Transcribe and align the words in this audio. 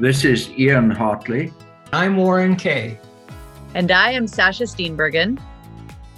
This 0.00 0.24
is 0.24 0.48
Ian 0.50 0.92
Hartley. 0.92 1.52
I'm 1.92 2.16
Warren 2.16 2.54
Kay. 2.54 3.00
And 3.74 3.90
I 3.90 4.12
am 4.12 4.28
Sasha 4.28 4.62
Steenbergen. 4.62 5.40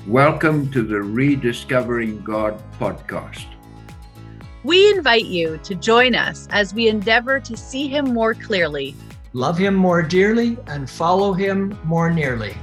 Welcome 0.06 0.70
to 0.72 0.82
the 0.82 1.00
Rediscovering 1.00 2.20
God 2.20 2.62
podcast. 2.78 3.46
We 4.64 4.90
invite 4.90 5.24
you 5.24 5.56
to 5.62 5.74
join 5.74 6.14
us 6.14 6.46
as 6.50 6.74
we 6.74 6.88
endeavor 6.88 7.40
to 7.40 7.56
see 7.56 7.88
Him 7.88 8.12
more 8.12 8.34
clearly, 8.34 8.94
love 9.32 9.56
Him 9.56 9.76
more 9.76 10.02
dearly, 10.02 10.58
and 10.66 10.88
follow 10.88 11.32
Him 11.32 11.74
more 11.82 12.10
nearly. 12.10 12.54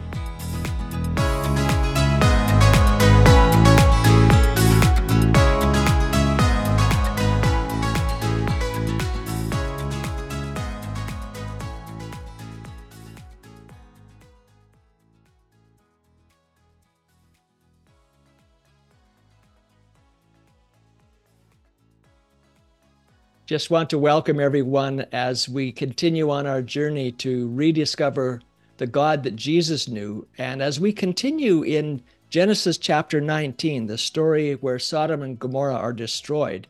Just 23.48 23.72
want 23.72 23.90
to 23.92 23.98
welcome 23.98 24.42
everyone 24.42 25.06
as 25.14 25.48
we 25.48 25.72
continue 25.72 26.30
on 26.30 26.46
our 26.46 26.62
journey 26.62 27.14
to 27.14 27.48
rediscover 27.52 28.42
the 28.76 28.88
God 28.88 29.24
that 29.24 29.38
Jesus 29.38 29.88
knew. 29.88 30.28
And 30.38 30.62
as 30.62 30.82
we 30.82 30.92
continue 30.92 31.64
in 31.64 32.04
Genesis 32.30 32.78
chapter 32.78 33.22
19, 33.22 33.88
the 33.88 33.98
story 33.98 34.56
where 34.56 34.80
Sodom 34.80 35.22
and 35.22 35.40
Gomorrah 35.40 35.78
are 35.78 35.94
destroyed, 35.94 36.68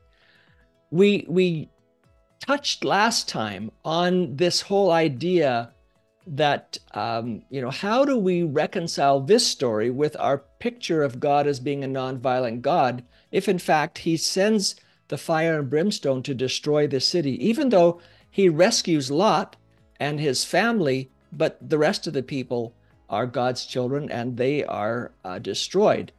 we, 0.92 1.26
we 1.28 1.68
touched 2.46 2.86
last 2.86 3.28
time 3.28 3.72
on 3.84 4.36
this 4.36 4.62
whole 4.62 4.92
idea 4.92 5.74
that, 6.28 6.78
um, 6.94 7.42
you 7.50 7.60
know, 7.60 7.72
how 7.72 8.06
do 8.06 8.20
we 8.20 8.44
reconcile 8.44 9.20
this 9.20 9.48
story 9.48 9.90
with 9.90 10.16
our 10.20 10.44
picture 10.60 11.02
of 11.02 11.20
God 11.20 11.48
as 11.48 11.60
being 11.60 11.84
a 11.84 11.88
nonviolent 11.88 12.62
God 12.62 13.04
if, 13.32 13.50
in 13.50 13.58
fact, 13.58 13.98
he 13.98 14.16
sends 14.16 14.76
the 15.08 15.18
fire 15.18 15.60
and 15.60 15.70
brimstone 15.70 16.24
to 16.24 16.34
destroy 16.34 16.88
the 16.88 17.00
city, 17.00 17.44
even 17.46 17.70
though 17.70 18.00
he 18.30 18.50
rescues 18.50 19.10
Lot 19.10 19.56
and 20.00 20.20
his 20.20 20.44
family, 20.44 21.10
but 21.32 21.58
the 21.70 21.78
rest 21.78 22.08
of 22.08 22.14
the 22.14 22.24
people 22.24 22.74
are 23.10 23.26
God's 23.26 23.66
children 23.66 24.12
and 24.12 24.38
they 24.38 24.64
are 24.64 25.12
uh, 25.24 25.40
destroyed. 25.40 26.12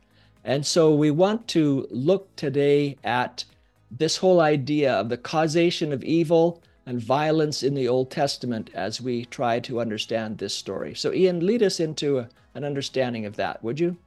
And 0.44 0.64
so 0.64 0.94
we 0.94 1.10
want 1.10 1.46
to 1.48 1.86
look 1.90 2.34
today 2.36 2.96
at 3.04 3.44
this 3.90 4.16
whole 4.18 4.40
idea 4.40 4.92
of 4.92 5.08
the 5.08 5.16
causation 5.16 5.92
of 5.92 6.02
evil 6.04 6.62
and 6.86 7.00
violence 7.00 7.62
in 7.62 7.74
the 7.74 7.88
Old 7.88 8.10
Testament 8.10 8.70
as 8.72 9.00
we 9.00 9.26
try 9.26 9.60
to 9.60 9.80
understand 9.80 10.38
this 10.38 10.54
story. 10.54 10.94
So, 10.94 11.12
Ian, 11.12 11.44
lead 11.44 11.62
us 11.62 11.80
into 11.80 12.18
a, 12.18 12.28
an 12.54 12.64
understanding 12.64 13.26
of 13.26 13.36
that, 13.36 13.62
would 13.62 13.78
you? 13.78 13.98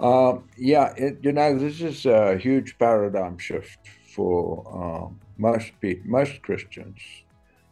Uh, 0.00 0.38
yeah, 0.56 0.94
it, 0.96 1.18
you 1.22 1.32
know, 1.32 1.58
this 1.58 1.80
is 1.80 2.06
a 2.06 2.36
huge 2.36 2.78
paradigm 2.78 3.36
shift 3.38 3.78
for 4.14 4.64
uh, 4.72 5.12
most 5.38 5.72
people, 5.80 6.08
most 6.08 6.40
Christians, 6.42 7.00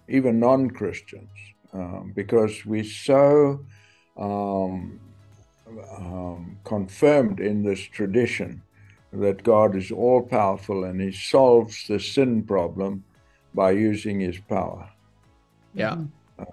even 0.08 0.40
non-Christians, 0.40 1.30
um, 1.72 2.12
because 2.16 2.66
we're 2.66 2.84
so 2.84 3.64
um, 4.16 4.98
um, 5.96 6.58
confirmed 6.64 7.38
in 7.38 7.62
this 7.62 7.80
tradition 7.80 8.62
that 9.12 9.42
God 9.42 9.76
is 9.76 9.90
all 9.90 10.22
powerful 10.22 10.84
and 10.84 11.00
He 11.00 11.12
solves 11.12 11.86
the 11.86 12.00
sin 12.00 12.42
problem 12.42 13.04
by 13.54 13.70
using 13.70 14.20
His 14.20 14.38
power. 14.38 14.90
Yeah. 15.74 15.98
Uh, 16.38 16.44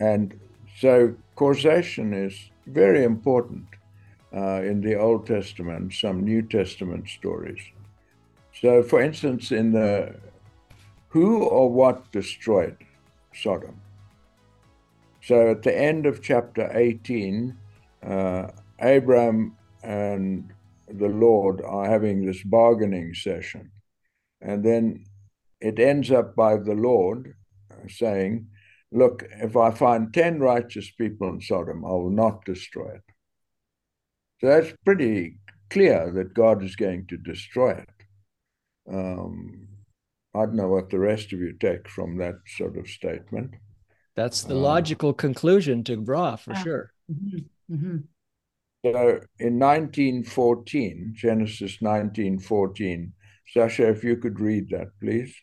and 0.00 0.38
so 0.78 1.14
causation 1.34 2.14
is 2.14 2.50
very 2.66 3.04
important 3.04 3.66
uh, 4.34 4.62
in 4.62 4.80
the 4.80 4.94
Old 4.96 5.26
Testament, 5.26 5.92
some 5.92 6.24
New 6.24 6.42
Testament 6.42 7.08
stories. 7.08 7.60
So, 8.54 8.82
for 8.82 9.02
instance, 9.02 9.52
in 9.52 9.72
the 9.72 10.16
who 11.08 11.44
or 11.44 11.70
what 11.70 12.10
destroyed 12.12 12.76
Sodom? 13.34 13.80
So, 15.22 15.50
at 15.50 15.62
the 15.62 15.76
end 15.76 16.06
of 16.06 16.22
chapter 16.22 16.70
18, 16.72 17.56
uh, 18.02 18.48
Abram 18.78 19.56
and 19.82 20.52
the 20.88 21.08
Lord 21.08 21.62
are 21.62 21.88
having 21.88 22.24
this 22.24 22.42
bargaining 22.42 23.14
session. 23.14 23.70
And 24.40 24.64
then 24.64 25.04
it 25.60 25.78
ends 25.78 26.10
up 26.10 26.36
by 26.36 26.56
the 26.56 26.74
Lord 26.74 27.34
saying, 27.88 28.48
Look, 28.92 29.24
if 29.42 29.56
I 29.56 29.72
find 29.72 30.14
10 30.14 30.38
righteous 30.40 30.90
people 30.90 31.28
in 31.28 31.40
Sodom, 31.40 31.84
I 31.84 31.90
will 31.90 32.10
not 32.10 32.44
destroy 32.44 32.94
it. 32.94 33.02
So 34.40 34.48
that's 34.48 34.72
pretty 34.84 35.38
clear 35.70 36.10
that 36.14 36.34
God 36.34 36.62
is 36.62 36.76
going 36.76 37.06
to 37.08 37.16
destroy 37.16 37.72
it. 37.72 37.88
Um, 38.92 39.68
I 40.34 40.40
don't 40.40 40.54
know 40.54 40.68
what 40.68 40.90
the 40.90 40.98
rest 40.98 41.32
of 41.32 41.40
you 41.40 41.54
take 41.54 41.88
from 41.88 42.18
that 42.18 42.34
sort 42.46 42.76
of 42.76 42.88
statement. 42.88 43.54
That's 44.14 44.42
the 44.42 44.54
uh, 44.54 44.58
logical 44.58 45.12
conclusion 45.12 45.84
to 45.84 45.96
draw 45.96 46.36
for 46.36 46.52
yeah. 46.52 46.62
sure. 46.62 46.92
Mm-hmm. 47.10 47.74
Mm-hmm. 47.74 47.96
So 48.84 49.20
in 49.38 49.58
1914, 49.58 51.14
Genesis 51.16 51.80
1914, 51.80 53.12
Sasha, 53.48 53.88
if 53.88 54.04
you 54.04 54.16
could 54.16 54.38
read 54.38 54.70
that, 54.70 54.88
please. 55.00 55.34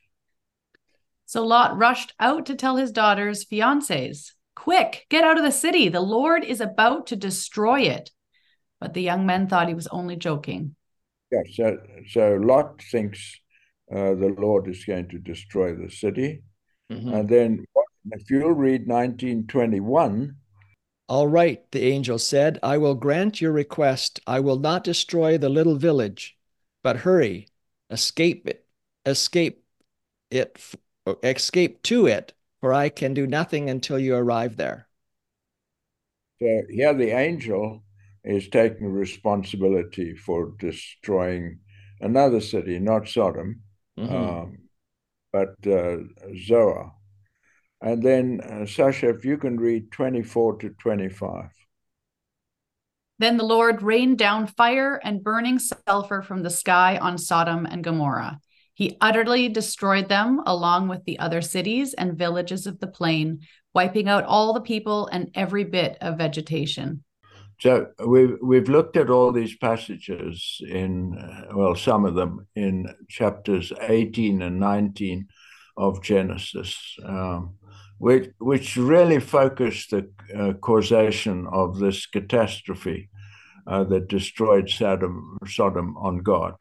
So 1.26 1.44
Lot 1.44 1.78
rushed 1.78 2.14
out 2.20 2.46
to 2.46 2.56
tell 2.56 2.78
his 2.78 2.92
daughters, 2.92 3.46
fiancés, 3.46 4.32
Quick, 4.56 5.08
get 5.10 5.24
out 5.24 5.38
of 5.38 5.44
the 5.44 5.52
city. 5.52 5.90
The 5.90 6.00
Lord 6.00 6.44
is 6.44 6.62
about 6.62 7.08
to 7.08 7.16
destroy 7.16 7.82
it. 7.82 8.12
But 8.84 8.94
the 8.94 9.02
young 9.02 9.26
men 9.26 9.48
thought 9.48 9.70
he 9.70 9.74
was 9.74 9.88
only 9.88 10.18
joking. 10.18 10.76
Yeah, 11.32 11.44
so, 11.54 11.78
so 12.10 12.34
Lot 12.34 12.82
thinks 12.82 13.40
uh, 13.90 14.14
the 14.16 14.36
Lord 14.38 14.68
is 14.68 14.84
going 14.84 15.08
to 15.08 15.20
destroy 15.20 15.74
the 15.74 15.90
city. 15.90 16.44
Mm-hmm. 16.92 17.14
And 17.14 17.30
then 17.30 17.66
if 18.12 18.30
you'll 18.30 18.52
read 18.52 18.86
1921. 18.86 20.36
All 21.08 21.30
right, 21.30 21.64
the 21.72 21.84
angel 21.86 22.20
said, 22.20 22.60
I 22.62 22.78
will 22.78 22.94
grant 22.96 23.40
your 23.40 23.54
request. 23.54 24.20
I 24.28 24.42
will 24.42 24.60
not 24.60 24.84
destroy 24.84 25.38
the 25.38 25.48
little 25.48 25.78
village, 25.78 26.38
but 26.84 26.98
hurry, 26.98 27.48
escape 27.90 28.46
it, 28.50 28.66
escape 29.06 29.64
it, 30.30 30.60
escape 31.24 31.84
to 31.84 32.08
it, 32.08 32.34
for 32.60 32.74
I 32.74 32.90
can 32.90 33.14
do 33.14 33.28
nothing 33.28 33.70
until 33.70 33.98
you 33.98 34.14
arrive 34.14 34.58
there. 34.58 34.90
So 36.42 36.64
here 36.70 36.94
the 36.94 37.12
angel 37.12 37.82
is 38.24 38.48
taking 38.50 38.88
responsibility 38.88 40.16
for 40.16 40.54
destroying 40.60 41.60
another 42.00 42.40
city, 42.40 42.80
not 42.80 43.08
Sodom, 43.08 43.62
mm-hmm. 44.00 44.16
um, 44.16 44.58
but 45.32 45.56
uh, 45.68 45.98
Zoar. 46.38 46.94
And 47.82 48.02
then, 48.02 48.40
uh, 48.42 48.66
Sasha, 48.66 49.10
if 49.10 49.26
you 49.26 49.38
can 49.38 49.60
read 49.60 49.92
24 49.92 50.58
to 50.60 50.70
25. 50.70 51.50
Then 53.20 53.38
the 53.38 53.44
Lord 53.44 53.82
rained 53.82 54.18
down 54.18 54.48
fire 54.48 55.00
and 55.04 55.24
burning 55.24 55.60
sulfur 55.60 56.22
from 56.22 56.44
the 56.44 56.50
sky 56.50 56.98
on 56.98 57.18
Sodom 57.18 57.66
and 57.66 57.84
Gomorrah. 57.84 58.40
He 58.74 58.98
utterly 59.02 59.50
destroyed 59.50 60.10
them 60.10 60.42
along 60.46 60.88
with 60.88 61.04
the 61.06 61.20
other 61.20 61.42
cities 61.42 61.94
and 61.94 62.18
villages 62.18 62.66
of 62.66 62.80
the 62.80 62.88
plain, 62.88 63.42
wiping 63.74 64.10
out 64.10 64.24
all 64.24 64.54
the 64.54 64.62
people 64.62 65.08
and 65.08 65.30
every 65.36 65.64
bit 65.64 65.98
of 66.02 66.18
vegetation. 66.18 67.04
So 67.64 67.88
we've 68.06 68.38
we've 68.42 68.68
looked 68.68 68.98
at 68.98 69.10
all 69.10 69.32
these 69.32 69.56
passages 69.56 70.60
in 70.68 71.16
well, 71.56 71.76
some 71.76 72.04
of 72.04 72.14
them 72.14 72.46
in 72.58 72.94
chapters 73.08 73.72
18 73.80 74.42
and 74.42 74.60
19 74.60 75.30
of 75.78 76.04
Genesis, 76.04 76.98
um, 77.06 77.56
which 78.00 78.32
which 78.40 78.76
really 78.76 79.22
focus 79.22 79.88
the 79.88 80.12
uh, 80.38 80.54
causation 80.60 81.48
of 81.54 81.80
this 81.80 82.06
catastrophe 82.06 83.10
uh, 83.66 83.86
that 83.86 84.10
destroyed 84.10 84.70
Sodom, 84.70 85.38
Sodom 85.48 85.96
on 85.96 86.18
God, 86.18 86.56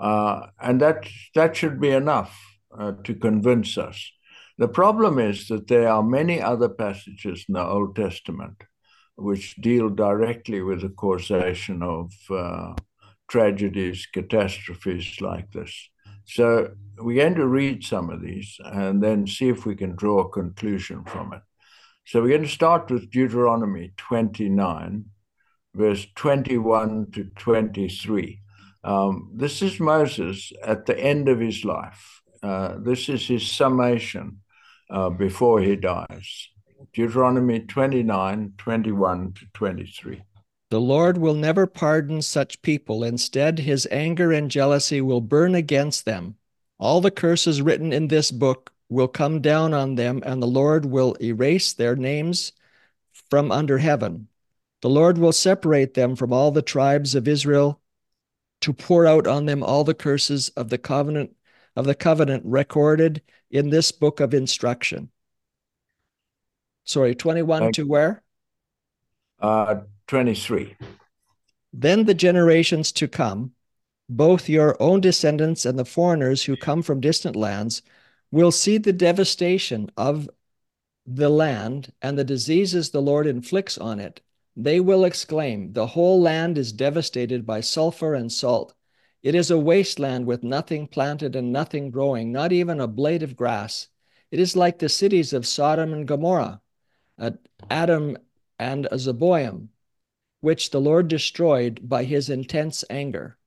uh, 0.00 0.46
and 0.58 0.80
that 0.80 1.06
that 1.34 1.56
should 1.56 1.78
be 1.78 1.90
enough 1.90 2.34
uh, 2.74 2.92
to 3.04 3.14
convince 3.14 3.76
us. 3.76 4.10
The 4.56 4.68
problem 4.68 5.18
is 5.18 5.48
that 5.48 5.68
there 5.68 5.90
are 5.90 6.02
many 6.02 6.40
other 6.40 6.70
passages 6.70 7.44
in 7.46 7.52
the 7.52 7.66
Old 7.66 7.94
Testament 7.94 8.62
which 9.16 9.56
deal 9.56 9.88
directly 9.88 10.60
with 10.62 10.82
the 10.82 10.90
causation 10.90 11.82
of 11.82 12.12
uh, 12.30 12.74
tragedies, 13.28 14.06
catastrophes 14.06 15.20
like 15.20 15.50
this. 15.52 15.90
So 16.24 16.70
we're 16.98 17.22
going 17.22 17.36
to 17.36 17.46
read 17.46 17.84
some 17.84 18.10
of 18.10 18.20
these 18.20 18.56
and 18.64 19.02
then 19.02 19.26
see 19.26 19.48
if 19.48 19.64
we 19.64 19.74
can 19.74 19.94
draw 19.96 20.20
a 20.20 20.28
conclusion 20.28 21.04
from 21.04 21.32
it. 21.32 21.42
So 22.04 22.20
we're 22.20 22.36
going 22.36 22.42
to 22.42 22.48
start 22.48 22.90
with 22.90 23.10
Deuteronomy 23.10 23.92
29, 23.96 25.06
verse 25.74 26.06
21 26.14 27.10
to 27.12 27.24
23. 27.24 28.40
Um, 28.84 29.30
this 29.34 29.62
is 29.62 29.80
Moses 29.80 30.52
at 30.62 30.86
the 30.86 30.98
end 30.98 31.28
of 31.28 31.40
his 31.40 31.64
life. 31.64 32.22
Uh, 32.42 32.76
this 32.78 33.08
is 33.08 33.26
his 33.26 33.50
summation 33.50 34.40
uh, 34.90 35.10
before 35.10 35.60
he 35.60 35.74
dies. 35.74 36.48
Deuteronomy 36.92 37.60
29 37.60 38.52
21 38.56 39.32
to 39.32 39.46
23. 39.52 40.22
The 40.70 40.80
Lord 40.80 41.18
will 41.18 41.34
never 41.34 41.66
pardon 41.66 42.22
such 42.22 42.62
people. 42.62 43.04
Instead, 43.04 43.60
his 43.60 43.86
anger 43.90 44.32
and 44.32 44.50
jealousy 44.50 45.00
will 45.00 45.20
burn 45.20 45.54
against 45.54 46.04
them. 46.04 46.36
All 46.78 47.00
the 47.00 47.10
curses 47.10 47.62
written 47.62 47.92
in 47.92 48.08
this 48.08 48.30
book 48.30 48.72
will 48.88 49.08
come 49.08 49.40
down 49.40 49.74
on 49.74 49.94
them, 49.94 50.22
and 50.26 50.42
the 50.42 50.46
Lord 50.46 50.84
will 50.84 51.16
erase 51.20 51.72
their 51.72 51.96
names 51.96 52.52
from 53.30 53.50
under 53.52 53.78
heaven. 53.78 54.28
The 54.82 54.90
Lord 54.90 55.18
will 55.18 55.32
separate 55.32 55.94
them 55.94 56.16
from 56.16 56.32
all 56.32 56.50
the 56.50 56.62
tribes 56.62 57.14
of 57.14 57.26
Israel 57.26 57.80
to 58.60 58.72
pour 58.72 59.06
out 59.06 59.26
on 59.26 59.46
them 59.46 59.62
all 59.62 59.84
the 59.84 59.94
curses 59.94 60.48
of 60.50 60.68
the 60.68 60.78
covenant 60.78 61.34
of 61.74 61.84
the 61.84 61.94
covenant 61.94 62.42
recorded 62.46 63.20
in 63.50 63.68
this 63.70 63.92
book 63.92 64.18
of 64.18 64.32
instruction. 64.32 65.10
Sorry, 66.86 67.14
21 67.14 67.62
Thank- 67.62 67.74
to 67.74 67.86
where? 67.86 68.22
Uh, 69.40 69.80
23. 70.06 70.76
Then 71.72 72.04
the 72.04 72.14
generations 72.14 72.92
to 72.92 73.08
come, 73.08 73.52
both 74.08 74.48
your 74.48 74.80
own 74.80 75.00
descendants 75.00 75.66
and 75.66 75.78
the 75.78 75.84
foreigners 75.84 76.44
who 76.44 76.56
come 76.56 76.82
from 76.82 77.00
distant 77.00 77.36
lands, 77.36 77.82
will 78.30 78.52
see 78.52 78.78
the 78.78 78.92
devastation 78.92 79.90
of 79.96 80.30
the 81.04 81.28
land 81.28 81.92
and 82.00 82.16
the 82.16 82.24
diseases 82.24 82.90
the 82.90 83.02
Lord 83.02 83.26
inflicts 83.26 83.76
on 83.76 83.98
it. 84.00 84.20
They 84.56 84.80
will 84.80 85.04
exclaim, 85.04 85.72
The 85.72 85.88
whole 85.88 86.20
land 86.20 86.56
is 86.56 86.72
devastated 86.72 87.44
by 87.44 87.60
sulfur 87.60 88.14
and 88.14 88.32
salt. 88.32 88.74
It 89.22 89.34
is 89.34 89.50
a 89.50 89.58
wasteland 89.58 90.26
with 90.26 90.44
nothing 90.44 90.86
planted 90.86 91.34
and 91.34 91.52
nothing 91.52 91.90
growing, 91.90 92.30
not 92.30 92.52
even 92.52 92.80
a 92.80 92.86
blade 92.86 93.22
of 93.24 93.36
grass. 93.36 93.88
It 94.30 94.38
is 94.38 94.56
like 94.56 94.78
the 94.78 94.88
cities 94.88 95.32
of 95.32 95.46
Sodom 95.46 95.92
and 95.92 96.06
Gomorrah, 96.06 96.60
Admah 97.18 98.16
and 98.58 98.88
Zeboim, 98.92 99.68
which 100.40 100.70
the 100.70 100.80
Lord 100.80 101.08
destroyed 101.08 101.80
by 101.82 102.04
his 102.04 102.30
intense 102.30 102.84
anger. 102.90 103.38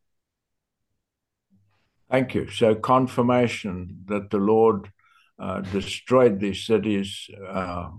Thank 2.09 2.33
you. 2.33 2.49
So, 2.49 2.75
confirmation 2.75 4.03
that 4.05 4.31
the 4.31 4.39
Lord 4.39 4.91
uh, 5.37 5.61
destroyed 5.61 6.39
these 6.39 6.65
cities 6.65 7.29
uh, 7.47 7.89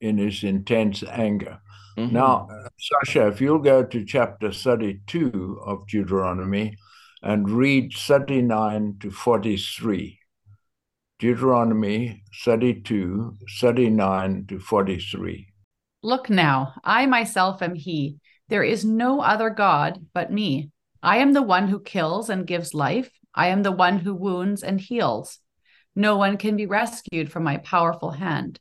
in 0.00 0.18
his 0.18 0.42
intense 0.42 1.02
anger. 1.02 1.60
Mhm. 1.96 2.12
Now, 2.12 2.48
Sasha, 2.78 3.28
if 3.28 3.40
you'll 3.40 3.58
go 3.58 3.84
to 3.84 4.04
chapter 4.04 4.50
32 4.50 5.60
of 5.64 5.86
Deuteronomy 5.86 6.76
and 7.22 7.50
read 7.50 7.92
39 7.92 8.96
to 9.00 9.10
43. 9.10 10.17
Deuteronomy 11.18 12.22
32, 12.44 13.36
39 13.60 14.46
to 14.46 14.60
43. 14.60 15.48
Look 16.00 16.30
now, 16.30 16.74
I 16.84 17.06
myself 17.06 17.60
am 17.60 17.74
he. 17.74 18.18
There 18.48 18.62
is 18.62 18.84
no 18.84 19.20
other 19.20 19.50
God 19.50 20.06
but 20.14 20.30
me. 20.30 20.70
I 21.02 21.16
am 21.16 21.32
the 21.32 21.42
one 21.42 21.66
who 21.66 21.80
kills 21.80 22.30
and 22.30 22.46
gives 22.46 22.72
life. 22.72 23.10
I 23.34 23.48
am 23.48 23.64
the 23.64 23.72
one 23.72 23.98
who 23.98 24.14
wounds 24.14 24.62
and 24.62 24.80
heals. 24.80 25.40
No 25.96 26.16
one 26.16 26.36
can 26.36 26.56
be 26.56 26.66
rescued 26.66 27.32
from 27.32 27.42
my 27.42 27.56
powerful 27.56 28.12
hand. 28.12 28.60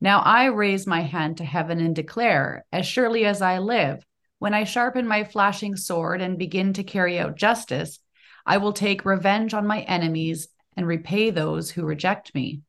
Now 0.00 0.18
I 0.18 0.46
raise 0.46 0.88
my 0.88 1.02
hand 1.02 1.36
to 1.36 1.44
heaven 1.44 1.78
and 1.78 1.94
declare, 1.94 2.64
as 2.72 2.86
surely 2.86 3.24
as 3.24 3.40
I 3.40 3.58
live, 3.58 4.04
when 4.40 4.52
I 4.52 4.64
sharpen 4.64 5.06
my 5.06 5.22
flashing 5.22 5.76
sword 5.76 6.20
and 6.20 6.38
begin 6.38 6.72
to 6.72 6.82
carry 6.82 7.20
out 7.20 7.36
justice, 7.36 8.00
I 8.44 8.56
will 8.56 8.72
take 8.72 9.04
revenge 9.04 9.54
on 9.54 9.68
my 9.68 9.82
enemies 9.82 10.48
and 10.76 10.86
repay 10.86 11.30
those 11.30 11.70
who 11.70 11.84
reject 11.84 12.34
me. 12.34 12.62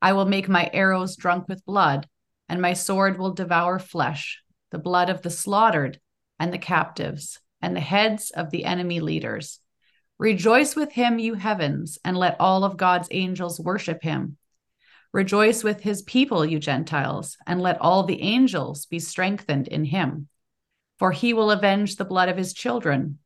I 0.00 0.12
will 0.12 0.26
make 0.26 0.48
my 0.48 0.70
arrows 0.72 1.16
drunk 1.16 1.48
with 1.48 1.64
blood, 1.64 2.08
and 2.48 2.62
my 2.62 2.72
sword 2.72 3.18
will 3.18 3.32
devour 3.32 3.78
flesh, 3.78 4.42
the 4.70 4.78
blood 4.78 5.10
of 5.10 5.22
the 5.22 5.30
slaughtered 5.30 6.00
and 6.38 6.52
the 6.52 6.58
captives, 6.58 7.40
and 7.60 7.74
the 7.74 7.80
heads 7.80 8.30
of 8.30 8.50
the 8.50 8.64
enemy 8.64 9.00
leaders. 9.00 9.60
Rejoice 10.18 10.74
with 10.74 10.92
him, 10.92 11.18
you 11.18 11.34
heavens, 11.34 11.98
and 12.04 12.16
let 12.16 12.36
all 12.40 12.64
of 12.64 12.76
God's 12.76 13.08
angels 13.10 13.60
worship 13.60 14.02
him. 14.02 14.36
Rejoice 15.12 15.64
with 15.64 15.80
his 15.80 16.02
people, 16.02 16.44
you 16.44 16.58
Gentiles, 16.58 17.36
and 17.46 17.60
let 17.62 17.80
all 17.80 18.02
the 18.02 18.20
angels 18.20 18.86
be 18.86 18.98
strengthened 18.98 19.68
in 19.68 19.84
him. 19.84 20.28
For 20.98 21.12
he 21.12 21.32
will 21.32 21.50
avenge 21.50 21.96
the 21.96 22.04
blood 22.04 22.28
of 22.28 22.36
his 22.36 22.52
children. 22.52 23.18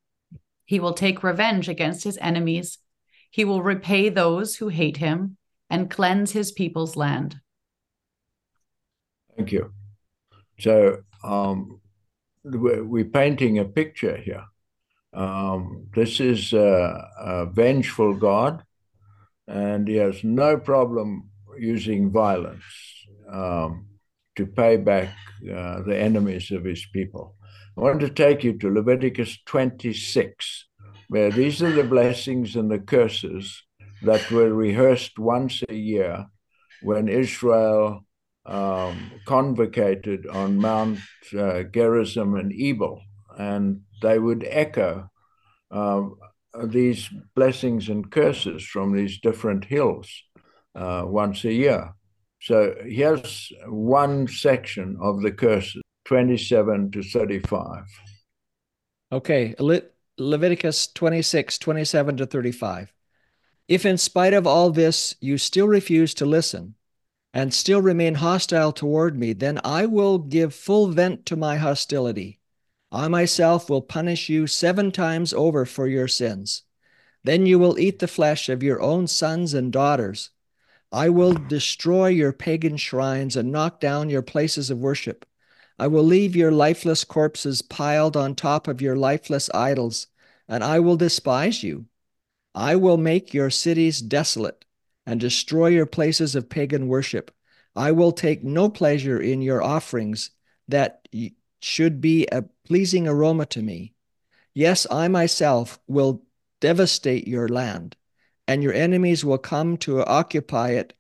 He 0.65 0.81
will 0.81 0.95
take 0.95 1.23
revenge 1.23 1.69
against 1.69 2.05
his 2.05 2.19
enemies. 2.21 2.79
He 3.33 3.47
will 3.47 3.63
repay 3.63 4.11
those 4.11 4.57
who 4.57 4.69
hate 4.69 4.99
him 4.99 5.39
and 5.71 5.91
cleanse 5.91 6.33
his 6.33 6.53
people's 6.53 6.97
land. 6.97 7.41
Thank 9.35 9.53
you. 9.53 9.73
So, 10.61 10.99
um, 11.25 11.81
we're, 12.45 13.05
painting 13.07 13.59
a 13.59 13.65
picture 13.65 14.19
here. 14.19 14.45
Um, 15.15 15.87
this 15.95 16.21
is 16.21 16.53
a, 16.53 17.09
a 17.19 17.47
vengeful 17.47 18.15
God, 18.15 18.65
and 19.49 19.89
he 19.89 19.97
has 19.97 20.23
no 20.23 20.59
problem 20.59 21.31
using 21.59 22.11
violence 22.11 22.65
um, 23.31 23.87
to 24.37 24.45
pay 24.45 24.77
back 24.77 25.09
uh, 25.43 25.81
the 25.83 25.97
enemies 25.97 26.51
of 26.51 26.65
his 26.65 26.85
people. 26.93 27.35
I 27.79 27.81
want 27.81 28.01
to 28.01 28.11
take 28.11 28.45
you 28.45 28.59
to 28.59 28.71
Leviticus 28.71 29.39
26, 29.47 30.67
where 31.13 31.31
these 31.31 31.63
are 31.63 31.71
the 31.71 31.85
blessings 31.85 32.57
and 32.57 32.71
the 32.71 32.79
curses 32.79 33.65
that 34.01 34.31
were 34.31 34.55
rehearsed 34.55 35.19
once 35.19 35.63
a 35.69 35.75
year 35.75 36.25
when 36.81 37.07
Israel 37.07 38.07
um, 38.47 39.11
convocated 39.27 40.27
on 40.27 40.57
Mount 40.57 41.01
uh, 41.39 41.65
Gerizim 41.65 42.35
and 42.37 42.51
Ebal, 42.51 43.03
and 43.39 43.83
they 44.01 44.19
would 44.19 44.47
echo 44.49 45.11
um, 45.71 46.17
these 46.65 47.11
blessings 47.37 47.91
and 47.91 48.11
curses 48.11 48.65
from 48.65 48.97
these 48.97 49.21
different 49.21 49.67
hills 49.67 50.09
uh, 50.75 51.03
once 51.05 51.45
a 51.45 51.53
year. 51.53 51.93
So 52.41 52.75
here's 52.87 53.53
one 53.67 54.29
section 54.29 54.97
of 54.99 55.21
the 55.21 55.33
curses 55.33 55.83
27 56.07 56.91
to 56.93 57.03
35. 57.03 57.85
Okay, 59.13 59.55
Leviticus 60.19 60.87
26, 60.89 61.59
27 61.59 62.17
to 62.19 62.27
35. 62.27 62.93
If 63.67 63.87
in 63.87 63.97
spite 63.97 64.35
of 64.35 64.47
all 64.47 64.71
this 64.71 65.15
you 65.21 65.39
still 65.39 65.67
refuse 65.67 66.13
to 66.15 66.27
listen 66.27 66.75
and 67.33 67.55
still 67.55 67.81
remain 67.81 68.17
hostile 68.17 68.73
toward 68.73 69.19
me, 69.19 69.33
then 69.33 69.59
I 69.65 69.87
will 69.87 70.19
give 70.19 70.55
full 70.55 70.89
vent 70.89 71.25
to 71.27 71.37
my 71.37 71.57
hostility. 71.57 72.41
I 72.91 73.09
myself 73.09 73.71
will 73.71 73.81
punish 73.81 74.29
you 74.29 74.47
seven 74.47 74.93
times 74.93 75.33
over 75.33 75.65
for 75.65 75.87
your 75.87 76.09
sins. 76.09 76.65
Then 77.25 77.47
you 77.47 77.59
will 77.59 77.79
eat 77.79 78.01
the 78.01 78.09
flesh 78.09 78.51
of 78.51 78.63
your 78.63 78.83
own 78.83 79.07
sons 79.07 79.55
and 79.55 79.73
daughters. 79.73 80.31
I 80.91 81.09
will 81.09 81.33
destroy 81.33 82.09
your 82.09 82.35
pagan 82.35 82.77
shrines 82.77 83.35
and 83.35 83.51
knock 83.51 83.81
down 83.81 84.11
your 84.11 84.21
places 84.21 84.69
of 84.69 84.79
worship. 84.79 85.25
I 85.83 85.89
will 85.89 86.05
leave 86.05 86.37
your 86.37 86.53
lifeless 86.53 87.03
corpses 87.03 87.61
piled 87.61 88.17
on 88.17 88.37
top 88.37 88.69
of 88.69 88.81
your 88.81 88.95
lifeless 88.95 89.51
idols, 89.53 90.07
and 90.47 90.63
I 90.63 90.79
will 90.79 90.97
despise 90.97 91.65
you. 91.65 91.87
I 92.55 92.77
will 92.77 92.97
make 92.97 93.35
your 93.35 93.51
cities 93.51 94.01
desolate 94.01 94.65
and 95.07 95.19
destroy 95.19 95.71
your 95.71 95.87
places 95.87 96.37
of 96.37 96.49
pagan 96.49 96.87
worship. 96.87 97.33
I 97.75 97.91
will 97.91 98.13
take 98.13 98.45
no 98.45 98.69
pleasure 98.69 99.21
in 99.21 99.43
your 99.43 99.61
offerings 99.61 100.31
that 100.69 101.09
should 101.61 102.01
be 102.01 102.29
a 102.31 102.43
pleasing 102.65 103.09
aroma 103.09 103.47
to 103.47 103.61
me. 103.61 103.93
Yes, 104.55 104.87
I 104.89 105.09
myself 105.09 105.81
will 105.89 106.23
devastate 106.61 107.27
your 107.27 107.49
land, 107.49 107.97
and 108.47 108.63
your 108.63 108.73
enemies 108.73 109.25
will 109.25 109.37
come 109.37 109.77
to 109.79 110.05
occupy 110.05 110.75
it. 110.75 110.95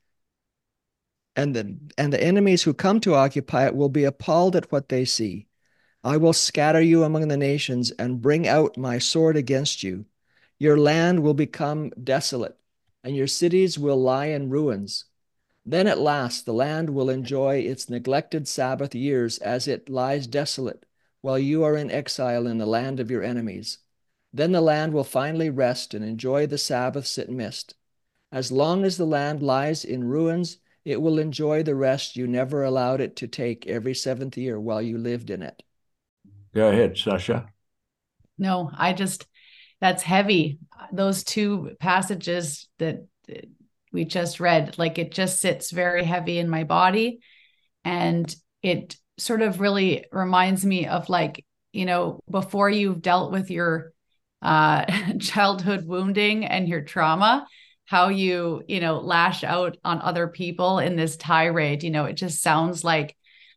And 1.34 1.56
the, 1.56 1.78
and 1.96 2.12
the 2.12 2.22
enemies 2.22 2.62
who 2.62 2.74
come 2.74 3.00
to 3.00 3.14
occupy 3.14 3.66
it 3.66 3.74
will 3.74 3.88
be 3.88 4.04
appalled 4.04 4.54
at 4.54 4.70
what 4.70 4.88
they 4.88 5.04
see. 5.04 5.48
I 6.04 6.16
will 6.16 6.32
scatter 6.32 6.80
you 6.80 7.04
among 7.04 7.28
the 7.28 7.36
nations 7.36 7.90
and 7.92 8.20
bring 8.20 8.46
out 8.46 8.76
my 8.76 8.98
sword 8.98 9.36
against 9.36 9.82
you. 9.82 10.04
Your 10.58 10.76
land 10.76 11.22
will 11.22 11.34
become 11.34 11.90
desolate, 12.02 12.56
and 13.02 13.16
your 13.16 13.26
cities 13.26 13.78
will 13.78 13.96
lie 13.96 14.26
in 14.26 14.50
ruins. 14.50 15.06
Then 15.64 15.86
at 15.86 15.98
last 15.98 16.44
the 16.44 16.52
land 16.52 16.90
will 16.90 17.08
enjoy 17.08 17.58
its 17.58 17.88
neglected 17.88 18.48
Sabbath 18.48 18.94
years 18.94 19.38
as 19.38 19.68
it 19.68 19.88
lies 19.88 20.26
desolate, 20.26 20.84
while 21.20 21.38
you 21.38 21.62
are 21.62 21.76
in 21.76 21.90
exile 21.90 22.46
in 22.46 22.58
the 22.58 22.66
land 22.66 22.98
of 22.98 23.10
your 23.10 23.22
enemies. 23.22 23.78
Then 24.32 24.52
the 24.52 24.60
land 24.60 24.92
will 24.92 25.04
finally 25.04 25.50
rest 25.50 25.94
and 25.94 26.04
enjoy 26.04 26.46
the 26.46 26.58
Sabbaths 26.58 27.16
it 27.16 27.30
missed. 27.30 27.74
As 28.32 28.50
long 28.50 28.84
as 28.84 28.96
the 28.96 29.06
land 29.06 29.42
lies 29.42 29.84
in 29.84 30.04
ruins, 30.04 30.58
it 30.84 31.00
will 31.00 31.18
enjoy 31.18 31.62
the 31.62 31.74
rest 31.74 32.16
you 32.16 32.26
never 32.26 32.64
allowed 32.64 33.00
it 33.00 33.16
to 33.16 33.28
take 33.28 33.66
every 33.66 33.94
seventh 33.94 34.36
year 34.36 34.58
while 34.58 34.82
you 34.82 34.98
lived 34.98 35.30
in 35.30 35.42
it. 35.42 35.62
Go 36.54 36.68
ahead, 36.68 36.98
Sasha. 36.98 37.46
No, 38.38 38.70
I 38.76 38.92
just, 38.92 39.26
that's 39.80 40.02
heavy. 40.02 40.58
Those 40.92 41.24
two 41.24 41.72
passages 41.80 42.68
that 42.78 43.06
we 43.92 44.04
just 44.04 44.40
read. 44.40 44.78
Like 44.78 44.98
it 44.98 45.12
just 45.12 45.40
sits 45.40 45.70
very 45.70 46.04
heavy 46.04 46.38
in 46.38 46.48
my 46.48 46.64
body. 46.64 47.20
And 47.84 48.34
it 48.62 48.96
sort 49.18 49.42
of 49.42 49.60
really 49.60 50.06
reminds 50.10 50.64
me 50.64 50.86
of 50.86 51.08
like, 51.08 51.44
you 51.72 51.84
know, 51.84 52.20
before 52.30 52.70
you've 52.70 53.02
dealt 53.02 53.32
with 53.32 53.50
your 53.50 53.92
uh, 54.40 54.84
childhood 55.20 55.86
wounding 55.86 56.44
and 56.44 56.68
your 56.68 56.82
trauma, 56.82 57.46
how 57.92 58.08
you, 58.08 58.62
you 58.68 58.80
know, 58.80 59.00
lash 59.00 59.44
out 59.44 59.76
on 59.84 60.00
other 60.00 60.26
people 60.26 60.78
in 60.78 60.96
this 60.96 61.14
tirade. 61.18 61.82
You 61.82 61.90
know, 61.90 62.06
it 62.06 62.14
just 62.14 62.40
sounds 62.40 62.82
like 62.82 63.14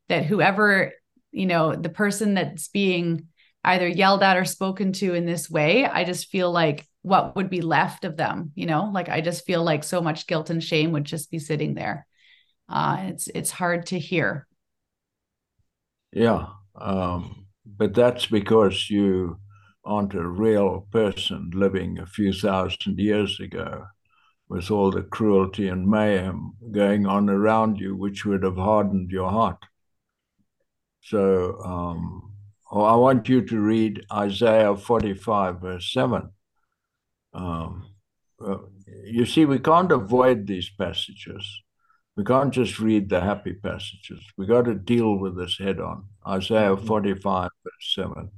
that 0.09 0.25
whoever, 0.25 0.91
you 1.31 1.45
know, 1.45 1.73
the 1.73 1.87
person 1.87 2.33
that's 2.33 2.67
being 2.67 3.29
either 3.63 3.87
yelled 3.87 4.23
at 4.23 4.35
or 4.35 4.43
spoken 4.43 4.91
to 4.91 5.13
in 5.13 5.25
this 5.25 5.49
way, 5.49 5.85
I 5.85 6.03
just 6.03 6.27
feel 6.27 6.51
like 6.51 6.85
what 7.01 7.37
would 7.37 7.49
be 7.49 7.61
left 7.61 8.03
of 8.03 8.17
them, 8.17 8.51
you 8.55 8.65
know, 8.65 8.91
like 8.93 9.07
I 9.07 9.21
just 9.21 9.45
feel 9.45 9.63
like 9.63 9.85
so 9.85 10.01
much 10.01 10.27
guilt 10.27 10.49
and 10.49 10.61
shame 10.61 10.91
would 10.91 11.05
just 11.05 11.31
be 11.31 11.39
sitting 11.39 11.73
there. 11.73 12.05
Uh, 12.67 12.97
it's 13.03 13.29
it's 13.29 13.51
hard 13.51 13.85
to 13.85 13.99
hear. 13.99 14.47
Yeah, 16.11 16.47
um, 16.75 17.45
but 17.65 17.93
that's 17.93 18.25
because 18.25 18.89
you 18.89 19.39
aren't 19.85 20.13
a 20.13 20.27
real 20.27 20.87
person 20.91 21.51
living 21.53 21.99
a 21.99 22.05
few 22.05 22.33
thousand 22.33 22.99
years 22.99 23.39
ago 23.39 23.85
with 24.47 24.69
all 24.69 24.91
the 24.91 25.01
cruelty 25.01 25.67
and 25.67 25.87
mayhem 25.87 26.53
going 26.71 27.05
on 27.05 27.29
around 27.29 27.79
you, 27.79 27.95
which 27.95 28.25
would 28.25 28.43
have 28.43 28.57
hardened 28.57 29.11
your 29.11 29.29
heart. 29.29 29.65
So 31.01 31.59
um, 31.61 32.33
I 32.71 32.95
want 32.95 33.29
you 33.29 33.41
to 33.41 33.59
read 33.59 34.05
Isaiah 34.11 34.75
45, 34.75 35.61
verse 35.61 35.91
7. 35.91 36.29
Um, 37.33 37.89
you 39.03 39.25
see, 39.25 39.45
we 39.45 39.59
can't 39.59 39.91
avoid 39.91 40.47
these 40.47 40.69
passages. 40.69 41.61
We 42.15 42.23
can't 42.23 42.53
just 42.53 42.79
read 42.79 43.09
the 43.09 43.21
happy 43.21 43.53
passages. 43.53 44.21
We 44.37 44.45
got 44.45 44.65
to 44.65 44.73
deal 44.73 45.17
with 45.17 45.37
this 45.37 45.57
head 45.57 45.79
on. 45.79 46.05
Isaiah 46.25 46.75
mm-hmm. 46.75 46.87
45, 46.87 47.49
verse 47.63 47.93
7. 47.95 48.31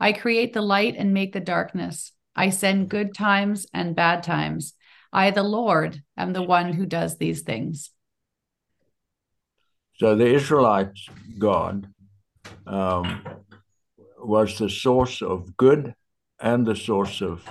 I 0.00 0.12
create 0.12 0.52
the 0.52 0.62
light 0.62 0.96
and 0.98 1.14
make 1.14 1.32
the 1.32 1.40
darkness. 1.40 2.12
I 2.34 2.50
send 2.50 2.88
good 2.88 3.14
times 3.14 3.66
and 3.72 3.94
bad 3.94 4.22
times. 4.22 4.74
I, 5.12 5.30
the 5.30 5.42
Lord, 5.42 6.02
am 6.16 6.32
the 6.32 6.42
one 6.42 6.72
who 6.72 6.86
does 6.86 7.18
these 7.18 7.42
things. 7.42 7.90
So 9.98 10.16
the 10.16 10.26
Israelite 10.26 10.98
God 11.38 11.86
um, 12.66 13.22
was 14.18 14.58
the 14.58 14.70
source 14.70 15.20
of 15.22 15.56
good 15.56 15.94
and 16.40 16.66
the 16.66 16.76
source 16.76 17.20
of 17.20 17.44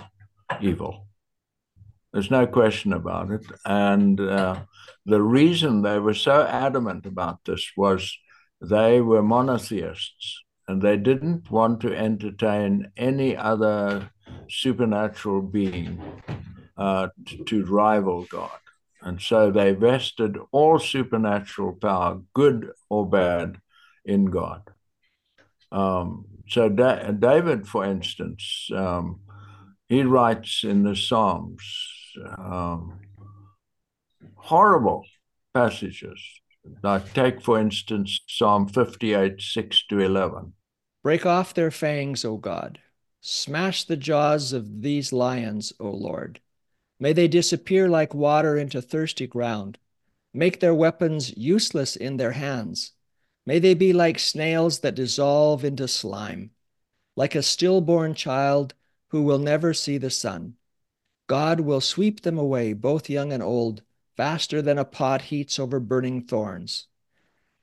evil. 0.59 1.07
There's 2.11 2.31
no 2.31 2.45
question 2.45 2.93
about 2.93 3.31
it. 3.31 3.45
And 3.65 4.19
uh, 4.19 4.63
the 5.05 5.21
reason 5.21 5.81
they 5.81 5.99
were 5.99 6.13
so 6.13 6.41
adamant 6.43 7.05
about 7.05 7.39
this 7.45 7.71
was 7.77 8.17
they 8.59 9.01
were 9.01 9.23
monotheists 9.23 10.43
and 10.67 10.81
they 10.81 10.97
didn't 10.97 11.49
want 11.49 11.79
to 11.81 11.95
entertain 11.95 12.91
any 12.97 13.37
other 13.37 14.09
supernatural 14.49 15.41
being 15.41 16.01
uh, 16.77 17.09
to, 17.25 17.43
to 17.43 17.65
rival 17.65 18.25
God. 18.29 18.49
And 19.01 19.21
so 19.21 19.51
they 19.51 19.73
vested 19.73 20.37
all 20.51 20.79
supernatural 20.79 21.73
power, 21.73 22.21
good 22.33 22.71
or 22.89 23.09
bad, 23.09 23.57
in 24.05 24.25
God. 24.25 24.63
Um, 25.71 26.25
so 26.47 26.69
da- 26.69 27.11
David, 27.11 27.67
for 27.67 27.85
instance, 27.85 28.69
um, 28.75 29.21
he 29.87 30.03
writes 30.03 30.63
in 30.63 30.83
the 30.83 30.95
Psalms 30.95 31.63
um, 32.37 32.99
horrible 34.35 35.05
passages. 35.53 36.19
Like 36.83 37.13
take, 37.13 37.41
for 37.41 37.59
instance, 37.59 38.19
Psalm 38.27 38.67
58, 38.67 39.41
6 39.41 39.87
to 39.87 39.99
11. 39.99 40.53
Break 41.03 41.25
off 41.25 41.53
their 41.53 41.71
fangs, 41.71 42.23
O 42.23 42.37
God. 42.37 42.79
Smash 43.21 43.83
the 43.83 43.97
jaws 43.97 44.53
of 44.53 44.81
these 44.81 45.11
lions, 45.11 45.73
O 45.79 45.89
Lord. 45.89 46.39
May 47.01 47.13
they 47.13 47.27
disappear 47.27 47.89
like 47.89 48.13
water 48.13 48.55
into 48.55 48.79
thirsty 48.79 49.25
ground. 49.25 49.79
Make 50.35 50.59
their 50.59 50.75
weapons 50.75 51.35
useless 51.35 51.95
in 51.95 52.17
their 52.17 52.33
hands. 52.33 52.91
May 53.43 53.57
they 53.57 53.73
be 53.73 53.91
like 53.91 54.19
snails 54.19 54.81
that 54.81 54.93
dissolve 54.93 55.65
into 55.65 55.87
slime, 55.87 56.51
like 57.15 57.33
a 57.33 57.41
stillborn 57.41 58.13
child 58.13 58.75
who 59.07 59.23
will 59.23 59.39
never 59.39 59.73
see 59.73 59.97
the 59.97 60.11
sun. 60.11 60.57
God 61.25 61.61
will 61.61 61.81
sweep 61.81 62.21
them 62.21 62.37
away, 62.37 62.73
both 62.73 63.09
young 63.09 63.33
and 63.33 63.41
old, 63.41 63.81
faster 64.15 64.61
than 64.61 64.77
a 64.77 64.85
pot 64.85 65.23
heats 65.23 65.57
over 65.57 65.79
burning 65.79 66.21
thorns. 66.21 66.85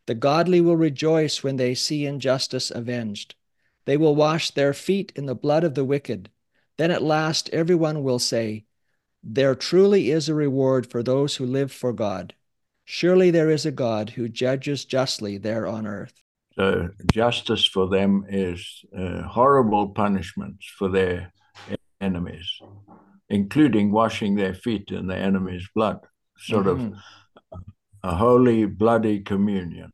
The 0.07 0.17
godly 0.17 0.61
will 0.61 0.77
rejoice 0.77 1.45
when 1.45 1.59
they 1.59 1.77
see 1.77 2.07
injustice 2.07 2.73
avenged. 2.73 3.37
They 3.85 3.97
will 3.97 4.17
wash 4.17 4.51
their 4.51 4.75
feet 4.75 5.13
in 5.15 5.27
the 5.27 5.37
blood 5.37 5.63
of 5.63 5.77
the 5.77 5.85
wicked. 5.85 6.29
Then 6.77 6.91
at 6.91 7.05
last 7.05 7.49
everyone 7.53 8.03
will 8.03 8.19
say, 8.19 8.65
there 9.23 9.55
truly 9.55 10.11
is 10.11 10.29
a 10.29 10.35
reward 10.35 10.91
for 10.91 11.03
those 11.03 11.37
who 11.37 11.47
live 11.47 11.73
for 11.73 11.93
God. 11.93 12.35
Surely 12.85 13.31
there 13.31 13.51
is 13.51 13.67
a 13.67 13.73
God 13.73 14.11
who 14.11 14.29
judges 14.29 14.85
justly 14.85 15.37
there 15.39 15.67
on 15.67 15.87
earth. 15.87 16.15
So, 16.55 16.89
justice 17.13 17.65
for 17.65 17.89
them 17.89 18.25
is 18.29 18.85
uh, 18.97 19.23
horrible 19.23 19.91
punishments 19.91 20.67
for 20.77 20.89
their 20.89 21.33
enemies, 22.01 22.49
including 23.29 23.93
washing 23.93 24.35
their 24.35 24.55
feet 24.55 24.91
in 24.91 25.07
the 25.07 25.17
enemy's 25.17 25.69
blood, 25.75 26.01
sort 26.39 26.67
mm-hmm. 26.67 26.95
of 27.53 27.61
a 28.03 28.17
holy, 28.17 28.65
bloody 28.65 29.21
communion. 29.21 29.93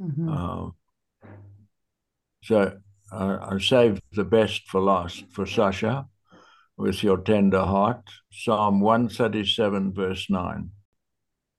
Mm-hmm. 0.00 0.28
Uh, 0.28 0.70
so, 2.44 2.78
uh, 3.10 3.38
I 3.40 3.58
saved 3.58 4.02
the 4.12 4.24
best 4.24 4.68
for 4.68 4.80
last 4.80 5.24
for 5.30 5.46
Sasha 5.46 6.06
with 6.78 7.02
your 7.02 7.18
tender 7.18 7.60
heart. 7.60 8.08
Psalm 8.30 8.80
137, 8.80 9.92
verse 9.92 10.30
9. 10.30 10.70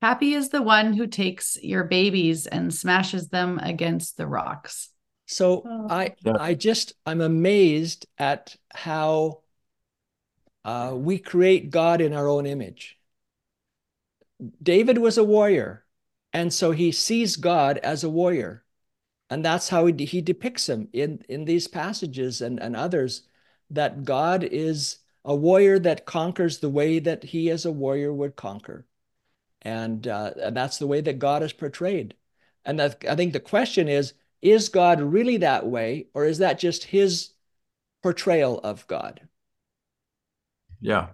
Happy 0.01 0.33
is 0.33 0.49
the 0.49 0.61
one 0.61 0.93
who 0.93 1.07
takes 1.07 1.57
your 1.61 1.83
babies 1.83 2.47
and 2.47 2.73
smashes 2.73 3.27
them 3.27 3.59
against 3.61 4.15
the 4.15 4.25
rocks. 4.25 4.89
So 5.25 5.63
oh. 5.65 5.87
I 5.89 6.15
I 6.25 6.53
just 6.55 6.93
I'm 7.05 7.21
amazed 7.21 8.07
at 8.17 8.55
how 8.73 9.41
uh, 10.63 10.93
we 10.95 11.19
create 11.19 11.69
God 11.69 12.01
in 12.01 12.13
our 12.13 12.27
own 12.27 12.45
image. 12.45 12.97
David 14.63 14.97
was 14.97 15.17
a 15.17 15.23
warrior, 15.23 15.85
and 16.31 16.51
so 16.51 16.71
he 16.71 16.91
sees 16.91 17.35
God 17.35 17.77
as 17.79 18.03
a 18.03 18.09
warrior, 18.09 18.63
and 19.29 19.43
that's 19.43 19.69
how 19.69 19.85
he, 19.85 20.05
he 20.05 20.21
depicts 20.21 20.67
him 20.67 20.87
in 20.93 21.23
in 21.27 21.43
these 21.45 21.67
passages 21.67 22.41
and 22.41 22.59
and 22.59 22.75
others. 22.75 23.23
That 23.69 24.03
God 24.03 24.43
is 24.43 24.97
a 25.25 25.35
warrior 25.35 25.79
that 25.79 26.05
conquers 26.05 26.59
the 26.59 26.69
way 26.69 26.99
that 26.99 27.23
he 27.23 27.49
as 27.49 27.65
a 27.65 27.71
warrior 27.71 28.13
would 28.13 28.35
conquer. 28.35 28.85
And, 29.61 30.07
uh, 30.07 30.31
and 30.41 30.55
that's 30.55 30.77
the 30.77 30.87
way 30.87 31.01
that 31.01 31.19
God 31.19 31.43
is 31.43 31.53
portrayed. 31.53 32.15
And 32.65 32.79
that, 32.79 33.03
I 33.09 33.15
think 33.15 33.33
the 33.33 33.39
question 33.39 33.87
is 33.87 34.13
is 34.41 34.69
God 34.69 35.01
really 35.01 35.37
that 35.37 35.65
way, 35.67 36.07
or 36.13 36.25
is 36.25 36.37
that 36.37 36.59
just 36.59 36.85
his 36.85 37.31
portrayal 38.01 38.59
of 38.59 38.87
God? 38.87 39.21
Yeah. 40.79 41.07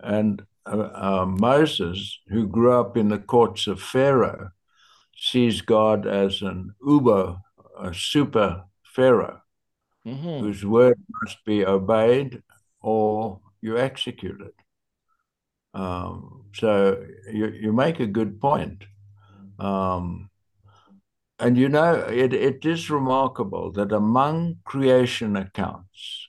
And 0.00 0.44
uh, 0.66 0.88
uh, 0.92 1.26
Moses, 1.26 2.18
who 2.28 2.48
grew 2.48 2.72
up 2.72 2.96
in 2.96 3.08
the 3.08 3.18
courts 3.18 3.66
of 3.66 3.80
Pharaoh, 3.80 4.50
sees 5.16 5.60
God 5.60 6.06
as 6.06 6.42
an 6.42 6.74
uber, 6.84 7.36
a 7.78 7.94
super 7.94 8.64
Pharaoh, 8.82 9.40
mm-hmm. 10.04 10.44
whose 10.44 10.64
word 10.64 10.98
must 11.22 11.44
be 11.44 11.64
obeyed 11.64 12.42
or 12.80 13.40
you 13.64 13.78
execute 13.78 14.40
it. 14.42 14.54
Um, 15.72 16.44
so 16.54 17.02
you, 17.32 17.46
you 17.46 17.72
make 17.72 17.98
a 17.98 18.06
good 18.18 18.38
point. 18.38 18.84
Um, 19.58 20.28
and 21.38 21.56
you 21.56 21.68
know, 21.70 21.94
it, 21.94 22.34
it 22.34 22.66
is 22.66 22.90
remarkable 22.90 23.72
that 23.72 23.90
among 23.90 24.56
creation 24.64 25.34
accounts, 25.34 26.28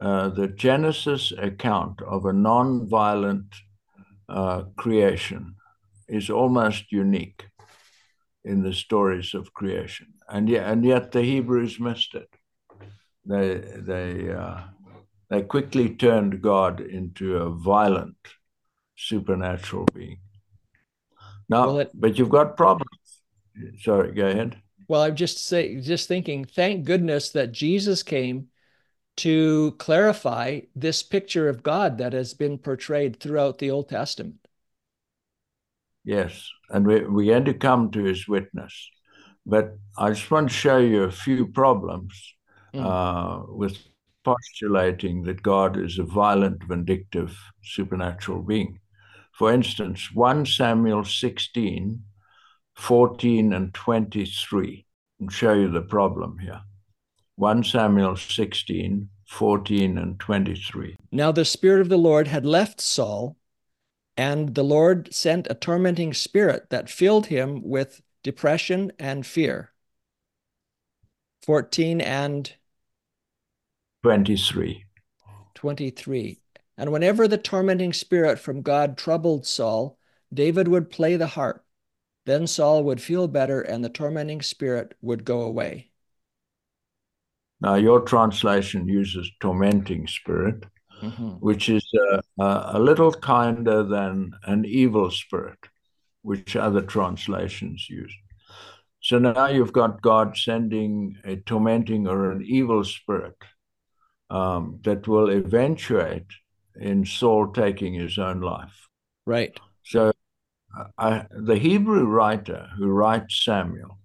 uh, 0.00 0.30
the 0.30 0.48
Genesis 0.48 1.32
account 1.36 2.00
of 2.00 2.24
a 2.24 2.32
non-violent 2.32 3.54
uh, 4.28 4.62
creation 4.76 5.56
is 6.08 6.30
almost 6.30 6.90
unique 6.90 7.44
in 8.42 8.62
the 8.62 8.72
stories 8.72 9.34
of 9.34 9.52
creation, 9.52 10.14
and 10.28 10.48
yet, 10.48 10.66
and 10.70 10.84
yet 10.84 11.12
the 11.12 11.22
Hebrews 11.22 11.78
missed 11.78 12.14
it. 12.14 12.28
They 13.24 13.58
they 13.90 14.30
uh, 14.30 14.60
they 15.34 15.42
quickly 15.42 15.90
turned 15.90 16.40
God 16.40 16.80
into 16.80 17.36
a 17.36 17.50
violent 17.50 18.16
supernatural 18.96 19.86
being. 19.92 20.18
Now, 21.48 21.66
well, 21.66 21.78
it, 21.80 21.90
but 21.92 22.18
you've 22.18 22.30
got 22.30 22.56
problems. 22.56 22.90
Sorry, 23.80 24.12
go 24.12 24.28
ahead. 24.28 24.56
Well, 24.88 25.02
I'm 25.02 25.16
just 25.16 25.46
say, 25.46 25.80
just 25.80 26.08
thinking. 26.08 26.44
Thank 26.44 26.84
goodness 26.84 27.30
that 27.30 27.52
Jesus 27.52 28.02
came 28.02 28.48
to 29.16 29.72
clarify 29.78 30.60
this 30.74 31.02
picture 31.02 31.48
of 31.48 31.62
God 31.62 31.98
that 31.98 32.12
has 32.12 32.34
been 32.34 32.58
portrayed 32.58 33.18
throughout 33.18 33.58
the 33.58 33.70
Old 33.70 33.88
Testament. 33.88 34.36
Yes, 36.04 36.48
and 36.70 36.86
we, 36.86 37.04
we're 37.06 37.32
going 37.32 37.46
to 37.46 37.54
come 37.54 37.90
to 37.92 38.04
his 38.04 38.28
witness. 38.28 38.90
But 39.46 39.78
I 39.98 40.10
just 40.10 40.30
want 40.30 40.48
to 40.48 40.54
show 40.54 40.78
you 40.78 41.04
a 41.04 41.10
few 41.10 41.46
problems 41.46 42.34
Mm. 42.74 42.84
uh, 42.84 43.52
with 43.54 43.78
postulating 44.24 45.22
that 45.24 45.42
God 45.42 45.76
is 45.76 45.98
a 45.98 46.02
violent, 46.02 46.64
vindictive, 46.64 47.38
supernatural 47.62 48.42
being. 48.42 48.80
For 49.32 49.52
instance, 49.52 50.10
1 50.14 50.46
Samuel 50.46 51.04
16, 51.04 52.02
14, 52.74 53.52
and 53.52 53.74
23. 53.74 54.86
I'll 55.20 55.28
show 55.28 55.52
you 55.54 55.70
the 55.70 55.82
problem 55.82 56.38
here. 56.38 56.62
1 57.36 57.64
Samuel 57.64 58.16
16, 58.16 59.08
14, 59.26 59.98
and 59.98 60.18
23. 60.20 60.96
Now 61.12 61.32
the 61.32 61.44
Spirit 61.44 61.80
of 61.80 61.88
the 61.88 61.98
Lord 61.98 62.28
had 62.28 62.46
left 62.46 62.80
Saul, 62.80 63.36
and 64.16 64.54
the 64.54 64.62
Lord 64.62 65.12
sent 65.12 65.48
a 65.50 65.54
tormenting 65.54 66.14
spirit 66.14 66.70
that 66.70 66.88
filled 66.88 67.26
him 67.26 67.60
with 67.62 68.02
depression 68.22 68.92
and 68.98 69.26
fear. 69.26 69.72
14 71.42 72.00
and 72.00 72.54
23. 74.04 74.84
23. 75.54 76.38
And 76.76 76.92
whenever 76.92 77.26
the 77.26 77.38
tormenting 77.38 77.94
spirit 77.94 78.38
from 78.38 78.60
God 78.60 78.98
troubled 78.98 79.46
Saul, 79.46 79.96
David 80.30 80.68
would 80.68 80.90
play 80.90 81.16
the 81.16 81.26
harp. 81.28 81.64
Then 82.26 82.46
Saul 82.46 82.84
would 82.84 83.00
feel 83.00 83.28
better 83.28 83.62
and 83.62 83.82
the 83.82 83.88
tormenting 83.88 84.42
spirit 84.42 84.94
would 85.00 85.24
go 85.24 85.40
away. 85.40 85.90
Now, 87.62 87.76
your 87.76 88.02
translation 88.02 88.86
uses 88.86 89.30
tormenting 89.40 90.06
spirit, 90.06 90.64
Mhm. 91.02 91.40
which 91.40 91.70
is 91.70 91.84
uh, 91.98 92.20
a, 92.38 92.76
a 92.76 92.78
little 92.78 93.10
kinder 93.10 93.82
than 93.84 94.32
an 94.42 94.66
evil 94.66 95.10
spirit, 95.10 95.60
which 96.20 96.56
other 96.56 96.82
translations 96.82 97.88
use. 97.88 98.14
So 99.00 99.18
now 99.18 99.46
you've 99.46 99.72
got 99.72 100.02
God 100.02 100.36
sending 100.36 101.16
a 101.24 101.36
tormenting 101.36 102.06
or 102.06 102.30
an 102.32 102.42
evil 102.44 102.84
spirit 102.84 103.36
um, 104.30 104.80
that 104.84 105.06
will 105.06 105.30
eventuate 105.30 106.26
in 106.80 107.04
Saul 107.04 107.52
taking 107.52 107.94
his 107.94 108.18
own 108.18 108.40
life. 108.40 108.88
Right. 109.26 109.58
So 109.84 110.12
uh, 110.76 110.84
I, 110.98 111.26
the 111.30 111.56
Hebrew 111.56 112.04
writer 112.04 112.68
who 112.76 112.88
writes 112.88 113.44
Samuel 113.44 113.98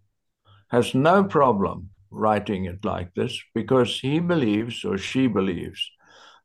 has 0.69 0.93
no 0.93 1.23
problem 1.23 1.89
writing 2.11 2.65
it 2.65 2.83
like 2.85 3.13
this 3.13 3.39
because 3.53 3.99
he 3.99 4.19
believes 4.19 4.83
or 4.83 4.97
she 4.97 5.27
believes 5.27 5.89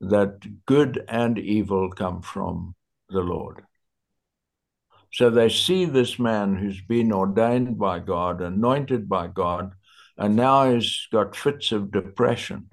that 0.01 0.65
good 0.67 1.05
and 1.09 1.39
evil 1.39 1.91
come 1.91 2.23
from 2.23 2.75
the 3.09 3.21
Lord. 3.21 3.63
So 5.13 5.31
they 5.31 5.49
see 5.49 5.85
this 5.85 6.19
man 6.19 6.57
who's 6.57 6.81
been 6.81 7.13
ordained 7.13 7.79
by 7.79 8.01
God, 8.01 8.41
anointed 8.41 9.09
by 9.09 9.29
God, 9.29 9.73
and 10.19 10.35
now 10.35 10.73
he's 10.73 11.07
got 11.13 11.37
fits 11.37 11.71
of 11.71 11.93
depression. 11.93 12.71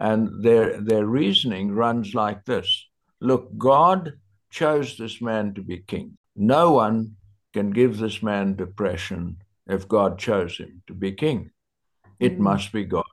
And 0.00 0.42
their, 0.42 0.80
their 0.80 1.06
reasoning 1.06 1.72
runs 1.72 2.14
like 2.14 2.44
this 2.46 2.88
Look, 3.20 3.56
God 3.58 4.14
chose 4.50 4.96
this 4.96 5.20
man 5.20 5.52
to 5.54 5.62
be 5.62 5.78
king. 5.78 6.16
No 6.34 6.72
one 6.72 7.16
can 7.52 7.70
give 7.70 7.98
this 7.98 8.22
man 8.22 8.56
depression 8.56 9.36
if 9.66 9.86
God 9.86 10.18
chose 10.18 10.56
him 10.56 10.82
to 10.86 10.94
be 10.94 11.12
king. 11.12 11.50
It 12.18 12.38
Mhm. 12.38 12.38
must 12.38 12.72
be 12.72 12.84
God 12.84 13.04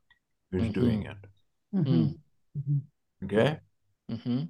who's 0.51 0.69
Mhm. 0.69 0.73
doing 0.73 1.05
it. 1.05 1.17
Mhm. 1.73 2.17
Mhm. 2.57 2.81
Okay? 3.23 3.59
hmm 4.09 4.43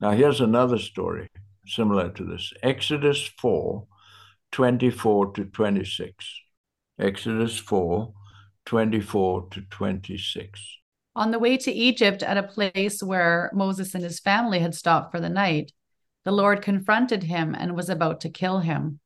Now, 0.00 0.10
here's 0.10 0.40
another 0.40 0.78
story 0.78 1.28
similar 1.66 2.10
to 2.12 2.24
this 2.24 2.52
Exodus 2.62 3.26
4 3.26 3.86
24 4.52 5.32
to 5.32 5.44
26. 5.44 6.40
Exodus 6.98 7.58
4 7.58 8.14
24 8.64 9.48
to 9.50 9.62
26. 9.62 10.78
On 11.16 11.30
the 11.30 11.38
way 11.38 11.56
to 11.56 11.72
Egypt, 11.72 12.22
at 12.22 12.36
a 12.36 12.42
place 12.42 13.02
where 13.02 13.50
Moses 13.54 13.94
and 13.94 14.02
his 14.02 14.18
family 14.18 14.58
had 14.58 14.74
stopped 14.74 15.12
for 15.12 15.20
the 15.20 15.28
night, 15.28 15.72
the 16.24 16.32
Lord 16.32 16.62
confronted 16.62 17.22
him 17.22 17.54
and 17.54 17.76
was 17.76 17.88
about 17.88 18.20
to 18.22 18.30
kill 18.30 18.60
him. 18.60 18.98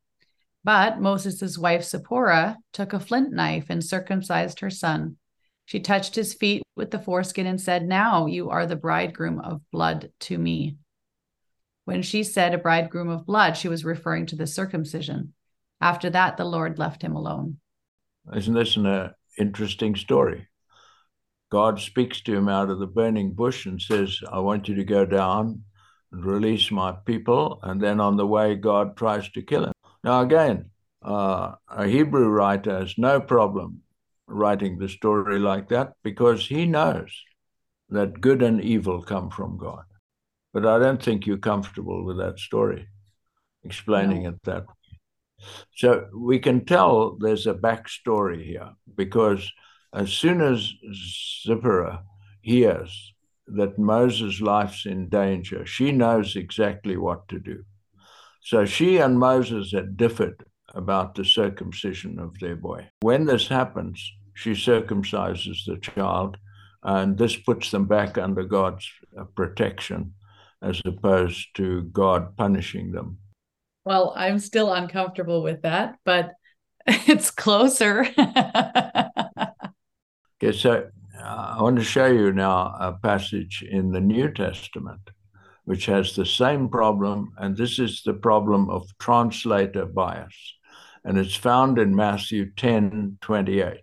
But 0.65 1.01
Moses' 1.01 1.59
wife 1.59 1.85
Zipporah 1.85 2.59
took 2.73 2.93
a 2.93 3.01
flint 3.01 3.33
knife 3.33 3.67
and 3.69 3.85
circumcised 3.85 4.61
her 4.61 4.71
son. 4.71 5.17
She 5.67 5.81
touched 5.81 6.15
his 6.15 6.33
feet 6.33 6.63
with 6.77 6.91
the 6.91 6.99
foreskin 6.99 7.47
and 7.47 7.61
said, 7.61 7.87
Now 7.87 8.27
you 8.27 8.49
are 8.49 8.67
the 8.67 8.77
bridegroom 8.77 9.39
of 9.41 9.61
blood 9.71 10.11
to 10.21 10.39
me. 10.39 10.77
When 11.85 12.03
she 12.03 12.23
said 12.23 12.55
a 12.55 12.59
bridegroom 12.59 13.11
of 13.11 13.27
blood, 13.27 13.57
she 13.57 13.69
was 13.69 13.85
referring 13.85 14.27
to 14.27 14.37
the 14.37 14.47
circumcision. 14.47 15.35
After 15.81 16.09
that, 16.11 16.37
the 16.37 16.45
Lord 16.45 16.79
left 16.79 17.03
him 17.03 17.15
alone. 17.15 17.59
Isn't 18.35 18.55
this 18.55 18.77
an 18.77 18.87
uh, 18.87 19.13
interesting 19.39 19.95
story? 19.95 20.49
God 21.51 21.81
speaks 21.81 22.21
to 22.23 22.35
him 22.35 22.49
out 22.49 22.71
of 22.71 22.79
the 22.79 22.87
burning 22.87 23.33
bush 23.33 23.67
and 23.67 23.81
says, 23.81 24.21
I 24.31 24.41
want 24.41 24.69
you 24.69 24.75
to 24.75 24.85
go 24.85 25.07
down 25.07 25.63
and 26.13 26.25
release 26.25 26.71
my 26.71 26.93
people. 26.93 27.61
And 27.63 27.81
then 27.81 28.01
on 28.01 28.17
the 28.17 28.27
way, 28.27 28.55
God 28.55 28.97
tries 28.97 29.31
to 29.31 29.43
kill 29.43 29.65
him. 29.65 29.73
Now, 30.05 30.21
again, 30.21 30.71
uh, 31.03 31.53
a 31.69 31.87
Hebrew 31.87 32.29
writer 32.29 32.79
has 32.79 32.99
no 32.99 33.21
problem 33.21 33.83
writing 34.27 34.79
the 34.79 34.89
story 34.89 35.39
like 35.39 35.69
that 35.69 35.95
because 36.03 36.47
he 36.47 36.67
knows 36.67 37.11
that 37.89 38.21
good 38.21 38.43
and 38.43 38.63
evil 38.63 39.03
come 39.03 39.31
from 39.31 39.57
God. 39.57 39.85
But 40.53 40.67
I 40.67 40.79
don't 40.79 41.03
think 41.03 41.27
you're 41.27 41.39
comfortable 41.39 42.05
with 42.05 42.19
that 42.19 42.39
story, 42.39 42.89
explaining 43.65 44.25
No. 44.25 44.31
it 44.31 44.43
that 44.45 44.67
way. 44.67 44.75
So 45.77 46.09
we 46.15 46.39
can 46.41 46.65
tell 46.65 47.17
there's 47.17 47.47
a 47.47 47.55
backstory 47.55 48.45
here 48.45 48.71
because 48.97 49.51
as 49.93 50.13
soon 50.13 50.41
as 50.41 50.73
Zipporah 51.45 52.05
hears 52.41 53.15
that 53.47 53.79
Moses' 53.79 54.41
life's 54.41 54.87
in 54.87 55.09
danger, 55.09 55.65
she 55.65 55.93
knows 55.93 56.37
exactly 56.37 56.97
what 56.97 57.29
to 57.29 57.39
do. 57.39 57.65
So 58.43 58.65
she 58.65 58.99
and 58.99 59.19
Moses 59.19 59.73
had 59.73 59.97
differed 59.97 60.45
about 60.75 61.15
the 61.15 61.25
circumcision 61.25 62.19
of 62.19 62.39
their 62.39 62.57
boy. 62.57 62.89
When 63.01 63.25
this 63.25 63.49
happens, 63.49 64.13
she 64.35 64.53
circumcises 64.53 65.65
the 65.67 65.79
child, 65.79 66.37
and 66.83 67.19
this 67.19 67.37
puts 67.37 67.71
them 67.71 67.87
back 67.87 68.19
under 68.19 68.45
God's 68.45 68.89
uh, 69.19 69.25
protection 69.25 70.15
as 70.63 70.81
opposed 70.85 71.55
to 71.55 71.83
God 71.85 72.37
punishing 72.37 72.93
them. 72.93 73.19
Well, 73.85 74.13
I'm 74.17 74.39
still 74.39 74.73
uncomfortable 74.73 75.43
with 75.43 75.63
that, 75.63 75.99
but 76.05 76.33
it's 76.87 77.31
closer. 77.31 78.07
Okay, 80.43 80.57
so 80.57 80.89
I 81.23 81.61
want 81.61 81.77
to 81.79 81.85
show 81.85 82.07
you 82.07 82.33
now 82.33 82.75
a 82.79 82.93
passage 82.93 83.65
in 83.69 83.91
the 83.91 84.01
New 84.01 84.33
Testament 84.33 85.11
which 85.69 85.85
has 85.85 86.17
the 86.17 86.25
same 86.25 86.67
problem, 86.67 87.31
and 87.37 87.55
this 87.55 87.79
is 87.79 88.01
the 88.03 88.15
problem 88.15 88.71
of 88.71 88.89
translator 88.99 89.85
bias. 89.85 90.55
And 91.05 91.19
it's 91.19 91.35
found 91.35 91.79
in 91.79 91.95
Matthew 91.95 92.51
10 92.55 93.19
28. 93.21 93.83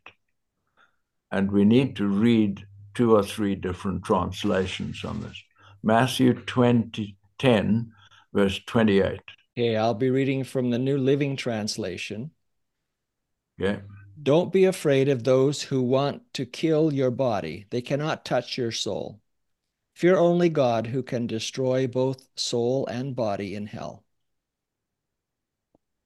And 1.30 1.52
we 1.52 1.64
need 1.64 1.96
to 1.98 2.08
read 2.08 2.66
two 2.96 3.16
or 3.16 3.22
three 3.22 3.54
different 3.54 4.04
translations 4.04 5.06
on 5.06 5.22
this. 5.22 5.40
Matthew 5.84 6.34
20, 6.34 7.16
10, 7.38 7.92
verse 8.34 8.60
28. 8.66 9.22
Okay, 9.56 9.78
I'll 9.78 9.94
be 9.94 10.10
reading 10.10 10.44
from 10.44 10.72
the 10.72 10.80
New 10.80 10.98
Living 10.98 11.36
Translation. 11.36 12.32
Okay. 13.62 13.80
Don't 14.22 14.52
be 14.54 14.66
afraid 14.66 15.10
of 15.10 15.24
those 15.24 15.62
who 15.62 15.82
want 15.82 16.34
to 16.34 16.46
kill 16.46 16.94
your 16.94 17.12
body. 17.12 17.66
They 17.70 17.82
cannot 17.82 18.26
touch 18.26 18.58
your 18.58 18.72
soul. 18.72 19.20
Fear 19.94 20.18
only 20.18 20.50
God 20.50 20.88
who 20.88 21.04
can 21.04 21.28
destroy 21.28 21.88
both 21.88 22.28
soul 22.36 22.86
and 22.88 23.16
body 23.16 23.56
in 23.56 23.68
hell. 23.68 24.04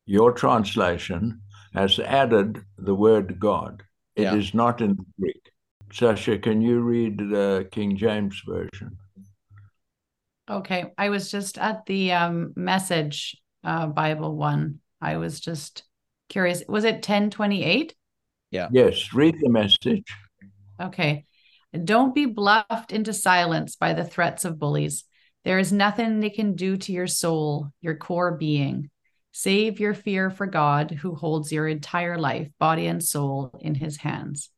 Your 0.05 0.31
translation 0.31 1.41
has 1.73 1.99
added 1.99 2.63
the 2.77 2.95
word 2.95 3.39
God. 3.39 3.83
It 4.15 4.33
is 4.33 4.53
Yeah. 4.53 4.57
not 4.57 4.81
in 4.81 4.95
the 4.95 5.05
Greek. 5.19 5.51
Sasha, 5.91 6.37
can 6.37 6.61
you 6.61 6.81
read 6.81 7.17
the 7.17 7.67
King 7.71 7.95
James 7.97 8.41
Version? 8.45 8.97
okay, 10.49 10.91
I 10.97 11.09
was 11.09 11.29
just 11.29 11.59
at 11.59 11.85
the 11.85 12.11
um, 12.11 12.53
message 12.55 13.37
uh, 13.63 13.85
Bible 13.85 14.35
one. 14.35 14.79
I 14.99 15.17
was 15.17 15.39
just 15.39 15.83
curious. 16.27 16.63
Was 16.67 16.85
it 16.85 16.95
1028? 16.95 17.93
Yes, 18.51 19.13
read 19.13 19.35
the 19.39 19.49
message. 19.49 20.05
Okay. 20.81 21.25
Don't 21.83 22.15
be 22.15 22.25
bluffed 22.25 22.91
into 22.91 23.13
silence 23.13 23.75
by 23.75 23.93
the 23.93 24.03
threats 24.03 24.43
of 24.45 24.57
bullies. 24.57 25.03
There 25.45 25.59
is 25.59 25.71
nothing 25.71 26.19
they 26.19 26.31
can 26.31 26.55
do 26.55 26.77
to 26.77 26.91
your 26.91 27.07
soul, 27.07 27.71
your 27.81 27.95
core 27.95 28.37
being. 28.37 28.89
Save 29.31 29.79
your 29.79 29.93
fear 29.93 30.31
for 30.31 30.47
God, 30.47 30.91
who 30.91 31.13
holds 31.13 31.51
your 31.51 31.67
entire 31.67 32.17
life, 32.17 32.49
body 32.59 32.87
and 32.87 33.03
soul, 33.03 33.59
in 33.61 33.75
his 33.75 33.97
hands. 33.97 34.49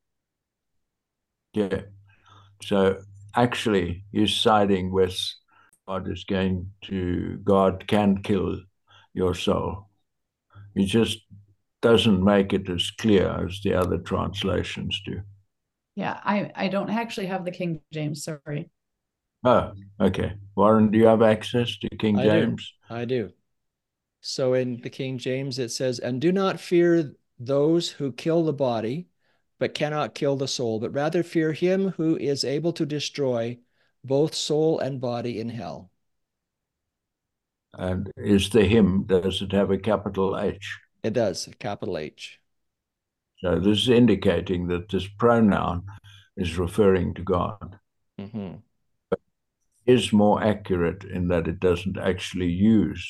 Yeah. 1.53 1.81
So 2.63 3.01
actually, 3.35 4.05
you're 4.11 4.27
siding 4.27 4.91
with 4.91 5.17
God 5.87 6.09
is 6.09 6.23
going 6.23 6.71
to, 6.85 7.39
God 7.43 7.85
can 7.87 8.23
kill 8.23 8.61
your 9.13 9.35
soul. 9.35 9.89
You 10.73 10.85
just 10.85 11.19
doesn't 11.81 12.23
make 12.23 12.53
it 12.53 12.69
as 12.69 12.91
clear 12.91 13.45
as 13.45 13.59
the 13.63 13.73
other 13.73 13.97
translations 13.97 15.01
do. 15.05 15.21
Yeah, 15.95 16.19
I, 16.23 16.51
I 16.55 16.67
don't 16.67 16.89
actually 16.89 17.27
have 17.27 17.43
the 17.43 17.51
King 17.51 17.81
James, 17.91 18.23
sorry. 18.23 18.69
Oh, 19.43 19.73
okay. 19.99 20.33
Warren, 20.55 20.91
do 20.91 20.97
you 20.97 21.07
have 21.07 21.21
access 21.21 21.77
to 21.79 21.89
King 21.97 22.19
I 22.19 22.23
do. 22.23 22.29
James? 22.29 22.73
I 22.89 23.05
do. 23.05 23.31
So 24.21 24.53
in 24.53 24.81
the 24.81 24.89
King 24.89 25.17
James, 25.17 25.57
it 25.57 25.69
says, 25.69 25.99
And 25.99 26.21
do 26.21 26.31
not 26.31 26.59
fear 26.59 27.15
those 27.39 27.89
who 27.89 28.11
kill 28.11 28.43
the 28.43 28.53
body, 28.53 29.07
but 29.59 29.73
cannot 29.73 30.15
kill 30.15 30.35
the 30.35 30.47
soul, 30.47 30.79
but 30.79 30.93
rather 30.93 31.23
fear 31.23 31.53
him 31.53 31.89
who 31.97 32.17
is 32.17 32.45
able 32.45 32.73
to 32.73 32.85
destroy 32.85 33.57
both 34.03 34.35
soul 34.35 34.79
and 34.79 35.01
body 35.01 35.39
in 35.39 35.49
hell. 35.49 35.89
And 37.73 38.11
is 38.17 38.49
the 38.49 38.65
him, 38.65 39.03
does 39.03 39.41
it 39.41 39.51
have 39.53 39.71
a 39.71 39.77
capital 39.77 40.37
H? 40.37 40.77
It 41.03 41.13
does, 41.13 41.49
capital 41.59 41.97
H. 41.97 42.39
So 43.39 43.59
this 43.59 43.79
is 43.79 43.89
indicating 43.89 44.67
that 44.67 44.89
this 44.89 45.07
pronoun 45.07 45.83
is 46.37 46.57
referring 46.57 47.13
to 47.15 47.23
God. 47.23 47.79
hmm 48.19 48.55
Is 49.85 50.13
more 50.13 50.43
accurate 50.43 51.03
in 51.03 51.27
that 51.29 51.47
it 51.47 51.59
doesn't 51.59 51.97
actually 51.97 52.51
use 52.51 53.03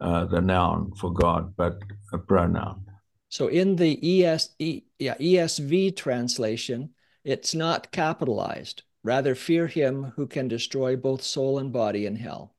uh, 0.00 0.26
the 0.26 0.40
noun 0.40 0.92
for 0.94 1.12
God, 1.12 1.54
but 1.56 1.78
a 2.12 2.18
pronoun. 2.18 2.84
So 3.28 3.48
in 3.48 3.76
the 3.76 3.98
ES, 4.24 4.50
E- 4.58 4.84
yeah, 4.98 5.16
ESV 5.18 5.96
translation, 5.96 6.94
it's 7.24 7.54
not 7.54 7.90
capitalized. 7.90 8.84
Rather, 9.02 9.34
fear 9.34 9.66
him 9.66 10.12
who 10.16 10.26
can 10.26 10.48
destroy 10.48 10.96
both 10.96 11.22
soul 11.22 11.58
and 11.58 11.72
body 11.72 12.06
in 12.06 12.16
hell. 12.16 12.54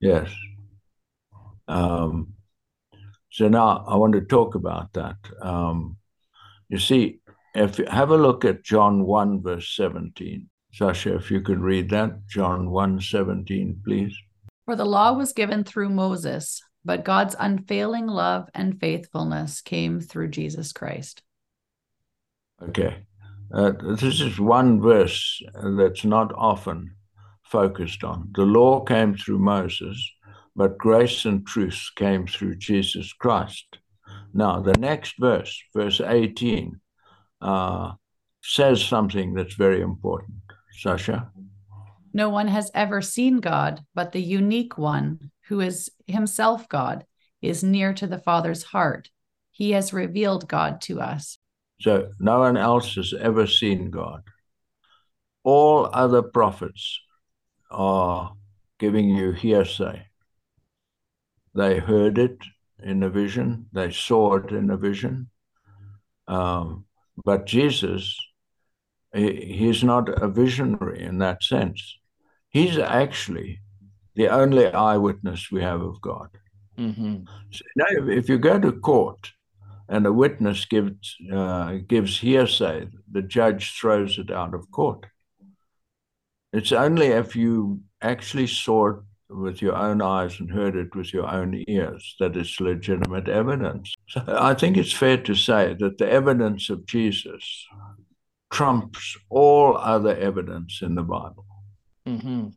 Yes. 0.00 0.30
Um, 1.66 2.34
so 3.30 3.48
now 3.48 3.84
I 3.86 3.96
want 3.96 4.14
to 4.14 4.20
talk 4.20 4.54
about 4.54 4.92
that. 4.94 5.16
Um, 5.40 5.96
you 6.68 6.78
see, 6.78 7.20
if 7.54 7.78
you 7.78 7.86
have 7.86 8.10
a 8.10 8.16
look 8.16 8.44
at 8.44 8.64
John 8.64 9.04
1, 9.04 9.42
verse 9.42 9.74
17. 9.74 10.48
Sasha, 10.72 11.16
if 11.16 11.30
you 11.30 11.40
could 11.40 11.60
read 11.60 11.90
that, 11.90 12.26
John 12.28 12.70
1, 12.70 13.00
17, 13.00 13.80
please. 13.84 14.14
For 14.66 14.76
the 14.76 14.84
law 14.84 15.12
was 15.14 15.32
given 15.32 15.64
through 15.64 15.88
Moses, 15.88 16.62
but 16.84 17.04
God's 17.04 17.34
unfailing 17.38 18.06
love 18.06 18.48
and 18.54 18.78
faithfulness 18.78 19.60
came 19.60 20.00
through 20.00 20.28
Jesus 20.28 20.72
Christ. 20.72 21.22
Okay. 22.62 22.98
Uh, 23.52 23.72
this 23.96 24.20
is 24.20 24.38
one 24.38 24.80
verse 24.80 25.42
that's 25.76 26.04
not 26.04 26.32
often 26.36 26.94
focused 27.44 28.04
on. 28.04 28.28
The 28.34 28.42
law 28.42 28.84
came 28.84 29.16
through 29.16 29.38
Moses, 29.38 29.98
but 30.58 30.76
grace 30.76 31.24
and 31.24 31.46
truth 31.46 31.88
came 31.94 32.26
through 32.26 32.56
Jesus 32.56 33.12
Christ. 33.12 33.78
Now, 34.34 34.60
the 34.60 34.72
next 34.72 35.14
verse, 35.16 35.56
verse 35.72 36.00
18, 36.00 36.80
uh, 37.40 37.92
says 38.42 38.84
something 38.84 39.34
that's 39.34 39.54
very 39.54 39.80
important. 39.80 40.38
Sasha? 40.80 41.30
No 42.12 42.28
one 42.30 42.48
has 42.48 42.72
ever 42.74 43.00
seen 43.00 43.36
God, 43.36 43.84
but 43.94 44.10
the 44.10 44.20
unique 44.20 44.76
one, 44.76 45.30
who 45.46 45.60
is 45.60 45.90
himself 46.08 46.68
God, 46.68 47.06
is 47.40 47.62
near 47.62 47.94
to 47.94 48.08
the 48.08 48.18
Father's 48.18 48.64
heart. 48.64 49.10
He 49.52 49.70
has 49.70 49.92
revealed 49.92 50.48
God 50.48 50.80
to 50.82 51.00
us. 51.00 51.38
So 51.80 52.10
no 52.18 52.40
one 52.40 52.56
else 52.56 52.96
has 52.96 53.14
ever 53.14 53.46
seen 53.46 53.90
God. 53.90 54.22
All 55.44 55.88
other 55.92 56.22
prophets 56.22 56.98
are 57.70 58.32
giving 58.80 59.08
you 59.08 59.30
hearsay. 59.30 60.07
They 61.54 61.78
heard 61.78 62.18
it 62.18 62.38
in 62.82 63.02
a 63.02 63.10
vision, 63.10 63.66
they 63.72 63.90
saw 63.90 64.36
it 64.36 64.52
in 64.52 64.70
a 64.70 64.76
vision. 64.76 65.30
Um, 66.28 66.84
but 67.24 67.46
Jesus, 67.46 68.16
he, 69.14 69.32
he's 69.58 69.82
not 69.82 70.08
a 70.22 70.28
visionary 70.28 71.02
in 71.02 71.18
that 71.18 71.42
sense. 71.42 71.98
He's 72.50 72.78
actually 72.78 73.60
the 74.14 74.28
only 74.28 74.66
eyewitness 74.66 75.50
we 75.50 75.62
have 75.62 75.80
of 75.80 76.00
God. 76.00 76.28
hmm 76.76 77.16
So 77.50 77.64
now, 77.76 77.86
if- 77.90 78.18
if 78.20 78.28
you 78.28 78.38
go 78.38 78.58
to 78.60 78.72
court 78.72 79.32
and 79.88 80.06
a 80.06 80.12
witness 80.12 80.66
gives 80.66 81.16
uh, 81.32 81.78
gives 81.88 82.18
hearsay, 82.20 82.88
the 83.10 83.22
judge 83.22 83.72
throws 83.78 84.18
it 84.18 84.30
out 84.30 84.54
of 84.54 84.70
court. 84.70 85.06
It's 86.52 86.72
only 86.72 87.06
if 87.06 87.34
you 87.36 87.80
actually 88.00 88.46
saw 88.46 88.88
it 88.88 88.96
with 89.30 89.60
your 89.60 89.76
own 89.76 90.00
eyes 90.00 90.40
and 90.40 90.50
heard 90.50 90.76
it 90.76 90.94
with 90.94 91.12
your 91.12 91.28
own 91.28 91.62
ears 91.68 92.16
that 92.18 92.36
it's 92.36 92.60
legitimate 92.60 93.28
evidence. 93.28 93.94
So 94.08 94.22
I 94.26 94.54
think 94.54 94.76
it's 94.76 94.92
fair 94.92 95.18
to 95.18 95.34
say 95.34 95.74
that 95.78 95.98
the 95.98 96.10
evidence 96.10 96.70
of 96.70 96.86
Jesus 96.86 97.66
trumps 98.50 99.16
all 99.28 99.76
other 99.76 100.16
evidence 100.16 100.80
in 100.82 100.94
the 100.94 101.02
Bible. 101.02 101.44
hmm 102.06 102.48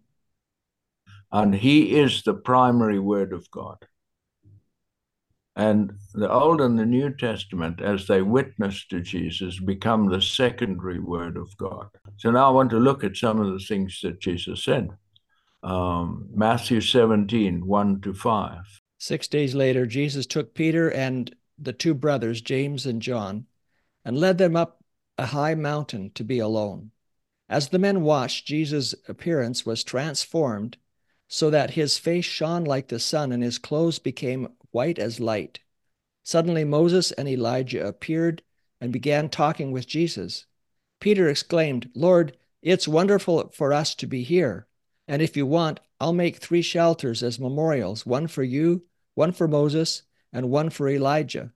and 1.32 1.56
he 1.56 1.98
is 1.98 2.24
the 2.24 2.34
primary 2.34 3.00
word 3.00 3.34
of 3.34 3.50
God. 3.52 3.78
And 5.56 5.94
the 6.14 6.32
Old 6.32 6.62
and 6.62 6.80
the 6.80 6.86
New 6.86 7.14
Testament, 7.14 7.82
as 7.82 8.08
they 8.08 8.22
witness 8.22 8.86
to 8.88 9.02
Jesus, 9.02 9.60
become 9.60 10.08
the 10.08 10.22
secondary 10.22 11.00
word 11.00 11.38
of 11.38 11.56
God. 11.58 11.88
So 12.18 12.32
now 12.32 12.48
I 12.48 12.52
want 12.52 12.70
to 12.72 12.80
look 12.80 13.04
at 13.04 13.18
some 13.18 13.40
of 13.40 13.52
the 13.52 13.60
things 13.60 14.00
that 14.04 14.22
Jesus 14.22 14.64
said. 14.64 14.90
Um, 15.64 16.30
Matthew 16.34 16.82
17, 16.82 17.66
1 17.66 18.02
to 18.02 18.14
5. 18.14 18.82
Six 18.98 19.28
days 19.28 19.56
later, 19.56 19.86
Jesus 19.86 20.26
took 20.26 20.54
Peter 20.54 20.90
and 20.90 21.36
the 21.58 21.74
two 21.74 21.94
brothers, 21.94 22.42
James 22.42 22.86
and 22.86 23.02
John, 23.02 23.46
and 24.04 24.18
led 24.18 24.38
them 24.38 24.56
up 24.56 24.84
a 25.18 25.28
high 25.28 25.56
mountain 25.56 26.12
to 26.16 26.24
be 26.24 26.40
alone. 26.40 26.92
As 27.48 27.70
the 27.70 27.80
men 27.80 28.02
watched, 28.02 28.48
Jesus' 28.48 28.96
appearance 29.08 29.66
was 29.66 29.84
transformed 29.84 30.78
so 31.28 31.50
that 31.50 31.72
his 31.72 31.98
face 31.98 32.26
shone 32.26 32.64
like 32.64 32.88
the 32.88 33.00
sun 33.00 33.32
and 33.32 33.44
his 33.44 33.58
clothes 33.58 34.00
became 34.00 34.54
white 34.72 34.98
as 34.98 35.20
light. 35.20 35.60
Suddenly, 36.24 36.64
Moses 36.64 37.12
and 37.12 37.28
Elijah 37.28 37.86
appeared 37.86 38.42
and 38.80 38.92
began 38.92 39.30
talking 39.30 39.72
with 39.72 39.88
Jesus. 39.88 40.46
Peter 41.00 41.28
exclaimed, 41.28 41.90
Lord, 41.96 42.38
it's 42.62 42.88
wonderful 42.88 43.50
for 43.54 43.74
us 43.74 43.96
to 43.96 44.08
be 44.08 44.24
here. 44.24 44.68
And 45.12 45.22
if 45.22 45.36
you 45.36 45.46
want, 45.46 45.82
I'll 46.00 46.14
make 46.14 46.38
three 46.38 46.62
shelters 46.62 47.22
as 47.22 47.38
memorials 47.38 48.06
one 48.06 48.28
for 48.28 48.44
you, 48.44 48.86
one 49.14 49.34
for 49.34 49.46
Moses, 49.46 50.04
and 50.32 50.50
one 50.50 50.70
for 50.70 50.88
Elijah. 50.88 51.52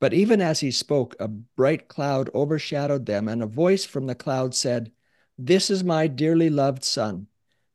But 0.00 0.12
even 0.12 0.40
as 0.40 0.58
he 0.58 0.72
spoke, 0.72 1.14
a 1.20 1.28
bright 1.28 1.86
cloud 1.86 2.28
overshadowed 2.34 3.06
them, 3.06 3.28
and 3.28 3.40
a 3.40 3.46
voice 3.46 3.84
from 3.84 4.08
the 4.08 4.16
cloud 4.16 4.56
said, 4.56 4.90
This 5.38 5.70
is 5.70 5.84
my 5.84 6.08
dearly 6.08 6.50
loved 6.50 6.82
Son, 6.82 7.28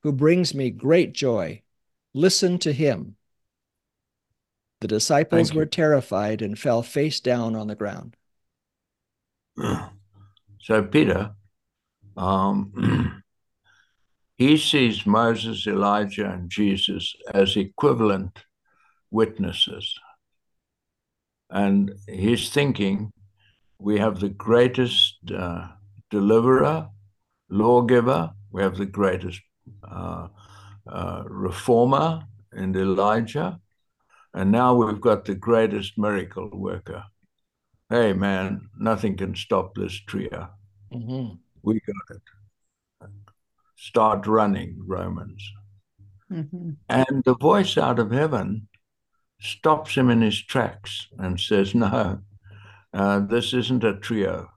who 0.04 0.12
brings 0.12 0.54
me 0.54 0.72
great 0.72 1.14
joy. 1.14 1.62
Listen 2.14 2.60
to 2.60 2.74
him. 2.74 3.16
The 4.82 4.90
disciples 4.90 5.54
were 5.54 5.66
terrified 5.66 6.42
and 6.42 6.60
fell 6.60 6.84
face 6.84 7.22
down 7.22 7.56
on 7.56 7.68
the 7.68 7.76
ground. 7.76 8.18
So 10.60 10.82
Peter, 10.82 11.36
um, 12.18 13.22
he 14.38 14.58
sees 14.58 15.06
Moses, 15.06 15.66
Elijah, 15.66 16.30
and 16.30 16.50
Jesus 16.50 17.16
as 17.34 17.56
equivalent 17.56 18.44
witnesses. 19.12 19.96
And 21.50 21.94
he's 22.08 22.50
thinking 22.50 23.12
we 23.80 24.00
have 24.00 24.20
the 24.20 24.30
greatest 24.30 25.18
uh, 25.32 25.68
deliverer, 26.10 26.90
lawgiver, 27.50 28.32
we 28.52 28.62
have 28.62 28.78
the 28.78 28.86
greatest 28.86 29.42
uh, 29.90 30.28
uh, 30.88 31.24
reformer 31.28 32.24
in 32.54 32.76
Elijah, 32.76 33.60
and 34.34 34.52
now 34.52 34.76
we've 34.76 35.02
got 35.02 35.26
the 35.26 35.36
greatest 35.36 35.98
miracle 35.98 36.50
worker. 36.52 37.04
Hey, 37.90 38.14
man, 38.14 38.70
nothing 38.78 39.16
can 39.16 39.36
stop 39.36 39.76
this 39.76 39.94
trio. 39.94 40.50
Mhm. 40.92 41.40
We 41.62 41.80
got 41.80 42.16
it. 42.16 42.22
Start 43.76 44.26
running, 44.28 44.80
Romans. 44.86 45.44
Mhm. 46.32 46.78
And 46.90 47.24
the 47.24 47.36
voice 47.36 47.78
out 47.78 48.00
of 48.00 48.12
heaven 48.12 48.68
stops 49.40 49.96
him 49.96 50.10
in 50.10 50.22
his 50.22 50.42
tracks 50.42 51.08
and 51.18 51.40
says, 51.40 51.76
No, 51.76 52.22
uh, 52.94 53.20
this 53.20 53.54
isn't 53.54 53.84
a 53.84 54.00
trio. 54.00 54.50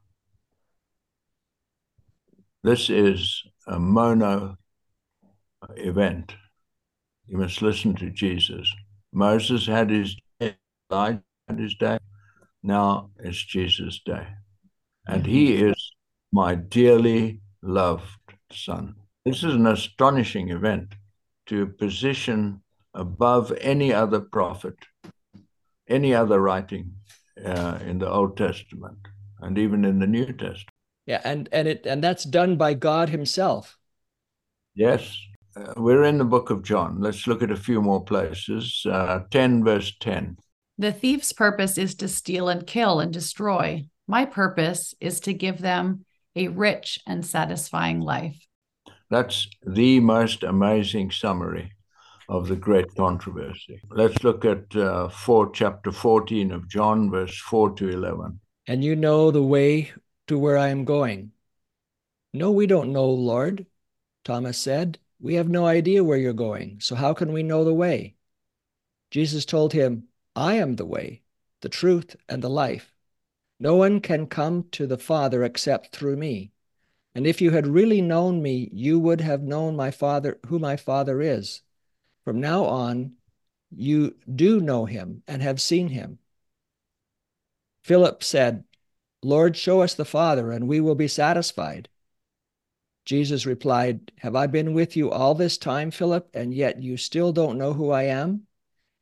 This 2.63 2.91
is 2.91 3.45
a 3.67 3.79
mono 3.79 4.57
event. 5.77 6.35
You 7.27 7.39
must 7.39 7.63
listen 7.63 7.95
to 7.97 8.11
Jesus. 8.11 8.73
Moses 9.13 9.67
had 9.67 9.91
his 9.91 10.17
day, 10.41 10.57
Elijah 10.91 11.23
had 11.49 11.59
his 11.59 11.75
day. 11.75 11.99
Now 12.63 13.11
it's 13.19 13.45
Jesus' 13.45 14.01
day. 14.05 14.27
And 15.07 15.27
he 15.27 15.55
is 15.55 15.93
my 16.33 16.55
dearly 16.55 17.41
loved 17.63 18.35
son. 18.51 18.97
This 19.29 19.45
is 19.45 19.57
an 19.57 19.67
astonishing 19.67 20.49
event 20.49 20.95
to 21.49 21.67
position 21.67 22.63
above 22.95 23.53
any 23.61 23.93
other 23.93 24.21
prophet, 24.21 24.77
any 25.87 26.15
other 26.15 26.41
writing 26.41 26.95
uh, 27.45 27.79
in 27.85 27.99
the 27.99 28.11
Old 28.11 28.39
Testament 28.39 28.97
and 29.43 29.59
even 29.59 29.85
in 29.85 29.99
the 29.99 30.07
New 30.07 30.33
Testament. 30.33 30.71
Yeah, 31.05 31.21
and 31.25 31.47
and 31.53 31.69
it 31.69 31.85
and 31.85 32.03
that's 32.03 32.25
done 32.25 32.57
by 32.57 32.73
God 32.73 33.11
Himself. 33.11 33.77
Yes, 34.75 35.15
uh, 35.55 35.75
we're 35.77 36.05
in 36.05 36.17
the 36.17 36.25
book 36.25 36.49
of 36.49 36.63
John. 36.63 36.99
Let's 36.99 37.27
look 37.27 37.43
at 37.43 37.51
a 37.51 37.57
few 37.57 37.83
more 37.83 38.03
places. 38.03 38.87
Uh, 38.91 39.25
ten, 39.31 39.63
verse 39.63 39.93
ten. 40.01 40.39
The 40.79 40.91
thief's 40.93 41.35
purpose 41.35 41.77
is 41.77 41.95
to 41.97 42.09
steal 42.09 42.49
and 42.49 42.67
kill 42.67 42.99
and 42.99 43.13
destroy. 43.13 43.91
My 44.07 44.25
purpose 44.25 44.95
is 45.03 45.21
to 45.21 45.35
give 45.35 45.59
them 45.59 46.07
a 46.35 46.49
rich 46.49 46.99
and 47.07 47.27
satisfying 47.27 48.01
life. 48.01 48.48
That's 49.11 49.49
the 49.67 50.01
most 50.01 50.43
amazing 50.43 51.11
summary 51.11 51.73
of 52.29 52.49
the 52.49 52.57
great 52.57 52.95
controversy. 52.95 53.81
Let's 53.91 54.23
look 54.23 54.45
at 54.45 54.77
uh, 54.77 55.09
four, 55.09 55.51
chapter 55.51 55.91
14 55.91 56.53
of 56.53 56.69
John, 56.69 57.11
verse 57.11 57.39
4 57.39 57.75
to 57.77 57.89
11. 57.89 58.39
And 58.67 58.85
you 58.85 58.97
know 58.97 59.31
the 59.31 59.43
way 59.43 59.93
to 60.27 60.39
where 60.39 60.59
I 60.59 60.69
am 60.69 60.85
going. 60.85 61.33
No, 62.35 62.51
we 62.51 62.67
don't 62.67 62.93
know, 62.93 63.09
Lord, 63.09 63.65
Thomas 64.25 64.59
said. 64.59 64.99
We 65.21 65.35
have 65.35 65.49
no 65.49 65.67
idea 65.67 66.05
where 66.05 66.19
you're 66.19 66.35
going, 66.35 66.81
so 66.81 66.95
how 66.95 67.15
can 67.15 67.33
we 67.33 67.43
know 67.43 67.65
the 67.65 67.75
way? 67.75 68.15
Jesus 69.11 69.47
told 69.47 69.73
him, 69.73 70.05
I 70.37 70.55
am 70.55 70.77
the 70.77 70.85
way, 70.85 71.23
the 71.63 71.71
truth, 71.71 72.15
and 72.29 72.43
the 72.43 72.51
life. 72.51 72.95
No 73.59 73.75
one 73.75 74.01
can 74.01 74.27
come 74.27 74.69
to 74.73 74.87
the 74.87 74.99
Father 74.99 75.43
except 75.43 75.97
through 75.97 76.17
me. 76.17 76.53
And 77.19 77.27
if 77.27 77.41
you 77.41 77.51
had 77.51 77.67
really 77.67 78.01
known 78.01 78.41
me, 78.41 78.71
you 78.73 79.01
would 79.01 79.21
have 79.23 79.43
known 79.43 79.75
my 79.75 79.91
Father, 79.91 80.39
who 80.47 80.61
my 80.61 80.77
Father 80.77 81.21
is. 81.21 81.63
From 82.25 82.41
now 82.41 82.65
on, 82.67 83.15
you 83.75 84.15
do 84.33 84.61
know 84.61 84.85
him 84.85 85.25
and 85.27 85.43
have 85.43 85.61
seen 85.61 85.89
him. 85.89 86.21
Philip 87.83 88.23
said, 88.23 88.63
Lord, 89.21 89.57
show 89.57 89.81
us 89.81 89.95
the 89.95 90.05
Father, 90.05 90.53
and 90.53 90.69
we 90.69 90.81
will 90.81 90.95
be 90.95 91.09
satisfied. 91.09 91.89
Jesus 93.05 93.47
replied, 93.47 94.13
Have 94.19 94.37
I 94.37 94.47
been 94.47 94.73
with 94.73 94.97
you 94.97 95.11
all 95.11 95.35
this 95.35 95.59
time, 95.59 95.91
Philip, 95.91 96.31
and 96.33 96.55
yet 96.55 96.85
you 96.85 96.97
still 96.97 97.33
don't 97.33 97.59
know 97.59 97.73
who 97.73 97.91
I 97.91 98.05
am? 98.05 98.47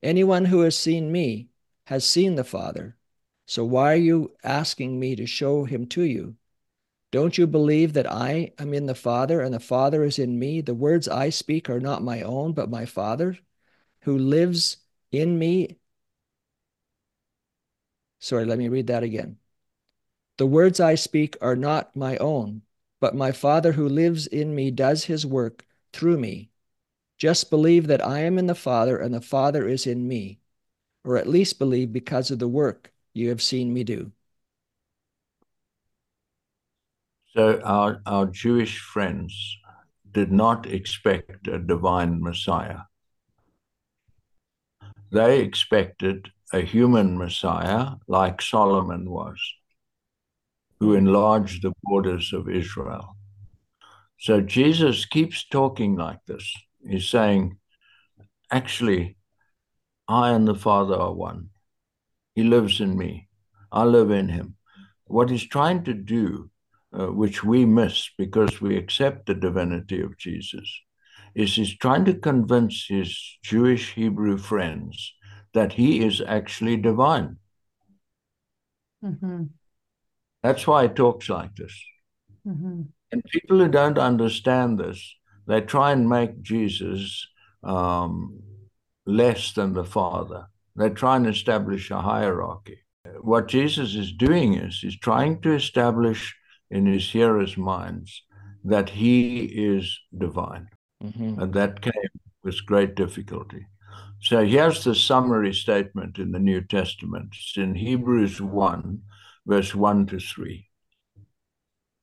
Anyone 0.03 0.47
who 0.47 0.61
has 0.61 0.75
seen 0.75 1.13
me 1.13 1.49
has 1.85 2.03
seen 2.03 2.37
the 2.37 2.45
Father. 2.45 2.97
So 3.45 3.63
why 3.63 3.93
are 3.93 3.97
you 3.97 4.33
asking 4.43 4.99
me 4.99 5.17
to 5.17 5.27
show 5.27 5.65
him 5.65 5.87
to 5.89 6.03
you? 6.03 6.37
Don't 7.17 7.39
you 7.39 7.47
believe 7.47 7.95
that 7.95 8.13
I 8.13 8.53
am 8.59 8.75
in 8.75 8.85
the 8.85 8.95
Father 8.95 9.41
and 9.41 9.55
the 9.55 9.59
Father 9.59 10.05
is 10.05 10.19
in 10.19 10.39
me? 10.39 10.61
The 10.61 10.75
words 10.75 11.09
I 11.09 11.31
speak 11.31 11.71
are 11.71 11.81
not 11.81 12.03
my 12.03 12.21
own, 12.21 12.53
but 12.53 12.69
my 12.69 12.85
Father 12.85 13.39
who 14.01 14.19
lives 14.19 14.77
in 15.11 15.39
me. 15.39 15.79
Sorry, 18.19 18.45
let 18.45 18.59
me 18.59 18.69
read 18.69 18.89
that 18.89 19.03
again. 19.03 19.39
The 20.37 20.45
words 20.45 20.79
I 20.79 20.95
speak 20.95 21.39
are 21.41 21.57
not 21.57 21.97
my 21.97 22.19
own, 22.19 22.61
but 23.01 23.15
my 23.15 23.33
Father 23.33 23.73
who 23.73 23.89
lives 23.89 24.27
in 24.27 24.55
me 24.55 24.71
does 24.71 25.05
his 25.05 25.25
work 25.25 25.65
through 25.95 26.19
me. 26.19 26.51
Just 27.17 27.49
believe 27.49 27.87
that 27.87 28.05
I 28.05 28.25
am 28.25 28.37
in 28.37 28.47
the 28.47 28.55
Father 28.55 28.99
and 28.99 29.15
the 29.15 29.23
Father 29.23 29.67
is 29.67 29.87
in 29.87 30.07
me, 30.07 30.39
or 31.03 31.17
at 31.17 31.27
least 31.27 31.59
believe 31.59 31.95
because 31.95 32.31
of 32.31 32.41
the 32.41 32.47
work 32.47 32.93
you 33.15 33.31
have 33.31 33.41
seen 33.41 33.73
me 33.73 33.85
do. 33.85 34.13
So 37.37 37.61
our, 37.65 38.01
our 38.07 38.25
Jewish 38.25 38.79
friends 38.79 39.59
did 40.11 40.33
not 40.33 40.65
expect 40.65 41.47
a 41.47 41.59
divine 41.59 42.23
Messiah. 42.23 42.79
They 45.13 45.41
expected 45.41 46.31
a 46.55 46.61
human 46.61 47.19
Messiah 47.19 47.97
like 48.09 48.41
Solomon 48.41 49.11
was, 49.11 49.39
who 50.81 50.95
enlarged 50.95 51.61
the 51.61 51.75
borders 51.83 52.33
of 52.33 52.49
Israel. 52.49 53.19
So 54.19 54.41
Jesus 54.41 55.05
keeps 55.05 55.47
talking 55.47 55.95
like 55.95 56.25
this. 56.27 56.51
He's 56.89 57.07
saying, 57.07 57.59
actually, 58.51 59.19
I 60.09 60.31
and 60.31 60.49
the 60.49 60.55
Father 60.55 60.95
are 60.95 61.13
one. 61.13 61.51
He 62.35 62.45
lives 62.45 62.81
in 62.81 62.97
me. 62.97 63.29
I 63.71 63.85
live 63.85 64.11
in 64.11 64.31
him. 64.31 64.57
What 65.05 65.29
he's 65.29 65.47
trying 65.47 65.85
to 65.85 65.93
do 65.93 66.51
uh, 66.99 67.07
which 67.07 67.45
we 67.45 67.65
miss 67.65 68.09
because 68.17 68.61
we 68.61 68.77
accept 68.77 69.27
the 69.27 69.35
divinity 69.35 70.01
of 70.01 70.17
Jesus, 70.17 70.69
is 71.35 71.55
he's 71.55 71.77
trying 71.77 72.05
to 72.07 72.15
convince 72.15 72.87
his 72.89 73.39
Jewish 73.43 73.95
Hebrew 73.95 74.39
friends 74.39 75.13
that 75.53 75.75
he 75.75 76.05
is 76.05 76.23
actually 76.27 76.79
divine. 76.79 77.37
Mm-hmm. 79.05 79.45
That's 80.43 80.67
why 80.67 80.85
he 80.85 80.89
talks 80.89 81.29
like 81.29 81.55
this. 81.57 81.75
Mm-hmm. 82.47 82.83
And 83.13 83.25
people 83.25 83.59
who 83.59 83.69
don't 83.69 83.99
understand 83.99 84.79
this, 84.79 85.15
they 85.47 85.61
try 85.61 85.93
and 85.93 86.09
make 86.09 86.43
Jesus 86.43 87.27
um, 87.63 88.41
less 89.05 89.53
than 89.53 89.73
the 89.73 89.85
Father. 89.85 90.47
They 90.77 90.91
try 90.91 91.17
and 91.17 91.27
establish 91.27 91.91
a 91.91 92.01
hierarchy. 92.01 92.79
What 93.21 93.49
Jesus 93.49 93.95
is 93.95 94.13
doing 94.13 94.55
is 94.55 94.81
he's 94.81 94.99
trying 94.99 95.41
to 95.43 95.53
establish 95.53 96.35
in 96.71 96.87
his 96.87 97.11
hearers' 97.11 97.57
minds 97.57 98.23
that 98.65 98.91
he 98.91 99.45
is 99.45 99.99
divine. 100.17 100.69
Mm-hmm. 101.03 101.41
And 101.41 101.53
that 101.55 101.81
came 101.81 101.93
with 102.43 102.67
great 102.67 102.95
difficulty. 102.95 103.67
So 104.21 104.45
here's 104.45 104.83
the 104.83 104.95
summary 104.95 105.55
statement 105.55 106.19
in 106.19 106.33
the 106.33 106.39
New 106.39 106.63
Testament. 106.63 107.29
It's 107.33 107.55
in 107.57 107.75
Hebrews 107.75 108.41
1, 108.41 109.01
verse 109.47 109.75
1 109.75 110.07
to 110.07 110.19
3. 110.19 110.69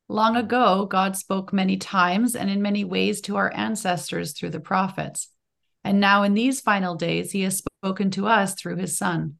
Long 0.09 0.35
ago, 0.35 0.85
God 0.85 1.17
spoke 1.17 1.51
many 1.51 1.77
times 1.77 2.35
and 2.35 2.49
in 2.49 2.61
many 2.61 2.83
ways 2.83 3.21
to 3.21 3.35
our 3.37 3.51
ancestors 3.53 4.33
through 4.33 4.51
the 4.51 4.59
prophets. 4.59 5.29
And 5.83 5.99
now, 5.99 6.23
in 6.23 6.33
these 6.33 6.61
final 6.61 6.95
days, 6.95 7.31
he 7.31 7.41
has 7.41 7.57
spoken 7.57 8.11
to 8.11 8.27
us 8.27 8.53
through 8.53 8.77
his 8.77 8.97
Son. 8.97 9.35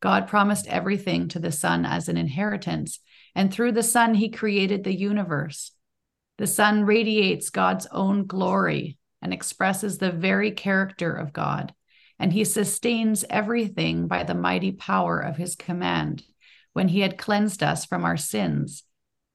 God 0.00 0.28
promised 0.28 0.66
everything 0.68 1.28
to 1.28 1.38
the 1.38 1.52
Son 1.52 1.86
as 1.86 2.08
an 2.08 2.16
inheritance 2.16 3.00
and 3.36 3.52
through 3.52 3.72
the 3.72 3.82
Son, 3.82 4.14
he 4.14 4.30
created 4.30 4.82
the 4.82 4.96
universe. 4.96 5.72
The 6.38 6.46
Son 6.46 6.84
radiates 6.84 7.50
God's 7.50 7.86
own 7.92 8.26
glory 8.26 8.96
and 9.20 9.32
expresses 9.32 9.98
the 9.98 10.10
very 10.10 10.52
character 10.52 11.12
of 11.12 11.34
God, 11.34 11.74
and 12.18 12.32
he 12.32 12.44
sustains 12.44 13.26
everything 13.28 14.08
by 14.08 14.24
the 14.24 14.34
mighty 14.34 14.72
power 14.72 15.20
of 15.20 15.36
his 15.36 15.54
command. 15.54 16.24
When 16.72 16.88
he 16.88 17.00
had 17.00 17.18
cleansed 17.18 17.62
us 17.62 17.84
from 17.84 18.06
our 18.06 18.16
sins, 18.16 18.84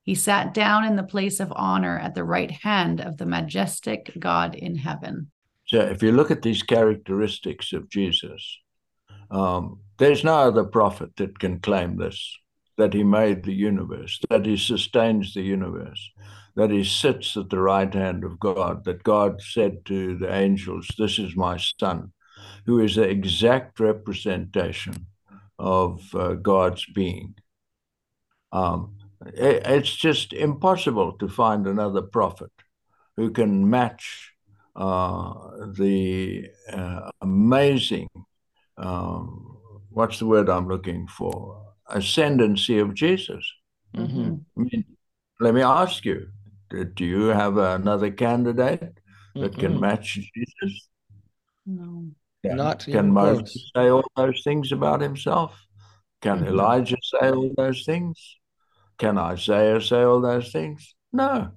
he 0.01 0.15
sat 0.15 0.51
down 0.51 0.83
in 0.83 0.95
the 0.95 1.03
place 1.03 1.39
of 1.39 1.53
honor 1.55 1.99
at 1.99 2.15
the 2.15 2.23
right 2.23 2.49
hand 2.49 3.01
of 3.01 3.17
the 3.17 3.27
majestic 3.27 4.11
God 4.17 4.55
in 4.55 4.77
heaven. 4.77 5.29
So, 5.67 5.79
if 5.79 6.01
you 6.01 6.11
look 6.11 6.31
at 6.31 6.41
these 6.41 6.63
characteristics 6.63 7.71
of 7.71 7.87
Jesus, 7.87 8.59
um, 9.31 9.79
there's 9.97 10.23
no 10.23 10.35
other 10.35 10.63
prophet 10.63 11.15
that 11.17 11.39
can 11.39 11.59
claim 11.59 11.97
this 11.97 12.37
that 12.77 12.93
he 12.93 13.03
made 13.03 13.43
the 13.43 13.53
universe, 13.53 14.19
that 14.29 14.45
he 14.45 14.57
sustains 14.57 15.33
the 15.33 15.41
universe, 15.41 16.11
that 16.55 16.71
he 16.71 16.83
sits 16.83 17.37
at 17.37 17.49
the 17.49 17.59
right 17.59 17.93
hand 17.93 18.23
of 18.23 18.39
God, 18.39 18.85
that 18.85 19.03
God 19.03 19.41
said 19.41 19.85
to 19.85 20.17
the 20.17 20.33
angels, 20.33 20.87
This 20.97 21.19
is 21.19 21.35
my 21.35 21.57
son, 21.79 22.11
who 22.65 22.79
is 22.79 22.95
the 22.95 23.07
exact 23.07 23.79
representation 23.79 25.05
of 25.59 26.13
uh, 26.15 26.33
God's 26.33 26.85
being. 26.95 27.35
Um, 28.51 28.95
it, 29.27 29.61
it's 29.65 29.95
just 29.95 30.33
impossible 30.33 31.13
to 31.19 31.27
find 31.27 31.67
another 31.67 32.01
prophet 32.01 32.51
who 33.17 33.31
can 33.31 33.69
match 33.69 34.33
uh, 34.75 35.33
the 35.73 36.47
uh, 36.71 37.11
amazing, 37.21 38.07
um, 38.77 39.57
what's 39.89 40.19
the 40.19 40.25
word 40.25 40.49
I'm 40.49 40.67
looking 40.67 41.07
for? 41.07 41.71
ascendancy 41.91 42.79
of 42.79 42.93
Jesus. 42.93 43.45
Mm-hmm. 43.95 44.35
I 44.57 44.63
mean, 44.63 44.85
let 45.39 45.53
me 45.53 45.61
ask 45.61 46.05
you: 46.05 46.27
Do 46.69 47.05
you 47.05 47.25
have 47.27 47.57
another 47.57 48.11
candidate 48.11 48.99
that 49.35 49.51
mm-hmm. 49.51 49.59
can 49.59 49.79
match 49.79 50.13
Jesus? 50.13 50.87
No, 51.65 52.07
can, 52.43 52.55
not 52.55 52.85
can 52.85 53.11
Moses 53.11 53.71
say 53.75 53.89
all 53.89 54.03
those 54.15 54.41
things 54.43 54.71
about 54.71 55.01
himself? 55.01 55.59
Can 56.21 56.39
mm-hmm. 56.39 56.47
Elijah 56.47 56.97
say 57.03 57.29
all 57.29 57.51
those 57.55 57.83
things? 57.85 58.37
Can 58.97 59.17
Isaiah 59.17 59.81
say 59.81 60.03
all 60.03 60.21
those 60.21 60.51
things? 60.51 60.95
No, 61.11 61.51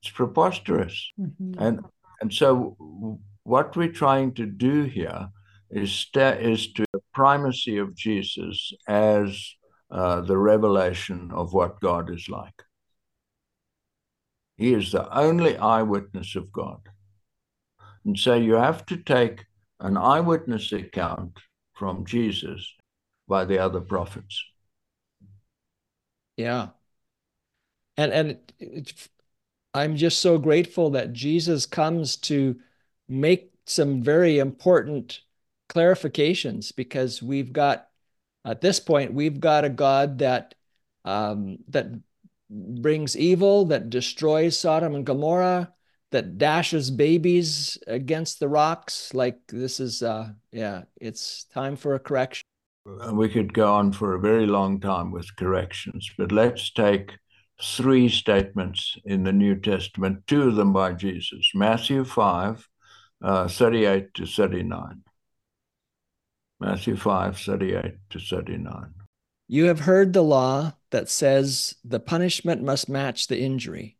it's 0.00 0.10
preposterous. 0.10 1.12
Mm-hmm. 1.18 1.54
And 1.58 1.80
and 2.20 2.32
so 2.32 3.18
what 3.42 3.76
we're 3.76 3.92
trying 3.92 4.34
to 4.34 4.46
do 4.46 4.84
here 4.84 5.30
is 5.70 6.06
is 6.14 6.72
to 6.72 6.84
the 6.92 7.00
primacy 7.14 7.78
of 7.78 7.94
Jesus 7.94 8.72
as 8.88 9.54
uh, 9.90 10.20
the 10.20 10.38
revelation 10.38 11.30
of 11.32 11.52
what 11.52 11.80
God 11.80 12.12
is 12.12 12.28
like. 12.28 12.62
He 14.56 14.74
is 14.74 14.92
the 14.92 15.12
only 15.16 15.56
eyewitness 15.56 16.36
of 16.36 16.52
God. 16.52 16.80
And 18.04 18.18
so 18.18 18.34
you 18.34 18.54
have 18.54 18.84
to 18.86 18.96
take 18.96 19.46
an 19.78 19.96
eyewitness 19.96 20.72
account 20.72 21.38
from 21.74 22.04
Jesus 22.04 22.74
by 23.26 23.44
the 23.44 23.58
other 23.58 23.80
prophets. 23.80 24.42
Yeah. 26.36 26.68
And 27.96 28.12
and 28.12 28.30
it, 28.30 28.52
it, 28.58 29.08
I'm 29.72 29.96
just 29.96 30.20
so 30.20 30.38
grateful 30.38 30.90
that 30.90 31.12
Jesus 31.12 31.64
comes 31.66 32.16
to 32.16 32.56
make 33.08 33.52
some 33.66 34.02
very 34.02 34.38
important 34.38 35.20
clarifications 35.70 36.74
because 36.74 37.22
we've 37.22 37.52
got 37.52 37.86
at 38.44 38.60
this 38.60 38.80
point 38.80 39.14
we've 39.14 39.40
got 39.40 39.64
a 39.64 39.70
God 39.70 40.18
that 40.18 40.54
um, 41.04 41.58
that 41.68 41.86
brings 42.50 43.16
evil, 43.16 43.66
that 43.66 43.90
destroys 43.90 44.58
Sodom 44.58 44.94
and 44.94 45.06
Gomorrah, 45.06 45.72
that 46.10 46.38
dashes 46.38 46.90
babies 46.90 47.78
against 47.86 48.40
the 48.40 48.48
rocks. 48.48 49.14
Like 49.14 49.38
this 49.48 49.80
is, 49.80 50.02
uh, 50.02 50.30
yeah, 50.52 50.82
it's 51.00 51.44
time 51.44 51.76
for 51.76 51.94
a 51.94 52.00
correction. 52.00 52.42
And 52.86 53.16
We 53.16 53.28
could 53.28 53.54
go 53.54 53.72
on 53.72 53.92
for 53.92 54.14
a 54.14 54.20
very 54.20 54.46
long 54.46 54.80
time 54.80 55.12
with 55.12 55.36
corrections, 55.36 56.10
but 56.18 56.32
let's 56.32 56.70
take 56.72 57.12
three 57.62 58.08
statements 58.08 58.96
in 59.04 59.22
the 59.22 59.32
New 59.32 59.54
Testament, 59.54 60.26
two 60.26 60.48
of 60.48 60.56
them 60.56 60.72
by 60.72 60.94
Jesus 60.94 61.52
Matthew 61.54 62.04
5, 62.04 62.68
uh, 63.22 63.48
38 63.48 64.14
to 64.14 64.26
39. 64.26 65.02
Matthew 66.60 66.94
5, 66.94 67.38
38 67.38 67.94
to 68.10 68.20
39. 68.20 68.94
You 69.48 69.64
have 69.64 69.80
heard 69.80 70.12
the 70.12 70.22
law 70.22 70.74
that 70.90 71.08
says 71.08 71.74
the 71.82 71.98
punishment 71.98 72.62
must 72.62 72.88
match 72.88 73.26
the 73.26 73.40
injury 73.40 73.96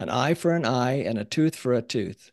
an 0.00 0.10
eye 0.10 0.34
for 0.34 0.52
an 0.52 0.64
eye 0.64 0.96
and 0.96 1.18
a 1.18 1.24
tooth 1.24 1.54
for 1.54 1.72
a 1.72 1.80
tooth. 1.80 2.32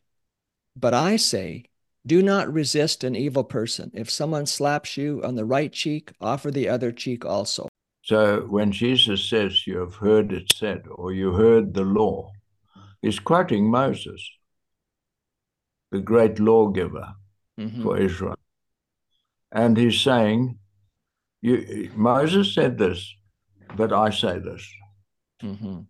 But 0.75 0.93
I 0.93 1.15
say, 1.15 1.65
do 2.05 2.23
not 2.23 2.51
resist 2.51 3.03
an 3.03 3.15
evil 3.15 3.43
person. 3.43 3.91
If 3.93 4.09
someone 4.09 4.47
slaps 4.47 4.97
you 4.97 5.21
on 5.23 5.35
the 5.35 5.45
right 5.45 5.71
cheek, 5.71 6.11
offer 6.19 6.49
the 6.49 6.67
other 6.67 6.91
cheek 6.91 7.23
also. 7.23 7.69
So 8.01 8.41
when 8.49 8.71
Jesus 8.71 9.23
says, 9.23 9.67
You 9.67 9.77
have 9.77 9.95
heard 9.95 10.33
it 10.33 10.51
said, 10.55 10.85
or 10.89 11.13
you 11.13 11.33
heard 11.33 11.73
the 11.73 11.83
law, 11.83 12.31
he's 13.01 13.19
quoting 13.19 13.69
Moses, 13.69 14.27
the 15.91 15.99
great 15.99 16.39
lawgiver 16.39 17.13
mm-hmm. 17.59 17.83
for 17.83 17.99
Israel. 17.99 18.35
And 19.51 19.75
he's 19.75 19.99
saying, 19.99 20.57
you, 21.41 21.91
Moses 21.95 22.53
said 22.53 22.77
this, 22.77 23.13
but 23.75 23.91
I 23.91 24.09
say 24.09 24.39
this. 24.39 24.67
Mm-hmm. 25.43 25.81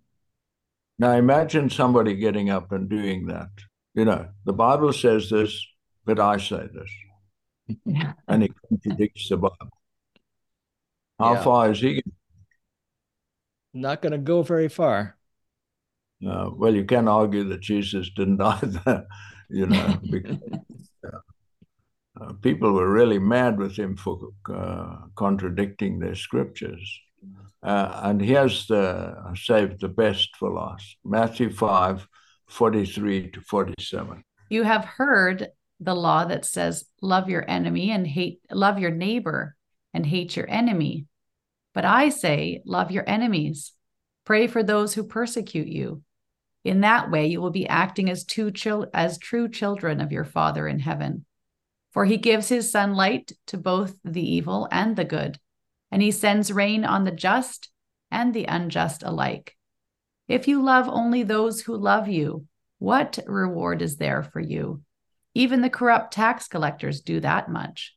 Now 0.99 1.11
imagine 1.13 1.69
somebody 1.69 2.15
getting 2.15 2.49
up 2.49 2.71
and 2.71 2.89
doing 2.89 3.27
that. 3.27 3.49
You 3.93 4.05
know, 4.05 4.27
the 4.45 4.53
Bible 4.53 4.93
says 4.93 5.29
this, 5.29 5.65
but 6.05 6.19
I 6.19 6.37
say 6.37 6.67
this. 6.73 7.77
Yeah. 7.85 8.13
And 8.27 8.43
he 8.43 8.51
contradicts 8.69 9.29
the 9.29 9.37
Bible. 9.37 9.69
How 11.19 11.33
yeah. 11.33 11.43
far 11.43 11.71
is 11.71 11.79
he? 11.79 11.93
going? 11.93 12.15
Not 13.73 14.01
going 14.01 14.11
to 14.11 14.17
go 14.17 14.41
very 14.41 14.69
far. 14.69 15.17
Uh, 16.25 16.49
well, 16.53 16.73
you 16.73 16.85
can 16.85 17.07
argue 17.07 17.43
that 17.45 17.61
Jesus 17.61 18.09
didn't 18.15 18.41
either, 18.41 19.07
you 19.49 19.65
know, 19.67 19.99
because 20.09 20.37
uh, 22.21 22.33
people 22.41 22.73
were 22.73 22.91
really 22.91 23.19
mad 23.19 23.57
with 23.57 23.75
him 23.77 23.95
for 23.97 24.29
uh, 24.53 24.97
contradicting 25.15 25.99
their 25.99 26.15
scriptures. 26.15 26.99
Uh, 27.63 28.01
and 28.03 28.21
here's 28.21 28.67
the 28.67 29.15
saved 29.35 29.79
the 29.81 29.87
best 29.87 30.35
for 30.37 30.51
last 30.51 30.97
Matthew 31.05 31.51
5 31.51 32.07
43 32.47 33.31
to 33.31 33.41
47. 33.41 34.23
You 34.49 34.63
have 34.63 34.83
heard 34.83 35.47
the 35.79 35.95
law 35.95 36.25
that 36.25 36.45
says, 36.45 36.85
Love 37.01 37.29
your 37.29 37.49
enemy 37.49 37.91
and 37.91 38.05
hate, 38.05 38.41
love 38.51 38.79
your 38.79 38.91
neighbor 38.91 39.55
and 39.93 40.05
hate 40.05 40.35
your 40.35 40.49
enemy. 40.49 41.05
But 41.73 41.85
I 41.85 42.09
say, 42.09 42.61
love 42.65 42.91
your 42.91 43.07
enemies. 43.07 43.73
Pray 44.25 44.47
for 44.47 44.63
those 44.63 44.93
who 44.93 45.03
persecute 45.03 45.67
you. 45.67 46.03
In 46.63 46.81
that 46.81 47.09
way, 47.09 47.27
you 47.27 47.41
will 47.41 47.51
be 47.51 47.67
acting 47.67 48.09
as, 48.09 48.23
two 48.23 48.51
chil- 48.51 48.87
as 48.93 49.17
true 49.17 49.49
children 49.49 50.01
of 50.01 50.11
your 50.11 50.25
Father 50.25 50.67
in 50.67 50.79
heaven. 50.79 51.25
For 51.91 52.05
he 52.05 52.17
gives 52.17 52.49
his 52.49 52.71
sunlight 52.71 53.33
to 53.47 53.57
both 53.57 53.95
the 54.03 54.25
evil 54.25 54.67
and 54.71 54.95
the 54.95 55.05
good, 55.05 55.39
and 55.91 56.01
he 56.01 56.11
sends 56.11 56.51
rain 56.51 56.85
on 56.85 57.03
the 57.03 57.11
just 57.11 57.69
and 58.09 58.33
the 58.33 58.45
unjust 58.45 59.03
alike. 59.03 59.55
If 60.27 60.47
you 60.47 60.63
love 60.63 60.87
only 60.87 61.23
those 61.23 61.61
who 61.61 61.75
love 61.75 62.07
you, 62.07 62.45
what 62.79 63.19
reward 63.27 63.81
is 63.81 63.97
there 63.97 64.23
for 64.23 64.39
you? 64.39 64.81
Even 65.33 65.61
the 65.61 65.69
corrupt 65.69 66.13
tax 66.13 66.47
collectors 66.47 67.01
do 67.01 67.19
that 67.19 67.49
much. 67.49 67.95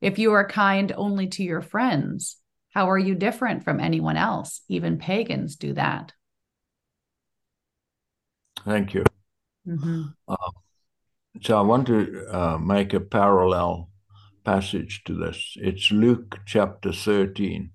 If 0.00 0.18
you 0.18 0.32
are 0.32 0.46
kind 0.46 0.92
only 0.96 1.26
to 1.28 1.42
your 1.42 1.62
friends, 1.62 2.36
how 2.70 2.90
are 2.90 2.98
you 2.98 3.14
different 3.14 3.64
from 3.64 3.80
anyone 3.80 4.16
else? 4.16 4.62
Even 4.68 4.98
pagans 4.98 5.56
do 5.56 5.72
that. 5.74 6.12
Thank 8.64 8.94
you. 8.94 9.04
Mm-hmm. 9.66 10.02
Uh, 10.28 10.36
so 11.42 11.58
I 11.58 11.62
want 11.62 11.86
to 11.88 12.26
uh, 12.30 12.58
make 12.58 12.92
a 12.94 13.00
parallel 13.00 13.90
passage 14.44 15.02
to 15.04 15.14
this. 15.14 15.54
It's 15.56 15.90
Luke 15.90 16.38
chapter 16.46 16.92
13, 16.92 17.70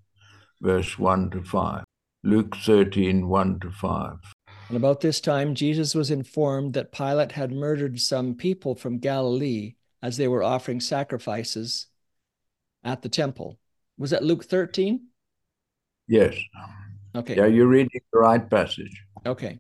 verse 0.61 0.97
1 0.97 1.31
to 1.31 1.43
5. 1.43 1.83
Luke 2.23 2.55
13, 2.55 3.27
1 3.27 3.59
to 3.59 3.71
5. 3.71 4.17
And 4.69 4.77
about 4.77 5.01
this 5.01 5.19
time, 5.19 5.53
Jesus 5.55 5.95
was 5.95 6.11
informed 6.11 6.73
that 6.73 6.91
Pilate 6.91 7.33
had 7.33 7.51
murdered 7.51 7.99
some 7.99 8.35
people 8.35 8.75
from 8.75 8.99
Galilee 8.99 9.75
as 10.01 10.17
they 10.17 10.27
were 10.27 10.43
offering 10.43 10.79
sacrifices 10.79 11.87
at 12.83 13.01
the 13.01 13.09
temple. 13.09 13.59
Was 13.97 14.11
that 14.11 14.23
Luke 14.23 14.45
13? 14.45 15.07
Yes. 16.07 16.35
Okay. 17.15 17.35
Yeah, 17.35 17.47
you're 17.47 17.67
reading 17.67 17.99
the 18.13 18.19
right 18.19 18.49
passage. 18.49 19.03
Okay. 19.25 19.59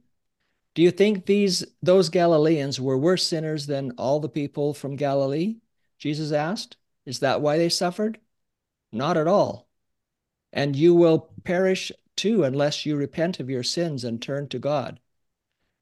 Do 0.73 0.81
you 0.81 0.91
think 0.91 1.25
these 1.25 1.65
those 1.81 2.09
Galileans 2.09 2.79
were 2.79 2.97
worse 2.97 3.27
sinners 3.27 3.67
than 3.67 3.91
all 3.97 4.19
the 4.19 4.29
people 4.29 4.73
from 4.73 4.95
Galilee? 4.95 5.57
Jesus 5.97 6.31
asked. 6.31 6.77
Is 7.05 7.19
that 7.19 7.41
why 7.41 7.57
they 7.57 7.69
suffered? 7.69 8.19
Not 8.91 9.17
at 9.17 9.27
all. 9.27 9.67
And 10.53 10.75
you 10.75 10.93
will 10.93 11.31
perish 11.43 11.91
too 12.15 12.43
unless 12.43 12.85
you 12.85 12.95
repent 12.95 13.39
of 13.39 13.49
your 13.49 13.63
sins 13.63 14.03
and 14.03 14.21
turn 14.21 14.47
to 14.49 14.59
God. 14.59 14.99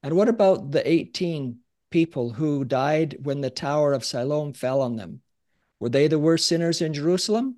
And 0.02 0.16
what 0.16 0.30
about 0.30 0.72
the 0.72 0.88
18 0.90 1.60
people 1.90 2.32
who 2.32 2.64
died 2.64 3.18
when 3.24 3.42
the 3.42 3.50
Tower 3.50 3.94
of 3.94 4.06
Siloam 4.06 4.54
fell 4.54 4.82
on 4.82 4.96
them? 4.96 5.22
Were 5.80 5.90
they 5.90 6.08
the 6.08 6.20
worst 6.20 6.48
sinners 6.48 6.82
in 6.82 6.94
Jerusalem? 6.94 7.58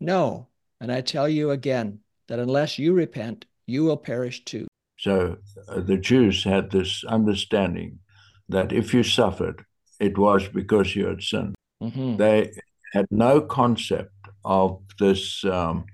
No. 0.00 0.48
And 0.80 0.92
I 0.92 1.00
tell 1.00 1.28
you 1.28 1.50
again 1.50 2.00
that 2.28 2.38
unless 2.38 2.78
you 2.78 2.92
repent, 2.92 3.46
you 3.66 3.84
will 3.84 3.96
perish 3.96 4.44
too. 4.44 4.67
So 4.98 5.36
uh, 5.68 5.80
the 5.80 5.96
Jews 5.96 6.44
had 6.44 6.70
this 6.70 7.04
understanding 7.04 8.00
that 8.48 8.72
if 8.72 8.92
you 8.92 9.02
suffered, 9.02 9.64
it 10.00 10.18
was 10.18 10.48
because 10.48 10.94
you 10.96 11.06
had 11.06 11.22
sinned. 11.22 11.54
Mm-hmm. 11.82 12.16
They 12.16 12.52
had 12.92 13.06
no 13.10 13.40
concept 13.40 14.12
of 14.44 14.80
this 14.98 15.44
um, 15.44 15.84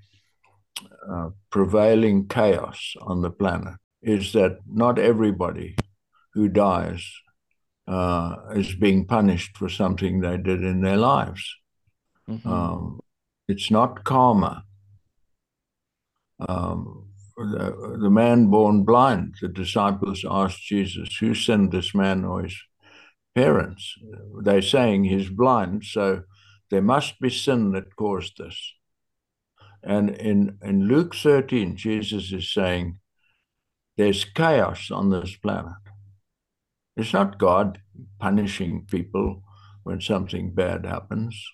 uh, 1.10 1.30
prevailing 1.50 2.28
chaos 2.28 2.94
on 3.02 3.22
the 3.22 3.30
planet. 3.30 3.74
Is 4.02 4.33
that 4.33 4.58
not 4.66 4.98
everybody 4.98 5.76
who 6.33 6.48
dies 6.48 7.04
uh, 7.87 8.37
is 8.54 8.74
being 8.74 9.06
punished 9.06 9.56
for 9.56 9.68
something 9.68 10.20
they 10.20 10.37
did 10.37 10.62
in 10.62 10.81
their 10.81 10.96
lives? 10.96 11.44
Mm-hmm. 12.29 12.48
Um, 12.48 13.00
it's 13.48 13.70
not 13.70 14.04
karma. 14.04 14.64
Um, 16.40 17.10
the, 17.37 17.98
the, 18.00 18.10
man 18.10 18.46
born 18.46 18.85
blind, 18.85 19.37
the 19.40 19.48
disciples 19.48 20.24
asked 20.28 20.62
Jesus, 20.62 21.16
Who 21.16 21.35
sent 21.35 21.70
this 21.70 21.94
man 21.94 22.24
or 22.24 22.42
his 22.42 22.56
parents? 23.35 23.94
They're 24.42 24.62
saying 24.62 25.04
he's 25.04 25.30
blind, 25.30 25.85
so 25.85 26.22
there 26.70 26.82
must 26.82 27.20
be 27.20 27.30
sin 27.30 27.72
that 27.72 27.96
caused 27.96 28.38
this. 28.38 28.74
And 29.82 30.10
in, 30.10 30.58
in 30.62 30.87
Luke 30.87 31.14
13, 31.14 31.76
Jesus 31.76 32.32
is 32.32 32.52
saying, 32.52 32.98
There's 33.96 34.24
chaos 34.24 34.90
on 34.90 35.10
this 35.10 35.37
planet. 35.37 35.74
It's 36.96 37.12
not 37.12 37.38
God 37.38 37.80
punishing 38.20 38.87
people 38.88 39.42
when 39.82 40.00
something 40.00 40.54
bad 40.54 40.87
happens. 40.87 41.44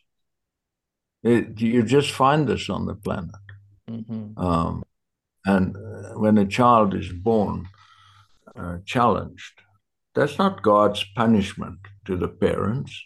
It, 1.22 1.61
you 1.61 1.83
just 1.83 2.12
find 2.12 2.47
this 2.47 2.70
on 2.70 2.87
the 2.87 2.95
planet. 2.95 3.35
Mm-hmm. 3.91 4.39
Um, 4.39 4.85
and 5.45 5.76
uh, 5.76 6.18
when 6.18 6.38
a 6.38 6.47
child 6.47 6.95
is 6.95 7.12
born 7.12 7.68
uh, 8.57 8.78
challenged, 8.84 9.62
that's 10.14 10.38
not 10.38 10.62
God's 10.62 11.05
punishment 11.16 11.78
to 12.05 12.16
the 12.16 12.28
parents. 12.28 13.03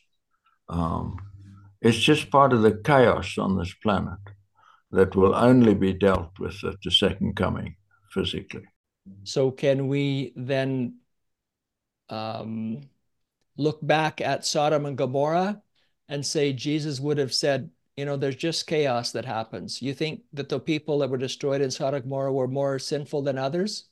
Um, 0.68 1.18
it's 1.80 1.98
just 1.98 2.30
part 2.30 2.52
of 2.52 2.62
the 2.62 2.80
chaos 2.84 3.36
on 3.38 3.58
this 3.58 3.74
planet 3.74 4.18
that 4.90 5.14
will 5.14 5.34
only 5.34 5.74
be 5.74 5.92
dealt 5.92 6.38
with 6.38 6.64
at 6.64 6.80
the 6.82 6.90
second 6.90 7.36
coming 7.36 7.76
physically. 8.10 8.64
So, 9.24 9.50
can 9.50 9.88
we 9.88 10.32
then 10.34 10.96
um, 12.08 12.80
look 13.56 13.78
back 13.86 14.20
at 14.20 14.46
Sodom 14.46 14.86
and 14.86 14.96
Gomorrah 14.96 15.62
and 16.08 16.24
say 16.24 16.52
Jesus 16.52 17.00
would 17.00 17.18
have 17.18 17.34
said, 17.34 17.70
you 17.96 18.04
know, 18.04 18.16
there's 18.16 18.36
just 18.36 18.66
chaos 18.66 19.12
that 19.12 19.24
happens. 19.24 19.80
You 19.80 19.94
think 19.94 20.22
that 20.32 20.48
the 20.48 20.58
people 20.58 20.98
that 20.98 21.10
were 21.10 21.18
destroyed 21.18 21.60
in 21.60 21.70
Sodom 21.70 21.94
and 21.94 22.04
Gomorrah 22.04 22.32
were 22.32 22.48
more 22.48 22.78
sinful 22.78 23.22
than 23.22 23.38
others? 23.38 23.84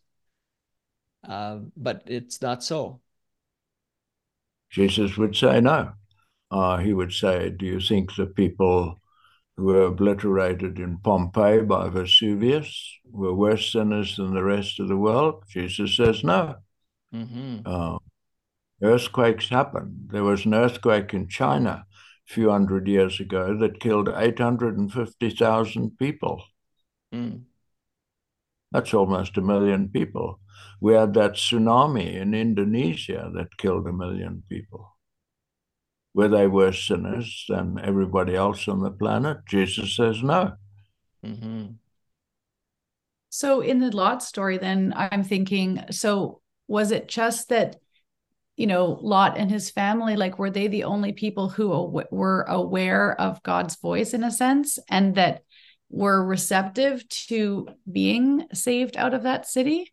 Uh, 1.26 1.58
but 1.76 2.02
it's 2.06 2.42
not 2.42 2.64
so. 2.64 3.00
Jesus 4.70 5.16
would 5.16 5.36
say 5.36 5.60
no. 5.60 5.92
Uh, 6.50 6.78
he 6.78 6.92
would 6.92 7.12
say, 7.12 7.50
Do 7.50 7.64
you 7.64 7.80
think 7.80 8.14
the 8.14 8.26
people 8.26 9.00
who 9.56 9.64
were 9.64 9.82
obliterated 9.82 10.78
in 10.78 10.98
Pompeii 10.98 11.60
by 11.60 11.88
Vesuvius 11.88 12.98
were 13.04 13.34
worse 13.34 13.70
sinners 13.70 14.16
than 14.16 14.34
the 14.34 14.42
rest 14.42 14.80
of 14.80 14.88
the 14.88 14.96
world? 14.96 15.44
Jesus 15.48 15.96
says 15.96 16.24
no. 16.24 16.56
Mm-hmm. 17.14 17.58
Uh, 17.64 17.98
earthquakes 18.82 19.48
happen. 19.48 20.08
There 20.10 20.24
was 20.24 20.44
an 20.44 20.54
earthquake 20.54 21.14
in 21.14 21.28
China 21.28 21.86
few 22.26 22.50
hundred 22.50 22.86
years 22.88 23.20
ago 23.20 23.56
that 23.58 23.80
killed 23.80 24.08
850,000 24.08 25.98
people. 25.98 26.42
Mm. 27.12 27.42
That's 28.70 28.94
almost 28.94 29.36
a 29.36 29.42
million 29.42 29.88
people. 29.88 30.40
We 30.80 30.94
had 30.94 31.14
that 31.14 31.34
tsunami 31.34 32.14
in 32.14 32.34
Indonesia 32.34 33.30
that 33.34 33.58
killed 33.58 33.86
a 33.86 33.92
million 33.92 34.42
people. 34.48 34.96
Were 36.14 36.28
they 36.28 36.46
worse 36.46 36.86
sinners 36.86 37.44
than 37.48 37.78
everybody 37.82 38.34
else 38.34 38.68
on 38.68 38.80
the 38.80 38.90
planet? 38.90 39.38
Jesus 39.48 39.96
says 39.96 40.22
no. 40.22 40.54
Mm-hmm. 41.24 41.72
So, 43.30 43.60
in 43.60 43.78
the 43.78 43.94
Lot 43.96 44.22
story, 44.22 44.58
then 44.58 44.92
I'm 44.94 45.22
thinking 45.22 45.84
so 45.90 46.42
was 46.68 46.90
it 46.90 47.08
just 47.08 47.48
that 47.48 47.76
you 48.56 48.66
know 48.66 48.98
lot 49.00 49.38
and 49.38 49.50
his 49.50 49.70
family 49.70 50.16
like 50.16 50.38
were 50.38 50.50
they 50.50 50.66
the 50.68 50.84
only 50.84 51.12
people 51.12 51.48
who 51.48 51.72
aw- 51.72 52.04
were 52.10 52.42
aware 52.42 53.18
of 53.20 53.42
god's 53.42 53.76
voice 53.76 54.12
in 54.12 54.22
a 54.22 54.30
sense 54.30 54.78
and 54.90 55.14
that 55.14 55.42
were 55.92 56.24
receptive 56.24 57.06
to 57.08 57.68
being 57.90 58.46
saved 58.52 58.96
out 58.96 59.14
of 59.14 59.22
that 59.22 59.46
city? 59.46 59.92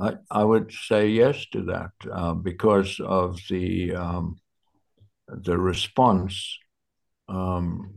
I, 0.00 0.14
I 0.30 0.42
would 0.42 0.72
say 0.72 1.08
yes 1.08 1.46
to 1.52 1.62
that 1.64 1.90
uh, 2.10 2.32
because 2.34 2.98
of 3.04 3.38
the 3.50 3.94
um, 3.94 4.40
the 5.28 5.58
response 5.58 6.58
um, 7.28 7.92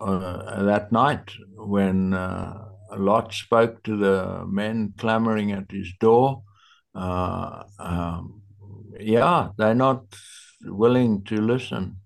uh, 0.00 0.62
that 0.62 0.92
night 0.92 1.32
when 1.56 2.14
uh, 2.14 2.66
Lot 2.96 3.34
spoke 3.34 3.82
to 3.82 3.96
the 3.96 4.44
men 4.46 4.94
clamoring 4.96 5.52
at 5.52 5.70
his 5.70 5.92
door 6.00 6.42
uh, 6.94 7.64
um, 7.78 8.42
yeah, 8.98 9.48
they're 9.56 9.74
not 9.74 10.04
willing 10.62 11.24
to 11.24 11.40
listen 11.40 11.96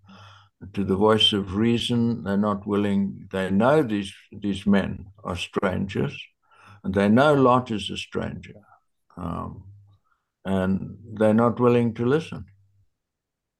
to 0.72 0.85
the 0.85 0.97
voice 0.97 1.32
of 1.32 1.57
reason. 1.57 2.22
They're 2.24 2.37
not 2.37 2.66
willing. 2.66 3.28
They 3.30 3.51
know 3.51 3.82
these 3.82 4.12
these 4.32 4.66
men 4.66 5.07
are 5.22 5.37
strangers, 5.37 6.16
and 6.82 6.95
they 6.95 7.09
know 7.09 7.35
Lot 7.35 7.70
is 7.70 7.91
a 7.91 7.97
stranger, 7.97 8.55
um, 9.16 9.64
and 10.45 10.97
they're 11.14 11.35
not 11.35 11.61
willing 11.61 11.95
to 11.95 12.07
listen. 12.07 12.45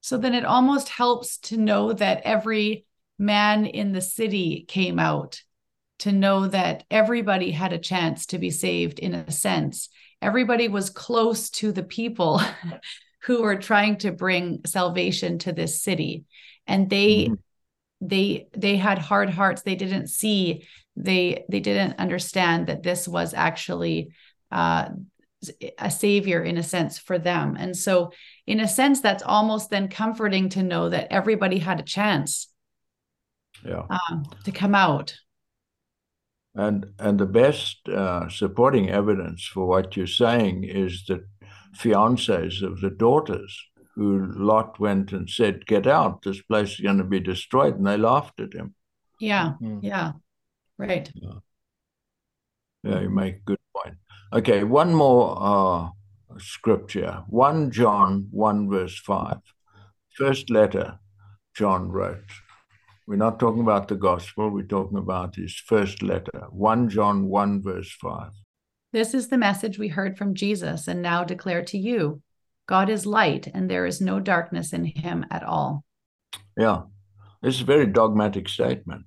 So 0.01 0.17
then 0.17 0.35
it 0.35 0.45
almost 0.45 0.89
helps 0.89 1.39
to 1.39 1.57
know 1.57 1.91
that 1.93 2.21
every 2.23 2.85
man 3.17 3.65
in 3.65 3.91
the 3.91 4.01
city 4.01 4.65
came 4.67 4.99
out 4.99 5.41
to 5.99 6.11
know 6.11 6.47
that 6.47 6.83
everybody 6.91 7.51
had 7.51 7.73
a 7.73 7.79
chance 7.79 8.25
to 8.27 8.37
be 8.37 8.49
saved 8.49 8.99
in 8.99 9.13
a 9.13 9.31
sense. 9.31 9.89
Everybody 10.21 10.67
was 10.67 10.89
close 10.89 11.49
to 11.51 11.71
the 11.71 11.83
people 11.83 12.41
who 13.23 13.41
were 13.41 13.55
trying 13.55 13.97
to 13.97 14.11
bring 14.11 14.61
salvation 14.65 15.39
to 15.39 15.53
this 15.53 15.81
city. 15.81 16.25
And 16.67 16.89
they 16.89 17.25
mm-hmm. 17.25 17.33
they 18.01 18.47
they 18.55 18.75
had 18.77 18.99
hard 18.99 19.29
hearts. 19.29 19.61
They 19.61 19.75
didn't 19.75 20.07
see 20.07 20.67
they 20.95 21.45
they 21.49 21.59
didn't 21.59 21.99
understand 21.99 22.67
that 22.67 22.83
this 22.83 23.07
was 23.07 23.33
actually 23.33 24.11
uh, 24.51 24.89
a 25.77 25.91
savior 25.91 26.43
in 26.43 26.57
a 26.57 26.63
sense 26.63 26.97
for 26.97 27.19
them. 27.19 27.55
And 27.57 27.75
so 27.75 28.11
in 28.47 28.59
a 28.59 28.67
sense 28.67 29.01
that's 29.01 29.23
almost 29.23 29.69
then 29.69 29.87
comforting 29.89 30.49
to 30.49 30.63
know 30.63 30.89
that 30.89 31.11
everybody 31.11 31.59
had 31.59 31.79
a 31.79 31.83
chance 31.83 32.47
yeah. 33.63 33.83
um, 33.89 34.25
to 34.43 34.51
come 34.51 34.75
out 34.75 35.15
and 36.55 36.85
and 36.99 37.19
the 37.19 37.25
best 37.25 37.87
uh, 37.89 38.29
supporting 38.29 38.89
evidence 38.89 39.45
for 39.45 39.67
what 39.67 39.95
you're 39.95 40.07
saying 40.07 40.63
is 40.63 41.03
the 41.05 41.25
fiancés 41.77 42.61
of 42.61 42.79
the 42.79 42.89
daughters 42.89 43.61
who 43.95 44.25
Lot 44.35 44.79
went 44.79 45.11
and 45.11 45.29
said, 45.29 45.65
"Get 45.65 45.87
out! 45.87 46.21
This 46.21 46.41
place 46.41 46.73
is 46.73 46.79
going 46.79 46.97
to 46.97 47.03
be 47.03 47.19
destroyed," 47.19 47.75
and 47.75 47.85
they 47.85 47.97
laughed 47.97 48.39
at 48.39 48.53
him. 48.53 48.73
Yeah, 49.19 49.53
mm-hmm. 49.61 49.79
yeah, 49.81 50.13
right. 50.77 51.11
Yeah. 51.13 51.39
yeah, 52.83 53.01
you 53.01 53.09
make 53.09 53.35
a 53.35 53.45
good 53.45 53.59
point. 53.75 53.95
Okay, 54.33 54.63
one 54.63 54.93
more 54.93 55.37
uh, 55.39 55.89
scripture: 56.39 57.23
one 57.27 57.71
John 57.71 58.27
one 58.31 58.69
verse 58.69 58.97
five. 58.97 59.39
First 60.17 60.49
letter 60.49 60.99
John 61.53 61.89
wrote. 61.89 62.23
We're 63.07 63.17
not 63.17 63.39
talking 63.39 63.61
about 63.61 63.87
the 63.87 63.95
gospel, 63.95 64.49
we're 64.49 64.63
talking 64.63 64.97
about 64.97 65.35
his 65.35 65.53
first 65.53 66.01
letter, 66.01 66.47
1 66.49 66.89
John 66.89 67.27
1, 67.27 67.61
verse 67.61 67.91
5. 68.01 68.31
This 68.93 69.13
is 69.13 69.27
the 69.27 69.37
message 69.37 69.77
we 69.77 69.89
heard 69.89 70.17
from 70.17 70.33
Jesus 70.33 70.87
and 70.87 71.03
now 71.03 71.23
declare 71.23 71.63
to 71.65 71.77
you 71.77 72.21
God 72.67 72.89
is 72.89 73.05
light, 73.05 73.47
and 73.53 73.69
there 73.69 73.85
is 73.85 74.01
no 74.01 74.19
darkness 74.19 74.73
in 74.73 74.85
him 74.85 75.23
at 75.29 75.43
all. 75.43 75.83
Yeah, 76.57 76.83
this 77.43 77.55
is 77.55 77.61
a 77.61 77.65
very 77.65 77.85
dogmatic 77.85 78.49
statement. 78.49 79.05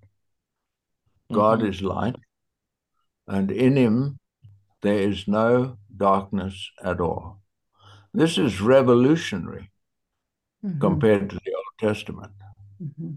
God 1.32 1.58
mm-hmm. 1.58 1.68
is 1.68 1.82
light, 1.82 2.14
and 3.26 3.50
in 3.50 3.76
him 3.76 4.18
there 4.82 5.00
is 5.00 5.26
no 5.26 5.78
darkness 5.96 6.70
at 6.84 7.00
all. 7.00 7.40
This 8.14 8.38
is 8.38 8.60
revolutionary 8.60 9.72
mm-hmm. 10.64 10.78
compared 10.78 11.30
to 11.30 11.40
the 11.44 11.52
Old 11.54 11.78
Testament. 11.80 12.32
Mm-hmm. 12.80 13.14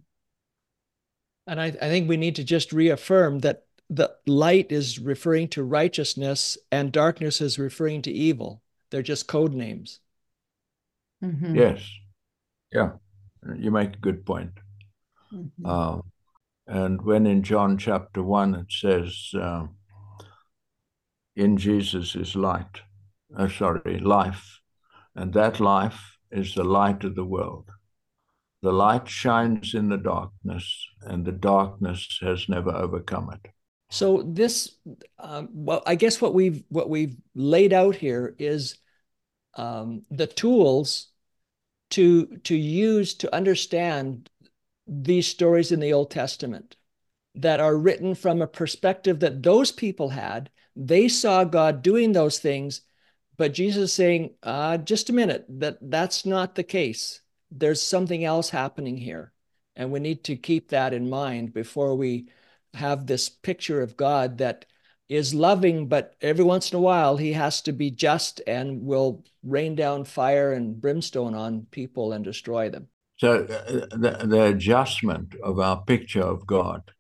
And 1.48 1.60
I, 1.60 1.68
I 1.68 1.89
think 1.89 2.08
we 2.08 2.18
need 2.18 2.36
to 2.36 2.44
just 2.44 2.72
reaffirm 2.72 3.39
that 3.39 3.64
the 3.89 4.12
light 4.26 4.72
is 4.72 5.00
referring 5.00 5.50
to 5.50 5.64
righteousness 5.64 6.58
and 6.72 6.92
darkness 6.92 7.42
is 7.42 7.60
referring 7.60 8.02
to 8.04 8.12
evil. 8.12 8.62
They're 8.89 9.02
just 9.02 9.28
code 9.28 9.54
names. 9.54 10.00
Mm-hmm. 11.24 11.56
Yes. 11.56 11.89
Yeah. 12.72 12.92
You 13.58 13.72
make 13.72 13.96
a 13.96 14.00
good 14.00 14.26
point. 14.26 14.52
Mm-hmm. 15.34 15.66
Uh, 15.66 16.02
and 16.68 17.02
when 17.02 17.26
in 17.26 17.44
John 17.44 17.78
chapter 17.78 18.24
1 18.24 18.56
it 18.56 18.72
says, 18.72 19.32
uh, 19.34 19.66
in 21.36 21.58
Jesus 21.58 22.16
is 22.16 22.36
light, 22.36 22.82
uh, 23.38 23.48
sorry, 23.48 24.00
life, 24.00 24.60
and 25.16 25.34
that 25.34 25.60
life 25.60 26.18
is 26.32 26.54
the 26.54 26.64
light 26.64 27.04
of 27.04 27.16
the 27.16 27.26
world. 27.26 27.70
The 28.62 28.72
light 28.72 29.07
shines 29.07 29.74
in 29.74 29.89
the 29.89 29.97
darkness, 29.97 30.88
and 31.01 31.26
the 31.26 31.32
darkness 31.32 32.20
has 32.22 32.47
never 32.47 32.70
overcome 32.70 33.32
it. 33.34 33.51
So 33.89 34.24
this, 34.24 34.78
um, 35.20 35.49
well, 35.51 35.82
I 35.86 35.95
guess 35.95 36.22
what 36.22 36.34
we've 36.34 36.64
what 36.70 36.89
we've 36.89 37.16
laid 37.36 37.74
out 37.74 37.95
here 37.95 38.36
is 38.38 38.78
um, 39.55 40.03
the 40.09 40.28
tools 40.28 41.07
to 41.91 42.38
to 42.43 42.55
use 42.55 43.16
to 43.16 43.36
understand 43.36 44.30
these 44.88 45.28
stories 45.28 45.72
in 45.72 45.80
the 45.80 45.93
Old 45.93 46.12
Testament 46.12 46.78
that 47.36 47.59
are 47.59 47.76
written 47.76 48.16
from 48.16 48.41
a 48.41 48.47
perspective 48.47 49.20
that 49.22 49.43
those 49.43 49.72
people 49.72 50.09
had. 50.09 50.49
They 50.76 51.07
saw 51.07 51.43
God 51.43 51.82
doing 51.82 52.12
those 52.12 52.39
things, 52.39 52.82
but 53.38 53.53
Jesus 53.53 53.86
is 53.86 53.93
saying, 53.93 54.36
uh, 54.43 54.78
"Just 54.78 55.09
a 55.09 55.14
minute, 55.14 55.45
that 55.49 55.78
that's 55.82 56.26
not 56.26 56.55
the 56.55 56.64
case." 56.64 57.22
There's 57.52 57.82
something 57.82 58.24
else 58.24 58.49
happening 58.49 58.97
here. 58.97 59.34
And 59.76 59.91
we 59.91 59.99
need 59.99 60.24
to 60.26 60.36
keep 60.36 60.70
that 60.70 60.93
in 60.93 61.10
mind 61.10 61.54
before 61.54 61.95
we 61.95 62.28
have 62.74 63.06
this 63.06 63.30
picture 63.30 63.82
of 63.82 63.97
God 63.97 64.38
that 64.38 64.66
is 65.10 65.34
loving, 65.34 65.88
but 65.88 66.16
every 66.22 66.45
once 66.45 66.72
in 66.72 66.78
a 66.78 66.82
while 66.82 67.18
he 67.18 67.34
has 67.34 67.62
to 67.62 67.74
be 67.74 67.91
just 67.91 68.41
and 68.47 68.82
will 68.82 69.26
rain 69.43 69.76
down 69.76 70.06
fire 70.06 70.54
and 70.54 70.80
brimstone 70.80 71.36
on 71.36 71.68
people 71.72 72.14
and 72.14 72.24
destroy 72.24 72.70
them. 72.70 72.88
So 73.18 73.43
uh, 73.43 73.88
the, 73.97 74.26
the 74.26 74.43
adjustment 74.45 75.36
of 75.43 75.60
our 75.60 75.82
picture 75.84 76.24
of 76.24 76.47
God 76.47 76.91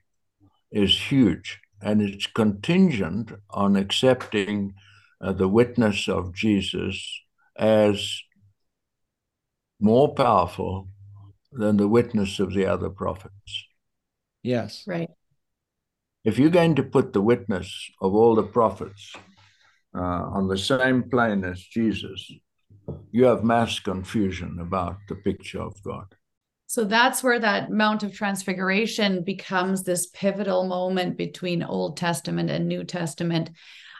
is 0.71 0.97
huge, 1.09 1.59
and 1.81 2.01
it's 2.01 2.27
contingent 2.27 3.31
on 3.49 3.75
accepting 3.75 4.73
uh, 5.21 5.31
the 5.31 5.47
witness 5.47 6.07
of 6.07 6.33
Jesus 6.33 7.21
as 7.55 8.21
more 9.81 10.13
powerful 10.13 10.87
than 11.51 11.77
the 11.77 11.87
witness 11.87 12.39
of 12.39 12.53
the 12.53 12.65
other 12.65 12.89
prophets. 12.89 13.67
Yes. 14.43 14.83
Right. 14.87 15.09
If 16.23 16.37
you're 16.37 16.49
going 16.49 16.75
to 16.75 16.83
put 16.83 17.13
the 17.13 17.21
witness 17.21 17.89
of 17.99 18.13
all 18.13 18.35
the 18.35 18.43
prophets 18.43 19.13
uh, 19.95 19.99
on 19.99 20.47
the 20.47 20.57
same 20.57 21.09
plane 21.09 21.43
as 21.43 21.59
Jesus, 21.59 22.31
you 23.11 23.25
have 23.25 23.43
mass 23.43 23.79
confusion 23.79 24.59
about 24.61 24.97
the 25.09 25.15
picture 25.15 25.61
of 25.61 25.81
God. 25.83 26.15
So 26.67 26.85
that's 26.85 27.21
where 27.21 27.39
that 27.39 27.69
Mount 27.69 28.03
of 28.03 28.13
Transfiguration 28.13 29.23
becomes 29.23 29.83
this 29.83 30.07
pivotal 30.07 30.65
moment 30.67 31.17
between 31.17 31.63
Old 31.63 31.97
Testament 31.97 32.49
and 32.49 32.67
New 32.67 32.85
Testament, 32.85 33.49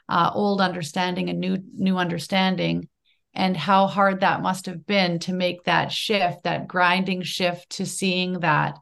uh, 0.08 0.32
old 0.34 0.62
understanding 0.62 1.30
and 1.30 1.40
new 1.40 1.58
new 1.74 1.98
understanding, 1.98 2.88
and 3.34 3.56
how 3.56 3.88
hard 3.88 4.20
that 4.20 4.42
must 4.42 4.66
have 4.66 4.86
been 4.86 5.20
to 5.20 5.34
make 5.34 5.64
that 5.64 5.92
shift, 5.92 6.44
that 6.44 6.68
grinding 6.68 7.22
shift 7.22 7.70
to 7.72 7.86
seeing 7.86 8.40
that. 8.42 8.78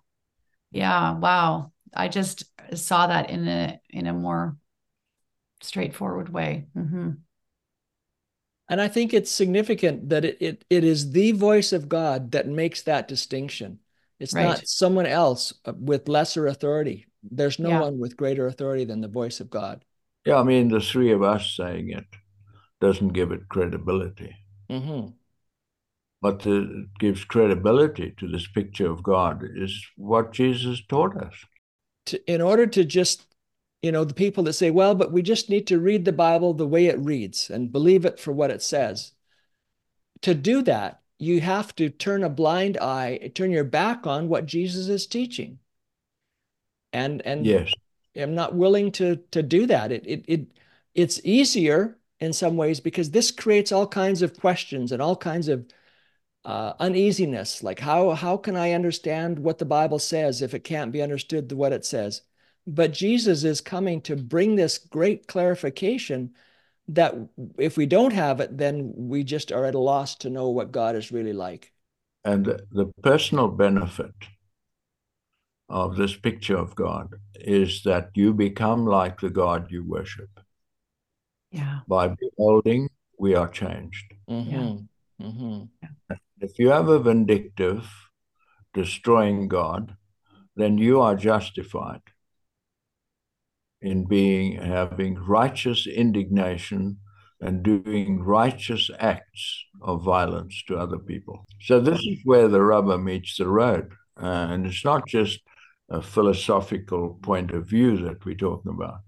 Yeah, 0.72 1.18
wow. 1.18 1.72
I 1.94 2.08
just 2.08 2.44
saw 2.76 3.08
that 3.08 3.30
in 3.30 3.48
a 3.48 3.80
in 3.90 4.08
a 4.08 4.14
more 4.14 4.58
straightforward 5.62 6.30
way. 6.30 6.68
Mm-hmm. 6.76 7.12
And 8.70 8.80
I 8.80 8.88
think 8.88 9.14
it's 9.14 9.32
significant 9.32 10.10
that 10.10 10.26
it, 10.26 10.38
it, 10.40 10.66
it 10.70 10.84
is 10.84 11.12
the 11.12 11.32
voice 11.32 11.74
of 11.74 11.90
God 11.90 12.32
that 12.32 12.48
makes 12.48 12.84
that 12.84 13.08
distinction. 13.08 13.80
It's 14.20 14.34
right. 14.34 14.44
not 14.44 14.68
someone 14.68 15.08
else 15.08 15.54
uh, 15.66 15.74
with 15.76 16.08
lesser 16.08 16.46
authority. 16.46 17.08
There's 17.24 17.58
no 17.58 17.70
yeah. 17.70 17.82
one 17.82 18.00
with 18.00 18.16
greater 18.16 18.46
authority 18.46 18.86
than 18.86 19.02
the 19.02 19.08
voice 19.08 19.40
of 19.40 19.50
God. 19.50 19.84
Yeah, 20.26 20.36
I 20.36 20.44
mean, 20.44 20.68
the 20.68 20.82
three 20.82 21.12
of 21.12 21.24
us 21.24 21.56
saying 21.58 21.90
it 21.90 22.06
doesn't 22.82 23.10
give 23.10 23.32
it 23.32 23.50
credibility. 23.50 24.36
Mm-hmm. 24.70 25.10
What 26.22 26.42
the, 26.42 26.88
gives 27.00 27.24
credibility 27.24 28.14
to 28.18 28.28
this 28.28 28.48
picture 28.48 28.92
of 28.92 29.04
God 29.04 29.44
is 29.56 29.86
what 29.96 30.34
Jesus 30.34 30.82
taught 30.88 31.16
us. 31.16 31.34
To, 32.08 32.32
in 32.32 32.42
order 32.42 32.68
to 32.68 32.84
just 32.84 33.26
you 33.82 33.92
know, 33.92 34.04
the 34.04 34.14
people 34.14 34.44
that 34.44 34.54
say, 34.54 34.72
well, 34.72 34.94
but 34.94 35.12
we 35.12 35.22
just 35.22 35.50
need 35.50 35.68
to 35.68 35.80
read 35.80 36.04
the 36.04 36.12
Bible 36.12 36.54
the 36.54 36.68
way 36.68 36.88
it 36.88 37.00
reads 37.00 37.50
and 37.50 37.72
believe 37.72 38.06
it 38.06 38.20
for 38.20 38.34
what 38.34 38.52
it 38.52 38.62
says. 38.62 39.14
To 40.22 40.36
do 40.36 40.62
that, 40.64 41.02
you 41.18 41.40
have 41.42 41.74
to 41.76 41.90
turn 41.90 42.24
a 42.24 42.30
blind 42.30 42.78
eye, 42.78 43.32
turn 43.34 43.52
your 43.52 43.64
back 43.64 44.06
on 44.06 44.28
what 44.28 44.46
Jesus 44.46 44.90
is 44.90 45.08
teaching. 45.08 45.60
And 46.92 47.22
and 47.22 47.46
yes. 47.46 47.72
I'm 48.16 48.36
not 48.36 48.56
willing 48.56 48.92
to 48.94 49.18
to 49.32 49.44
do 49.44 49.66
that. 49.68 49.92
It 49.92 50.06
it 50.06 50.26
it 50.28 50.48
it's 50.96 51.22
easier 51.24 51.99
in 52.20 52.34
some 52.34 52.58
ways 52.58 52.80
because 52.80 53.12
this 53.12 53.32
creates 53.32 53.72
all 53.72 53.88
kinds 53.88 54.22
of 54.22 54.40
questions 54.40 54.92
and 54.92 55.02
all 55.02 55.16
kinds 55.16 55.48
of 55.48 55.66
uh, 56.46 56.74
uneasiness. 56.80 57.64
Like 57.64 57.80
how 57.80 58.12
how 58.12 58.38
can 58.38 58.56
I 58.56 58.72
understand 58.74 59.40
what 59.40 59.58
the 59.58 59.66
Bible 59.66 60.00
says 60.00 60.42
if 60.42 60.54
it 60.54 60.64
can't 60.64 60.92
be 60.92 61.02
understood 61.02 61.52
what 61.52 61.74
it 61.74 61.86
says? 61.86 62.22
But 62.68 62.94
Jesus 62.94 63.44
is 63.44 63.62
coming 63.62 64.02
to 64.02 64.16
bring 64.16 64.56
this 64.56 64.78
great 64.78 65.28
clarification 65.28 66.34
that 66.90 67.16
if 67.58 67.78
we 67.78 67.86
don't 67.86 68.14
have 68.14 68.40
it, 68.40 68.58
then 68.58 68.94
we 68.96 69.24
just 69.24 69.52
are 69.52 69.66
at 69.66 69.76
a 69.76 69.80
loss 69.80 70.16
to 70.16 70.30
know 70.30 70.50
what 70.50 70.72
God 70.72 70.96
is 70.96 71.12
really 71.12 71.34
like. 71.34 71.72
And 72.26 72.46
the 72.46 72.92
personal 73.02 73.48
benefit 73.48 74.14
of 75.70 75.96
this 75.96 76.16
picture 76.16 76.58
of 76.58 76.76
God 76.76 77.16
is 77.36 77.84
that 77.84 78.10
you 78.16 78.34
become 78.34 78.86
like 78.86 79.20
the 79.20 79.30
God 79.30 79.72
you 79.72 79.84
worship. 79.86 80.30
Yeah. 81.52 81.80
By 81.88 82.10
beholding, 82.10 82.90
we 83.18 83.36
are 83.36 83.50
changed. 83.50 84.14
Mm-hmm. 84.30 84.52
Yeah. 84.52 85.28
Mm-hmm. 85.28 86.16
If 86.40 86.58
you 86.58 86.70
have 86.70 86.88
a 86.88 87.00
vindictive, 87.00 87.90
destroying 88.74 89.48
God, 89.48 89.96
then 90.56 90.78
you 90.78 91.02
are 91.02 91.16
justified 91.16 92.02
in 93.82 94.06
being 94.06 94.62
having 94.62 95.16
righteous 95.16 95.88
indignation 95.88 96.98
and 97.42 97.64
doing 97.64 98.22
righteous 98.22 98.90
acts 99.00 99.66
of 99.82 100.04
violence 100.04 100.62
to 100.68 100.78
other 100.78 101.00
people. 101.00 101.46
So 101.62 101.80
this 101.80 102.00
is 102.00 102.20
where 102.26 102.48
the 102.48 102.62
rubber 102.62 102.98
meets 102.98 103.38
the 103.38 103.48
road, 103.48 103.92
uh, 104.22 104.48
and 104.50 104.66
it's 104.66 104.84
not 104.84 105.08
just 105.08 105.40
a 105.90 106.02
philosophical 106.02 107.18
point 107.22 107.52
of 107.52 107.68
view 107.68 107.98
that 107.98 108.26
we're 108.26 108.36
talking 108.36 108.72
about. 108.72 109.00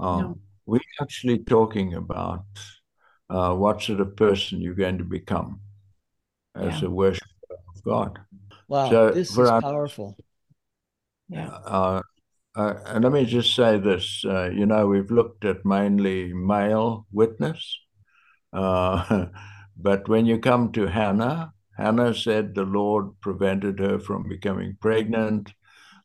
Um, 0.00 0.20
no. 0.20 0.38
We're 0.68 0.80
actually 1.00 1.38
talking 1.38 1.94
about 1.94 2.44
uh, 3.30 3.54
what 3.54 3.80
sort 3.80 4.00
of 4.00 4.14
person 4.16 4.60
you're 4.60 4.74
going 4.74 4.98
to 4.98 5.04
become 5.04 5.60
as 6.54 6.82
yeah. 6.82 6.88
a 6.88 6.90
worshiper 6.90 7.54
of 7.74 7.82
God. 7.82 8.18
Wow, 8.68 8.90
so 8.90 9.10
this 9.10 9.30
is 9.30 9.38
our, 9.38 9.62
powerful. 9.62 10.14
Yeah. 11.30 11.48
Uh, 11.48 12.02
uh, 12.54 12.74
and 12.84 13.02
let 13.02 13.14
me 13.14 13.24
just 13.24 13.56
say 13.56 13.78
this 13.78 14.22
uh, 14.26 14.50
you 14.50 14.66
know, 14.66 14.86
we've 14.86 15.10
looked 15.10 15.46
at 15.46 15.64
mainly 15.64 16.34
male 16.34 17.06
witness, 17.12 17.78
uh, 18.52 19.24
but 19.78 20.06
when 20.06 20.26
you 20.26 20.38
come 20.38 20.70
to 20.72 20.86
Hannah, 20.86 21.54
Hannah 21.78 22.14
said 22.14 22.54
the 22.54 22.64
Lord 22.64 23.18
prevented 23.22 23.78
her 23.78 23.98
from 23.98 24.28
becoming 24.28 24.76
pregnant. 24.78 25.50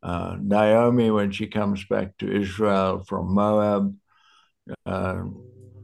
Uh, 0.02 0.38
Naomi, 0.40 1.12
when 1.12 1.32
she 1.32 1.48
comes 1.48 1.84
back 1.86 2.18
to 2.20 2.34
Israel 2.34 3.04
from 3.06 3.34
Moab, 3.34 3.94
uh, 4.86 5.24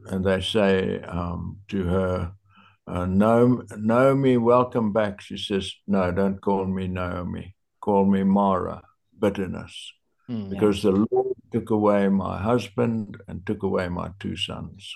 and 0.08 0.26
they 0.26 0.42
say 0.42 1.02
um, 1.02 1.58
to 1.68 1.84
her, 1.84 2.34
uh, 2.88 3.06
Naomi, 3.06 4.38
welcome 4.38 4.92
back. 4.92 5.22
She 5.22 5.38
says, 5.38 5.72
No, 5.88 6.12
don't 6.12 6.42
call 6.42 6.66
me 6.66 6.88
Naomi. 6.88 7.56
Call 7.82 8.06
me 8.06 8.24
Mara, 8.24 8.82
bitterness 9.20 9.94
mm, 10.30 10.50
because 10.50 10.84
yeah. 10.84 10.92
the 10.92 11.06
Lord 11.12 11.36
took 11.52 11.70
away 11.70 12.08
my 12.10 12.42
husband 12.42 13.18
and 13.28 13.46
took 13.46 13.64
away 13.64 13.90
my 13.90 14.12
two 14.20 14.36
sons. 14.36 14.96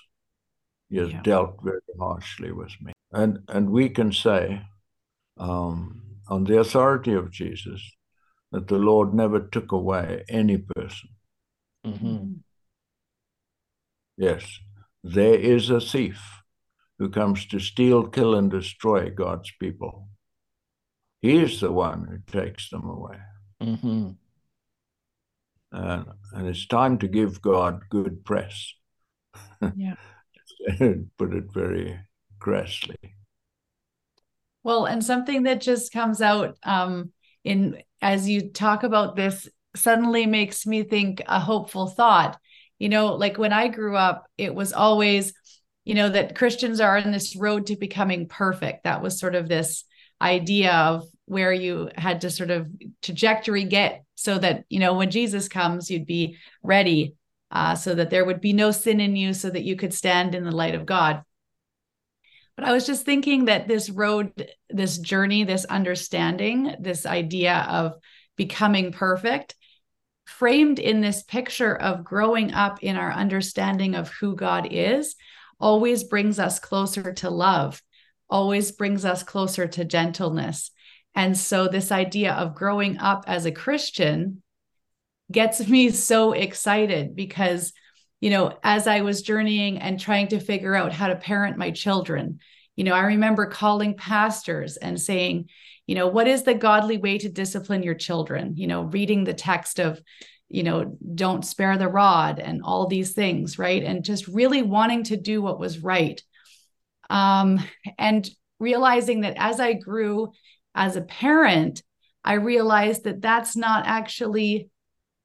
He 0.90 0.98
has 0.98 1.10
yeah. 1.10 1.22
dealt 1.22 1.56
very 1.62 1.80
harshly 1.98 2.52
with 2.52 2.72
me. 2.80 2.92
And, 3.12 3.40
and 3.48 3.70
we 3.70 3.88
can 3.88 4.12
say, 4.12 4.62
um, 5.38 6.02
on 6.28 6.44
the 6.44 6.58
authority 6.58 7.12
of 7.12 7.30
Jesus, 7.30 7.80
that 8.52 8.68
the 8.68 8.78
Lord 8.78 9.14
never 9.14 9.40
took 9.40 9.72
away 9.72 10.24
any 10.28 10.58
person. 10.58 11.08
Mm-hmm. 11.86 12.34
Yes, 14.16 14.44
there 15.02 15.34
is 15.34 15.70
a 15.70 15.80
thief 15.80 16.20
who 16.98 17.10
comes 17.10 17.46
to 17.46 17.58
steal, 17.58 18.06
kill, 18.06 18.34
and 18.34 18.50
destroy 18.50 19.10
God's 19.10 19.52
people. 19.60 20.08
He 21.20 21.38
is 21.38 21.60
the 21.60 21.72
one 21.72 22.06
who 22.06 22.40
takes 22.40 22.70
them 22.70 22.84
away. 22.84 23.18
Mm-hmm. 23.62 24.10
Uh, 25.72 26.04
and 26.32 26.46
it's 26.46 26.66
time 26.66 26.98
to 26.98 27.08
give 27.08 27.42
God 27.42 27.82
good 27.88 28.24
press. 28.24 28.72
Yeah. 29.76 29.94
Put 31.18 31.34
it 31.34 31.52
very 31.52 31.98
crassly. 32.38 32.96
Well, 34.62 34.84
and 34.84 35.04
something 35.04 35.44
that 35.44 35.60
just 35.60 35.92
comes 35.92 36.20
out 36.20 36.56
um, 36.62 37.12
in 37.44 37.82
as 38.00 38.28
you 38.28 38.50
talk 38.50 38.82
about 38.82 39.16
this 39.16 39.48
suddenly 39.74 40.26
makes 40.26 40.66
me 40.66 40.82
think 40.82 41.22
a 41.26 41.40
hopeful 41.40 41.86
thought. 41.86 42.38
You 42.78 42.88
know, 42.88 43.14
like 43.14 43.38
when 43.38 43.52
I 43.52 43.68
grew 43.68 43.96
up, 43.96 44.26
it 44.36 44.54
was 44.54 44.72
always, 44.72 45.32
you 45.84 45.94
know, 45.94 46.08
that 46.08 46.36
Christians 46.36 46.80
are 46.80 46.96
on 46.96 47.12
this 47.12 47.36
road 47.36 47.66
to 47.66 47.76
becoming 47.76 48.28
perfect. 48.28 48.84
That 48.84 49.02
was 49.02 49.18
sort 49.18 49.34
of 49.34 49.48
this 49.48 49.84
idea 50.20 50.72
of 50.72 51.06
where 51.26 51.52
you 51.52 51.90
had 51.96 52.20
to 52.22 52.30
sort 52.30 52.50
of 52.50 52.66
trajectory 53.02 53.64
get 53.64 54.04
so 54.14 54.38
that 54.38 54.64
you 54.68 54.78
know 54.78 54.94
when 54.94 55.10
jesus 55.10 55.48
comes 55.48 55.90
you'd 55.90 56.06
be 56.06 56.36
ready 56.62 57.14
uh, 57.50 57.76
so 57.76 57.94
that 57.94 58.10
there 58.10 58.24
would 58.24 58.40
be 58.40 58.52
no 58.52 58.72
sin 58.72 59.00
in 59.00 59.14
you 59.14 59.32
so 59.32 59.48
that 59.48 59.62
you 59.62 59.76
could 59.76 59.94
stand 59.94 60.34
in 60.34 60.44
the 60.44 60.52
light 60.52 60.74
of 60.74 60.86
god 60.86 61.22
but 62.56 62.64
i 62.66 62.72
was 62.72 62.86
just 62.86 63.04
thinking 63.04 63.46
that 63.46 63.68
this 63.68 63.90
road 63.90 64.50
this 64.70 64.98
journey 64.98 65.44
this 65.44 65.64
understanding 65.64 66.74
this 66.80 67.06
idea 67.06 67.66
of 67.68 67.94
becoming 68.36 68.92
perfect 68.92 69.54
framed 70.24 70.78
in 70.78 71.00
this 71.00 71.22
picture 71.22 71.76
of 71.76 72.04
growing 72.04 72.52
up 72.52 72.82
in 72.82 72.96
our 72.96 73.12
understanding 73.12 73.94
of 73.94 74.08
who 74.08 74.34
god 74.34 74.68
is 74.70 75.14
always 75.60 76.04
brings 76.04 76.38
us 76.38 76.58
closer 76.58 77.12
to 77.12 77.30
love 77.30 77.82
always 78.28 78.72
brings 78.72 79.04
us 79.04 79.22
closer 79.22 79.66
to 79.68 79.84
gentleness. 79.84 80.70
And 81.14 81.36
so, 81.36 81.68
this 81.68 81.92
idea 81.92 82.32
of 82.32 82.54
growing 82.54 82.98
up 82.98 83.24
as 83.26 83.46
a 83.46 83.52
Christian 83.52 84.42
gets 85.30 85.66
me 85.68 85.90
so 85.90 86.32
excited 86.32 87.14
because, 87.14 87.72
you 88.20 88.30
know, 88.30 88.58
as 88.62 88.86
I 88.86 89.02
was 89.02 89.22
journeying 89.22 89.78
and 89.78 90.00
trying 90.00 90.28
to 90.28 90.40
figure 90.40 90.74
out 90.74 90.92
how 90.92 91.08
to 91.08 91.16
parent 91.16 91.56
my 91.56 91.70
children, 91.70 92.40
you 92.74 92.82
know, 92.84 92.94
I 92.94 93.02
remember 93.02 93.46
calling 93.46 93.96
pastors 93.96 94.76
and 94.76 95.00
saying, 95.00 95.48
you 95.86 95.94
know, 95.94 96.06
what 96.06 96.26
is 96.26 96.44
the 96.44 96.54
godly 96.54 96.96
way 96.96 97.18
to 97.18 97.28
discipline 97.28 97.82
your 97.82 97.94
children? 97.94 98.56
You 98.56 98.66
know, 98.66 98.82
reading 98.82 99.24
the 99.24 99.34
text 99.34 99.78
of, 99.78 100.00
you 100.48 100.62
know, 100.62 100.96
don't 101.14 101.44
spare 101.44 101.76
the 101.76 101.88
rod 101.88 102.38
and 102.38 102.62
all 102.62 102.86
these 102.86 103.12
things, 103.12 103.58
right? 103.58 103.82
And 103.82 104.04
just 104.04 104.26
really 104.26 104.62
wanting 104.62 105.04
to 105.04 105.16
do 105.16 105.42
what 105.42 105.58
was 105.58 105.78
right. 105.78 106.22
Um, 107.10 107.60
and 107.98 108.28
realizing 108.58 109.22
that 109.22 109.36
as 109.36 109.60
I 109.60 109.74
grew 109.74 110.32
as 110.74 110.96
a 110.96 111.02
parent, 111.02 111.82
I 112.24 112.34
realized 112.34 113.04
that 113.04 113.20
that's 113.20 113.56
not 113.56 113.86
actually 113.86 114.70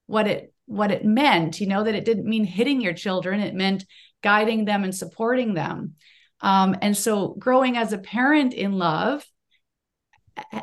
what 0.07 0.27
it 0.27 0.53
what 0.65 0.91
it 0.91 1.05
meant. 1.05 1.61
You 1.61 1.67
know 1.67 1.83
that 1.83 1.95
it 1.95 2.05
didn't 2.05 2.29
mean 2.29 2.43
hitting 2.43 2.81
your 2.81 2.93
children; 2.93 3.39
it 3.39 3.55
meant 3.55 3.85
guiding 4.21 4.65
them 4.65 4.83
and 4.83 4.93
supporting 4.93 5.53
them. 5.53 5.95
Um, 6.41 6.75
and 6.81 6.95
so, 6.95 7.29
growing 7.39 7.77
as 7.77 7.93
a 7.93 7.97
parent 7.97 8.53
in 8.53 8.73
love 8.73 9.25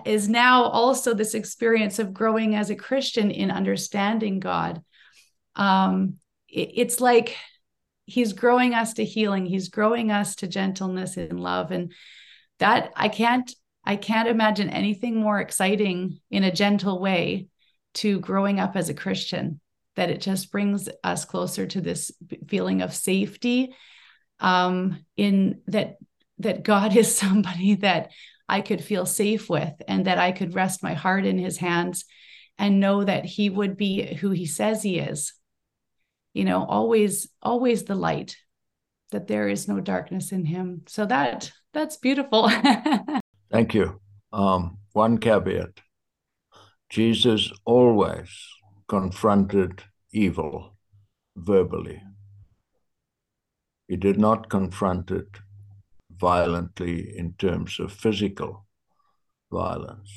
is 0.05 0.29
now 0.29 0.65
also 0.65 1.15
this 1.15 1.35
experience 1.35 1.99
of 1.99 2.15
growing 2.15 2.55
as 2.55 2.71
a 2.71 2.77
Christian 2.77 3.31
in 3.31 3.51
understanding 3.51 4.41
God. 4.41 4.83
Um, 5.55 6.17
it, 6.49 6.73
it's 6.75 7.01
like 7.01 7.37
he's 8.05 8.33
growing 8.33 8.75
us 8.75 8.95
to 8.95 9.05
healing, 9.05 9.47
he's 9.47 9.69
growing 9.69 10.11
us 10.11 10.37
to 10.37 10.47
gentleness 10.47 11.17
and 11.17 11.41
love. 11.41 11.71
And 11.71 11.93
that 12.59 12.93
I 12.97 13.09
can't 13.09 13.53
I 13.85 13.97
can't 13.97 14.29
imagine 14.29 14.69
anything 14.69 15.15
more 15.15 15.41
exciting 15.41 16.21
in 16.31 16.43
a 16.43 16.53
gentle 16.53 17.01
way 17.01 17.47
to 17.95 18.19
growing 18.19 18.59
up 18.59 18.75
as 18.75 18.89
a 18.89 18.95
Christian 18.95 19.61
that 19.95 20.11
it 20.11 20.21
just 20.21 20.51
brings 20.51 20.89
us 21.03 21.25
closer 21.25 21.67
to 21.67 21.81
this 21.81 22.11
feeling 22.49 22.83
of 22.83 22.93
safety 22.93 23.75
um, 24.41 25.05
in 25.17 25.63
that 25.69 25.97
that 26.39 26.63
God 26.63 26.97
is 26.97 27.17
somebody 27.17 27.77
that 27.77 28.11
I 28.49 28.61
could 28.61 28.83
feel 28.83 29.07
safe 29.07 29.49
with 29.49 29.75
and 29.89 30.07
that 30.07 30.19
I 30.19 30.33
could 30.33 30.55
rest 30.55 30.83
my 30.83 30.95
heart 30.95 31.27
in 31.27 31.39
his 31.39 31.59
hands 31.59 32.05
and 32.59 32.81
know 32.81 33.05
that 33.05 33.25
he 33.25 33.51
would 33.51 33.77
be 33.77 34.15
who 34.15 34.31
he 34.31 34.47
says 34.47 34.83
he 34.83 34.99
is. 34.99 35.33
You 36.33 36.45
know, 36.45 36.65
always 36.65 37.29
always 37.43 37.85
the 37.85 37.95
light 37.95 38.37
that 39.11 39.27
there 39.27 39.49
is 39.49 39.69
no 39.69 39.81
darkness 39.81 40.33
in 40.33 40.45
him. 40.45 40.83
So 40.87 41.07
that 41.07 41.51
that's 41.73 41.97
beautiful. 41.97 42.51
Thank 43.51 43.75
you. 43.75 44.01
Um, 44.33 44.79
one 44.93 45.19
caveat 45.19 45.81
Jesus 46.89 47.51
always 47.65 48.29
confronted 48.89 49.83
evil 50.13 50.77
verbally. 51.37 52.03
He 53.89 53.97
did 53.97 54.19
not 54.19 54.49
confront 54.49 55.11
it 55.11 55.29
violently 56.19 57.17
in 57.17 57.35
terms 57.35 57.79
of 57.79 57.93
physical 57.93 58.67
violence, 59.51 60.11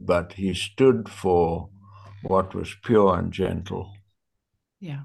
but 0.00 0.34
he 0.34 0.54
stood 0.54 1.08
for 1.08 1.68
what 2.22 2.54
was 2.54 2.76
pure 2.82 3.16
and 3.18 3.32
gentle 3.32 3.92
yeah. 4.80 5.02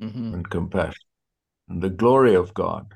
Mm-hmm. 0.00 0.34
and 0.34 0.50
compassion. 0.50 1.06
And 1.68 1.82
the 1.82 1.90
glory 1.90 2.34
of 2.34 2.54
God 2.54 2.94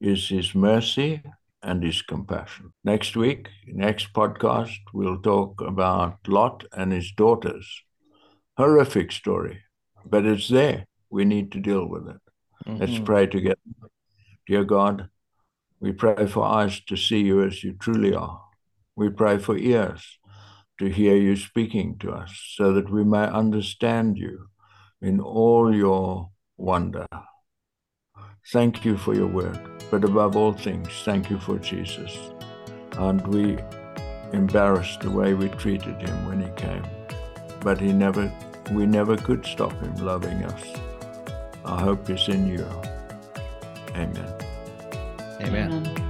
is 0.00 0.28
his 0.28 0.54
mercy 0.54 1.22
and 1.62 1.82
his 1.82 2.02
compassion. 2.02 2.72
Next 2.84 3.16
week, 3.16 3.48
next 3.66 4.12
podcast, 4.14 4.78
we'll 4.92 5.20
talk 5.20 5.60
about 5.60 6.18
Lot 6.26 6.64
and 6.72 6.92
his 6.92 7.12
daughters. 7.12 7.82
Horrific 8.56 9.12
story, 9.12 9.62
but 10.04 10.24
it's 10.24 10.48
there. 10.48 10.86
We 11.10 11.24
need 11.24 11.52
to 11.52 11.60
deal 11.60 11.86
with 11.86 12.08
it. 12.08 12.20
Mm-hmm. 12.66 12.76
Let's 12.76 12.98
pray 12.98 13.26
together. 13.26 13.58
Dear 14.46 14.64
God, 14.64 15.08
we 15.80 15.92
pray 15.92 16.26
for 16.26 16.44
eyes 16.44 16.80
to 16.80 16.96
see 16.96 17.20
you 17.20 17.42
as 17.42 17.64
you 17.64 17.72
truly 17.72 18.14
are. 18.14 18.42
We 18.96 19.08
pray 19.08 19.38
for 19.38 19.56
ears 19.56 20.18
to 20.78 20.86
hear 20.86 21.16
you 21.16 21.36
speaking 21.36 21.98
to 21.98 22.12
us 22.12 22.38
so 22.54 22.72
that 22.74 22.90
we 22.90 23.02
may 23.04 23.24
understand 23.24 24.18
you 24.18 24.48
in 25.00 25.20
all 25.20 25.74
your 25.74 26.30
wonder. 26.56 27.06
Thank 28.52 28.84
you 28.84 28.96
for 28.96 29.14
your 29.14 29.26
word. 29.26 29.58
But 29.90 30.04
above 30.04 30.36
all 30.36 30.52
things, 30.52 30.88
thank 31.04 31.30
you 31.30 31.38
for 31.38 31.58
Jesus. 31.58 32.16
And 32.92 33.26
we 33.26 33.58
embarrassed 34.32 35.00
the 35.00 35.10
way 35.10 35.34
we 35.34 35.48
treated 35.48 35.96
him 36.00 36.26
when 36.26 36.40
he 36.40 36.50
came. 36.56 36.84
But 37.60 37.80
he 37.80 37.92
never 37.92 38.32
we 38.72 38.86
never 38.86 39.16
could 39.16 39.44
stop 39.44 39.72
him 39.72 39.94
loving 39.96 40.44
us. 40.44 40.64
Our 41.64 41.80
hope 41.80 42.08
is 42.08 42.28
in 42.28 42.46
you. 42.46 42.66
Amen. 43.96 44.49
Amen. 45.40 45.72
Amen. 45.72 46.00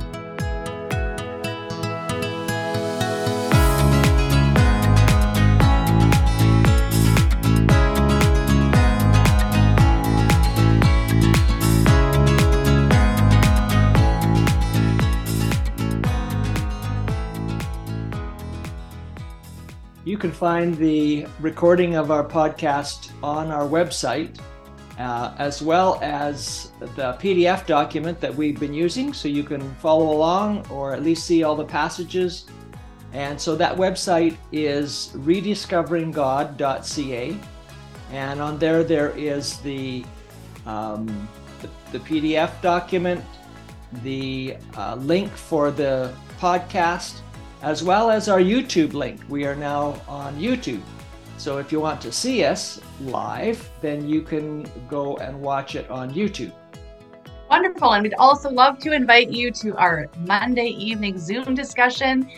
You 20.11 20.19
can 20.19 20.33
find 20.33 20.77
the 20.77 21.27
recording 21.39 21.95
of 21.95 22.11
our 22.11 22.25
podcast 22.25 23.11
on 23.23 23.53
our 23.53 23.69
website, 23.69 24.41
uh, 25.01 25.35
as 25.39 25.63
well 25.63 25.99
as 26.03 26.73
the 26.81 27.15
PDF 27.15 27.65
document 27.67 28.21
that 28.21 28.35
we've 28.35 28.61
been 28.61 28.75
using, 28.75 29.15
so 29.15 29.29
you 29.29 29.43
can 29.43 29.63
follow 29.77 30.13
along 30.13 30.67
or 30.69 30.93
at 30.93 31.03
least 31.03 31.25
see 31.25 31.43
all 31.43 31.57
the 31.57 31.65
passages. 31.65 32.45
And 33.15 33.41
so 33.41 33.57
that 33.57 33.77
website 33.77 34.37
is 34.53 35.11
rediscoveringgod.ca, 35.17 37.39
and 38.13 38.41
on 38.41 38.59
there 38.59 38.85
there 38.85 39.17
is 39.17 39.57
the 39.59 40.05
um, 40.67 41.27
the, 41.63 41.71
the, 41.93 42.01
PDF 42.01 42.61
document, 42.61 43.25
the 44.05 44.59
uh, 44.77 44.97
link 44.97 45.33
for 45.33 45.71
the 45.71 46.13
podcast 46.39 47.21
as 47.63 47.83
well 47.83 48.11
as 48.11 48.29
our 48.29 48.41
YouTube 48.41 48.93
link. 48.93 49.23
We 49.29 49.47
are 49.47 49.57
now 49.57 49.99
on 50.07 50.39
YouTube. 50.39 50.83
So 51.41 51.57
if 51.57 51.73
you 51.73 51.81
want 51.81 52.03
to 52.03 52.13
see 52.13 52.45
us 52.45 52.79
live, 53.01 53.67
then 53.81 54.07
you 54.07 54.21
can 54.21 54.71
go 54.91 55.17
and 55.17 55.41
watch 55.41 55.75
it 55.75 55.91
on 55.91 56.13
YouTube. 56.13 56.53
Wonderful. 57.49 57.95
And 57.95 58.03
we'd 58.03 58.13
also 58.19 58.51
love 58.51 58.79
to 58.81 58.93
invite 58.93 59.31
you 59.31 59.51
to 59.53 59.75
our 59.79 60.11
Monday 60.27 60.67
evening 60.67 61.19
Zoom 61.19 61.55
discussion 61.55 62.31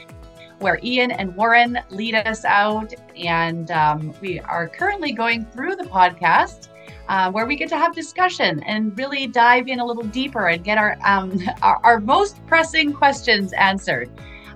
where 0.61 0.79
Ian 0.85 1.11
and 1.11 1.35
Warren 1.35 1.81
lead 1.91 2.15
us 2.15 2.45
out. 2.45 2.95
And 3.17 3.73
um, 3.73 4.15
we 4.21 4.39
are 4.39 4.69
currently 4.69 5.11
going 5.11 5.47
through 5.47 5.75
the 5.75 5.85
podcast. 5.85 6.69
Uh, 7.09 7.31
where 7.31 7.47
we 7.47 7.57
get 7.57 7.69
to 7.69 7.77
have 7.77 7.93
discussion 7.95 8.63
and 8.63 8.97
really 8.97 9.27
dive 9.27 9.67
in 9.67 9.81
a 9.81 9.85
little 9.85 10.05
deeper 10.05 10.47
and 10.47 10.63
get 10.63 10.79
our, 10.79 10.97
um, 11.05 11.37
our, 11.63 11.81
our 11.83 12.01
most 12.01 12.37
pressing 12.47 12.93
questions 12.93 13.53
answered. 13.55 14.09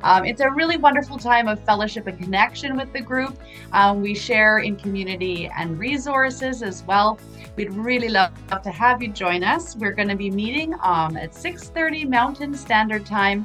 Um, 0.03 0.25
it's 0.25 0.41
a 0.41 0.51
really 0.51 0.77
wonderful 0.77 1.19
time 1.19 1.49
of 1.49 1.59
fellowship 1.61 2.07
and 2.07 2.19
connection 2.19 2.77
with 2.77 2.93
the 2.93 3.01
group. 3.01 3.39
Um, 3.73 4.03
we 4.03 4.15
share 4.15 4.59
in 4.59 4.77
community 4.77 5.51
and 5.57 5.79
resources 5.79 6.63
as 6.63 6.83
well. 6.85 7.19
We'd 7.57 7.73
really 7.73 8.09
love 8.09 8.33
to 8.63 8.71
have 8.71 9.03
you 9.03 9.09
join 9.09 9.43
us. 9.43 9.75
We're 9.77 9.93
going 9.93 10.09
to 10.09 10.17
be 10.17 10.31
meeting 10.31 10.75
um, 10.83 11.17
at 11.17 11.33
6:30 11.33 12.09
Mountain 12.09 12.55
Standard 12.55 13.07
Time. 13.07 13.45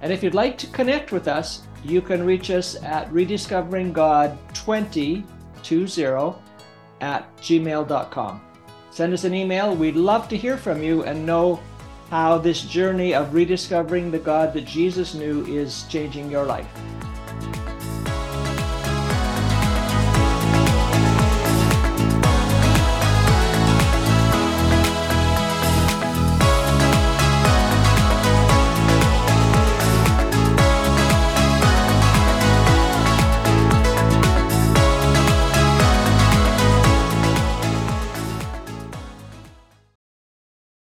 And 0.00 0.12
if 0.12 0.24
you'd 0.24 0.34
like 0.34 0.58
to 0.58 0.66
connect 0.68 1.12
with 1.12 1.28
us, 1.28 1.62
you 1.84 2.00
can 2.02 2.26
reach 2.26 2.50
us 2.50 2.74
at 2.82 3.12
rediscovering 3.12 3.92
God 3.92 4.36
2020 4.54 5.24
at 7.00 7.36
gmail.com. 7.38 8.40
Send 8.90 9.12
us 9.12 9.24
an 9.24 9.34
email. 9.34 9.74
We'd 9.74 9.96
love 9.96 10.28
to 10.28 10.36
hear 10.36 10.56
from 10.56 10.82
you 10.82 11.04
and 11.04 11.26
know 11.26 11.60
how 12.10 12.38
this 12.38 12.62
journey 12.62 13.14
of 13.14 13.34
rediscovering 13.34 14.10
the 14.10 14.18
God 14.18 14.52
that 14.54 14.64
Jesus 14.64 15.14
knew 15.14 15.44
is 15.46 15.84
changing 15.88 16.30
your 16.30 16.44
life. 16.44 16.68